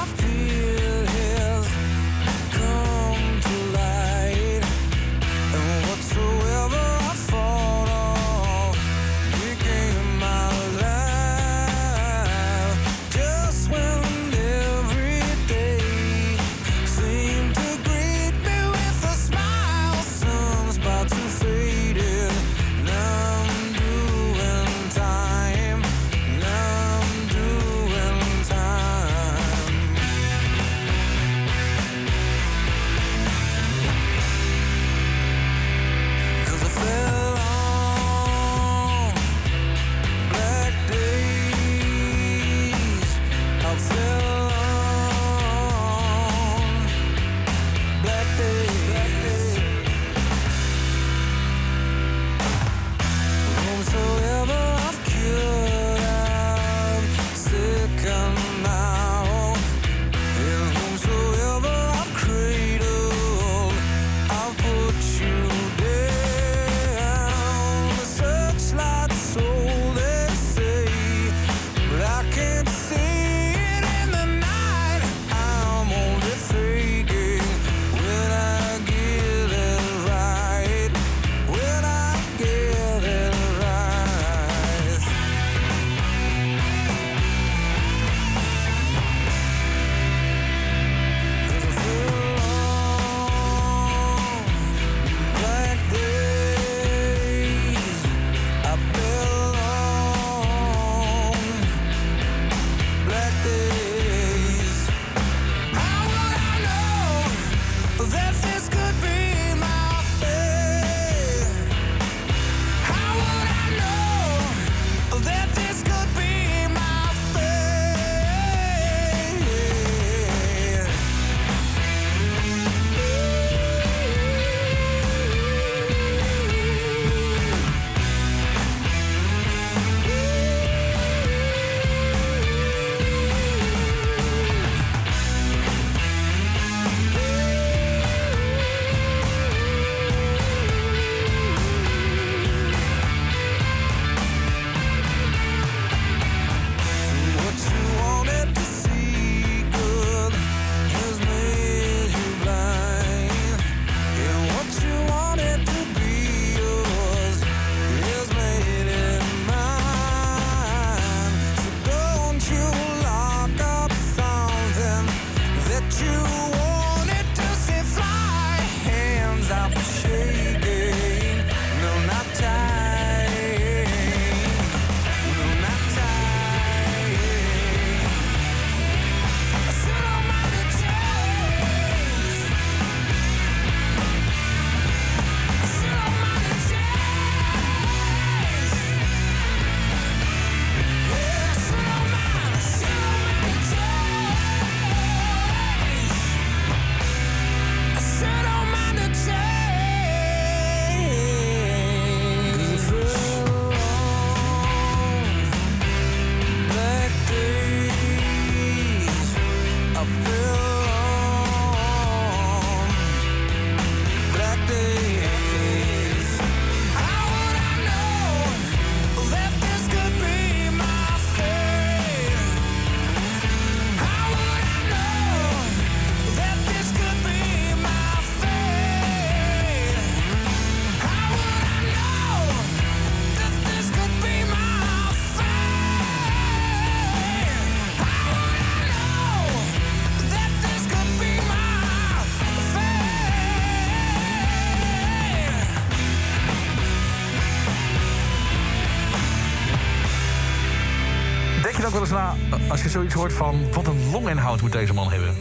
[252.92, 253.74] zoiets hoort van...
[253.74, 255.36] wat een longinhoud moet deze man hebben.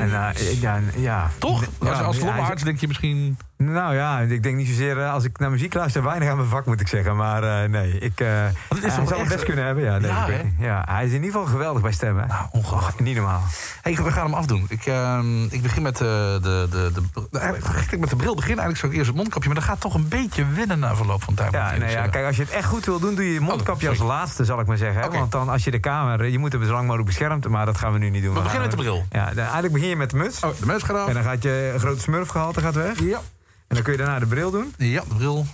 [0.00, 1.30] En, eh, ja, ja.
[1.38, 1.64] Toch?
[1.78, 3.36] Als, als longarts denk je misschien...
[3.56, 6.48] Nou ja, ik denk niet zozeer eh, als ik naar muziek luister, weinig aan mijn
[6.48, 7.16] vak moet ik zeggen.
[7.16, 9.84] Maar eh, nee, ik, uh, is hij zou het best kunnen hebben.
[9.84, 12.28] Ja, nee, Ja, ik ja, hij is in ieder geval geweldig bij stemmen.
[12.28, 13.00] Nou, ongelooflijk.
[13.00, 13.42] Niet normaal.
[13.82, 14.66] Hey, we gaan hem afdoen.
[14.68, 18.64] Ik, ehm, ik begin met de, de, de, eigenlijk met de bril beginnen.
[18.64, 19.48] Eigenlijk zou ik eerst het mondkapje.
[19.48, 21.52] Maar dat gaat toch een beetje winnen na verloop van tijd.
[21.52, 23.88] Ja, nee, ja, kijk, als je het echt goed wil doen, doe je je mondkapje
[23.88, 25.12] als laatste, zal ik maar zeggen.
[25.12, 27.78] Want dan als je de kamer, je moet hem zo lang mogelijk beschermd, maar dat
[27.78, 28.34] gaan we nu niet doen.
[28.34, 29.06] We beginnen met de bril.
[29.10, 30.40] Ja, eigenlijk begin je met de muts.
[30.40, 31.08] Oh, de muts gaat af.
[31.08, 33.00] En dan gaat je grote smurfgehalte gaat weg.
[33.00, 33.20] Ja.
[33.66, 34.74] En dan kun je daarna de bril doen.
[34.76, 35.46] Ja, de bril.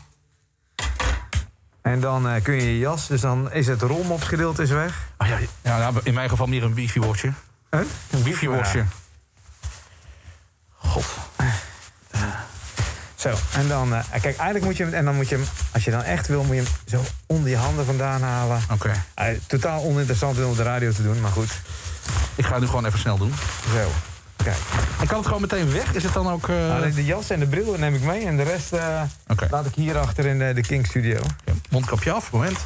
[1.83, 5.09] En dan eh, kun je je jas, dus dan is het rolmopsgedeelte is weg.
[5.17, 7.33] Ah, ja, ja, nou, in mijn geval meer een wifi-watje.
[7.71, 7.81] Huh?
[8.11, 8.85] Een wifi-watje.
[10.71, 11.05] God.
[13.23, 15.85] Zo, en dan, eh, kijk, eigenlijk moet je hem, en dan moet je hem, als
[15.85, 18.61] je dan echt wil, moet je hem zo onder je handen vandaan halen.
[18.71, 18.93] Oké.
[19.47, 21.51] Totaal oninteressant om op de radio te doen, maar goed.
[22.35, 23.35] Ik ga het nu gewoon even snel doen.
[23.75, 23.91] Zo,
[24.37, 24.57] kijk.
[25.01, 25.95] En kan het gewoon meteen weg?
[25.95, 26.49] Is het dan ook...
[26.49, 29.03] Alleen de jas en de bril neem ik mee en de rest eh,
[29.51, 31.21] laat ik hier achter in de, de King Studio.
[31.71, 32.59] mondkapje af, moment.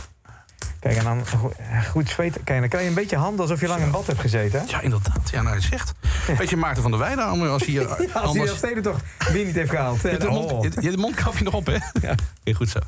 [0.86, 1.22] Kijk, en dan
[1.58, 2.44] eh, goed zweten.
[2.44, 4.60] Kijk, dan krijg je een beetje handen alsof je lang in bad hebt gezeten.
[4.60, 4.66] hè?
[4.70, 5.30] Ja, inderdaad.
[5.30, 5.92] Ja, nou, je zegt.
[6.38, 7.72] Beetje Maarten van der Weijden als hij...
[7.74, 9.02] Ja, als hij anders- de Stedentocht
[9.32, 10.00] weer niet heeft gehaald.
[10.02, 10.62] Je hebt de, mond, Oh.
[10.62, 11.76] je, je hebt de mondkapje nog op, hè?
[12.08, 12.14] Ja.
[12.54, 12.78] Goed zo.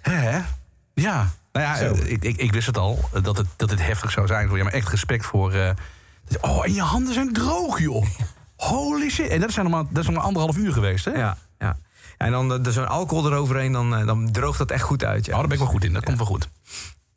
[0.00, 0.38] Hè?
[0.94, 1.30] Ja.
[1.52, 4.10] Nou ja, eh, ik, ik, ik wist het al, eh, dat het, dat het heftig
[4.10, 4.64] zou zijn voor je.
[4.64, 5.52] Maar echt respect voor...
[5.52, 5.70] eh,
[6.40, 8.06] oh, en je handen zijn droog, joh.
[8.56, 9.28] Holy shit.
[9.28, 11.10] En dat is nog maar, dat is nog maar anderhalf uur geweest, hè?
[11.10, 11.76] Ja, ja.
[12.16, 15.26] En dan eh, zo'n alcohol eroverheen, dan, eh, dan droogt dat echt goed uit.
[15.26, 15.32] Ja.
[15.32, 15.92] Oh, daar ben ik wel goed in.
[15.92, 16.48] Dat komt wel goed.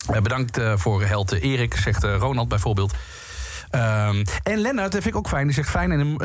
[0.09, 2.93] Eh, bedankt eh, voor held eh, Erik, zegt eh, Ronald bijvoorbeeld.
[3.69, 5.45] Ehm, en Lennart, dat vind ik ook fijn.
[5.45, 6.17] Die zegt fijn en,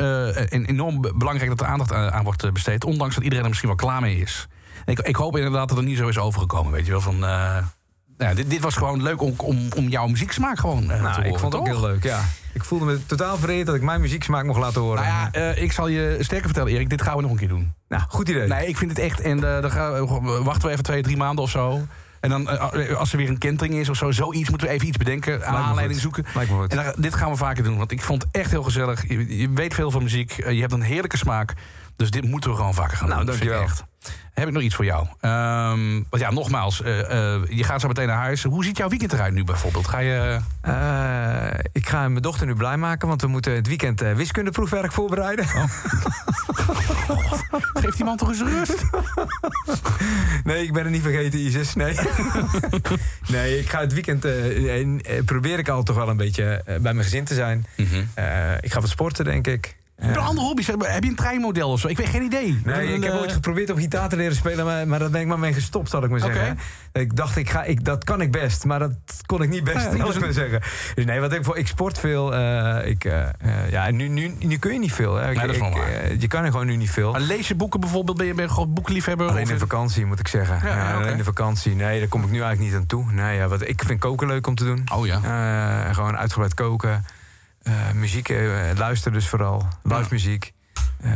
[0.49, 2.83] en enorm be- belangrijk dat er aandacht aan, aan wordt besteed.
[2.83, 4.47] Ondanks dat iedereen er misschien wel klaar mee is.
[4.85, 6.71] Ik, ik hoop inderdaad dat het niet zo is overgekomen.
[6.71, 7.19] Weet je wel, van...
[7.19, 11.25] nou dit, dit was gewoon leuk om, om, om jouw muzieksmaak gewoon te Nou, horen.
[11.25, 11.79] ik vond het ook toch?
[11.79, 12.21] heel leuk, ja.
[12.53, 15.03] Ik voelde me totaal vereerd dat ik mijn muzieksmaak mocht laten horen.
[15.03, 16.89] Nou ja, ik zal je sterker vertellen, Erik.
[16.89, 17.73] Dit gaan we nog een keer doen.
[17.87, 18.47] Nou, goed idee.
[18.47, 19.19] Nee, ik vind het echt.
[19.21, 20.07] En dan gaan
[20.43, 21.87] wachten we even twee, drie maanden of zo.
[22.19, 24.87] En dan, eh, als er weer een kentering is of zo, zoiets, moeten we even
[24.87, 25.45] iets bedenken.
[25.45, 26.25] Aan aanleiding zoeken.
[26.71, 29.07] En dit gaan we vaker doen, want ik vond het echt heel gezellig.
[29.07, 31.53] Je, je weet veel van muziek, eh, je hebt een heerlijke smaak.
[31.97, 33.29] Dus dit moeten we gewoon vaker gaan Nou, doen.
[33.29, 33.61] Dankjewel.
[33.61, 33.83] Echt.
[34.33, 35.07] Heb ik nog iets voor jou?
[35.19, 38.43] Ehm, want ja, nogmaals, eh, eh, je gaat zo meteen naar huis.
[38.43, 39.87] Hoe ziet jouw weekend eruit nu bijvoorbeeld?
[39.87, 40.39] Ga je...
[40.61, 45.45] Eh, ik ga mijn dochter nu blij maken, want we moeten het weekend wiskundeproefwerk voorbereiden.
[45.45, 45.63] Oh.
[47.81, 48.85] Geef die man toch eens rust?
[50.43, 51.73] nee, ik ben het niet vergeten, Isis.
[51.73, 51.95] Nee.
[53.27, 54.25] nee, ik ga het weekend.
[54.25, 57.65] en, probeer ik al toch wel een beetje bij mijn gezin te zijn.
[58.13, 59.75] Eh, ik ga wat sporten, denk ik.
[59.97, 60.67] Heb je andere hobby's?
[60.67, 61.87] Heb heb je een treinmodel of zo?
[61.87, 62.61] Ik weet geen idee.
[62.63, 65.21] Nee, ik heb Eh, ooit geprobeerd om gitaar te leren spelen, maar, maar daar ben
[65.21, 66.33] ik maar mee gestopt, zal ik maar Oké.
[66.33, 66.59] zeggen.
[66.93, 68.91] Ik dacht, ik ga, ik, dat kan ik best, maar dat
[69.25, 70.61] kon ik niet best, Ja, ja, zal dus ik maar een- zeggen.
[70.95, 72.35] Dus nee, wat ik voor, ik sport veel.
[72.35, 73.23] eh, ik, eh,
[73.69, 75.15] ja, en nu, nu, nu kun je niet veel.
[75.15, 75.29] Hè.
[75.29, 76.15] Ik- Nee, dat is wel ik, waar.
[76.19, 77.11] je kan er gewoon nu niet veel.
[77.11, 78.17] Maar lees je boeken bijvoorbeeld?
[78.17, 79.27] Ben je, ben je gewoon boekliefhebber?
[79.29, 80.59] Alleen Of- in vakantie, moet ik zeggen.
[80.63, 80.93] Ja, Ja, ja.
[80.95, 81.75] Alleen in de vakantie.
[81.75, 83.11] Nee, daar kom ik nu eigenlijk niet aan toe.
[83.11, 84.83] Nee, ja, wat, ik vind koken leuk om te doen.
[84.93, 85.19] Oh ja.
[85.87, 87.05] Eh, gewoon uitgebreid koken.
[87.67, 88.37] Eh, muziek eh,
[88.77, 89.67] luisteren dus vooral.
[89.83, 90.53] Live muziek.
[91.01, 91.11] Eh,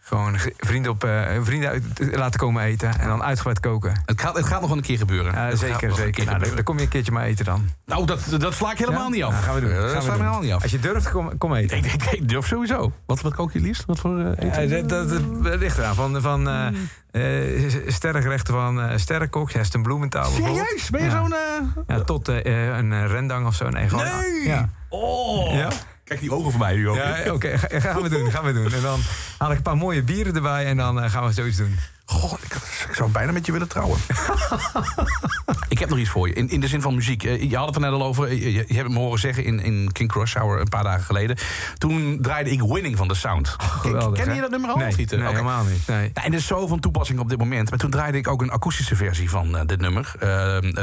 [0.00, 1.08] gewoon ge- vrienden, op,
[1.42, 2.98] vrienden uit, laten komen eten.
[2.98, 4.02] En dan uitgebreid koken.
[4.06, 5.34] Het gaat, het gaat nog wel een keer gebeuren.
[5.34, 6.24] Het zeker, zeker.
[6.24, 7.68] Nou, dan, kom je een keertje maar eten dan.
[7.86, 9.08] Nou, dat, dat sla ik helemaal Ja?
[9.08, 9.30] niet af.
[9.30, 9.70] Nou, gaan we doen.
[9.70, 10.62] Dat sla ik helemaal niet af.
[10.62, 11.76] Als je durft, kom, kom eten.
[11.76, 12.92] Ik, ik, ik durf sowieso.
[13.06, 13.84] Wat, wat kook je liefst?
[13.84, 14.88] Wat voor eten?
[14.88, 15.94] Dat, dat, dat ligt eraan.
[15.94, 16.66] Van, van eh
[17.10, 20.30] eh, sterrengerechten van eh sterrenkoks, Heston bijvoorbeeld.
[20.34, 20.90] Serieus?
[20.90, 21.16] Ben je Ja.
[21.20, 21.34] zo'n...
[21.86, 23.68] Ja, tot een rendang of zo.
[23.68, 24.46] Nee, gewoon, Nee!
[24.48, 24.68] Ja.
[24.88, 25.52] Oh!
[25.54, 25.68] Ja?
[26.06, 26.96] Kijk die ogen van mij nu ook.
[26.96, 28.72] Ja, oké, ga- gaan we doen, gaan we doen.
[28.72, 29.00] En dan
[29.38, 31.78] haal ik een paar mooie bieren erbij en dan eh, gaan we zoiets doen.
[32.08, 32.54] Goh, ik,
[32.88, 33.98] ik zou bijna met je willen trouwen.
[35.68, 36.34] ik heb nog iets voor je.
[36.34, 37.24] In, in de zin van muziek.
[37.24, 38.26] Eh, Je had het er net al over.
[38.28, 41.02] eh, Je, je hebt me horen zeggen in, in King Crush Hour een paar dagen
[41.04, 41.36] geleden.
[41.78, 43.54] Toen draaide ik Winning van The Sound.
[43.58, 44.34] geweldig, Ken hè?
[44.34, 44.76] je dat nummer al?
[44.76, 45.10] Nee, niet?
[45.10, 45.86] nee, helemaal niet.
[45.86, 46.10] Nee.
[46.14, 47.70] Ja, en er is zo van toepassing op dit moment.
[47.70, 50.12] Maar toen draaide ik ook een akoestische versie van eh, dit nummer.
[50.18, 50.28] Eh,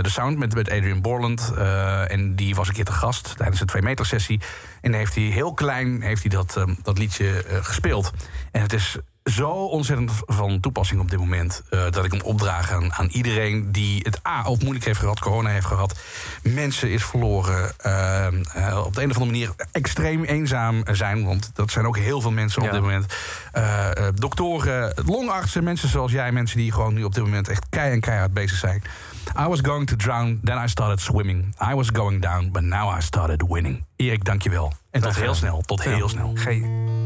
[0.02, 1.52] de Sound met, met Adrian Borland.
[1.58, 4.42] Eh, en die was een keer te gast tijdens de 2 meter sessie.
[4.82, 8.12] En heeft hij heel klein heeft hij dat, eh, dat liedje eh, gespeeld.
[8.52, 11.62] En het is zo ontzettend van toepassing op dit moment...
[11.70, 15.20] eh, dat ik hem opdraag aan, aan iedereen die het A, of moeilijk heeft gehad...
[15.20, 16.00] corona heeft gehad,
[16.44, 17.72] mensen is verloren...
[17.78, 18.34] eh, eh,
[18.86, 21.26] op de een of andere manier extreem eenzaam zijn...
[21.26, 22.74] want dat zijn ook heel veel mensen op Ja.
[22.74, 23.14] dit moment.
[23.52, 26.32] Eh, eh, doktoren, longartsen, mensen zoals jij...
[26.32, 28.84] mensen die gewoon nu op dit moment echt kei en keihard bezig zijn.
[29.40, 31.56] I was going to drown, then I started swimming.
[31.72, 33.86] I was going down, but now I started winning.
[33.96, 34.74] Erik, dankjewel.
[34.92, 36.32] En tot heel snel, tot heel snel.
[36.36, 37.02] Geen...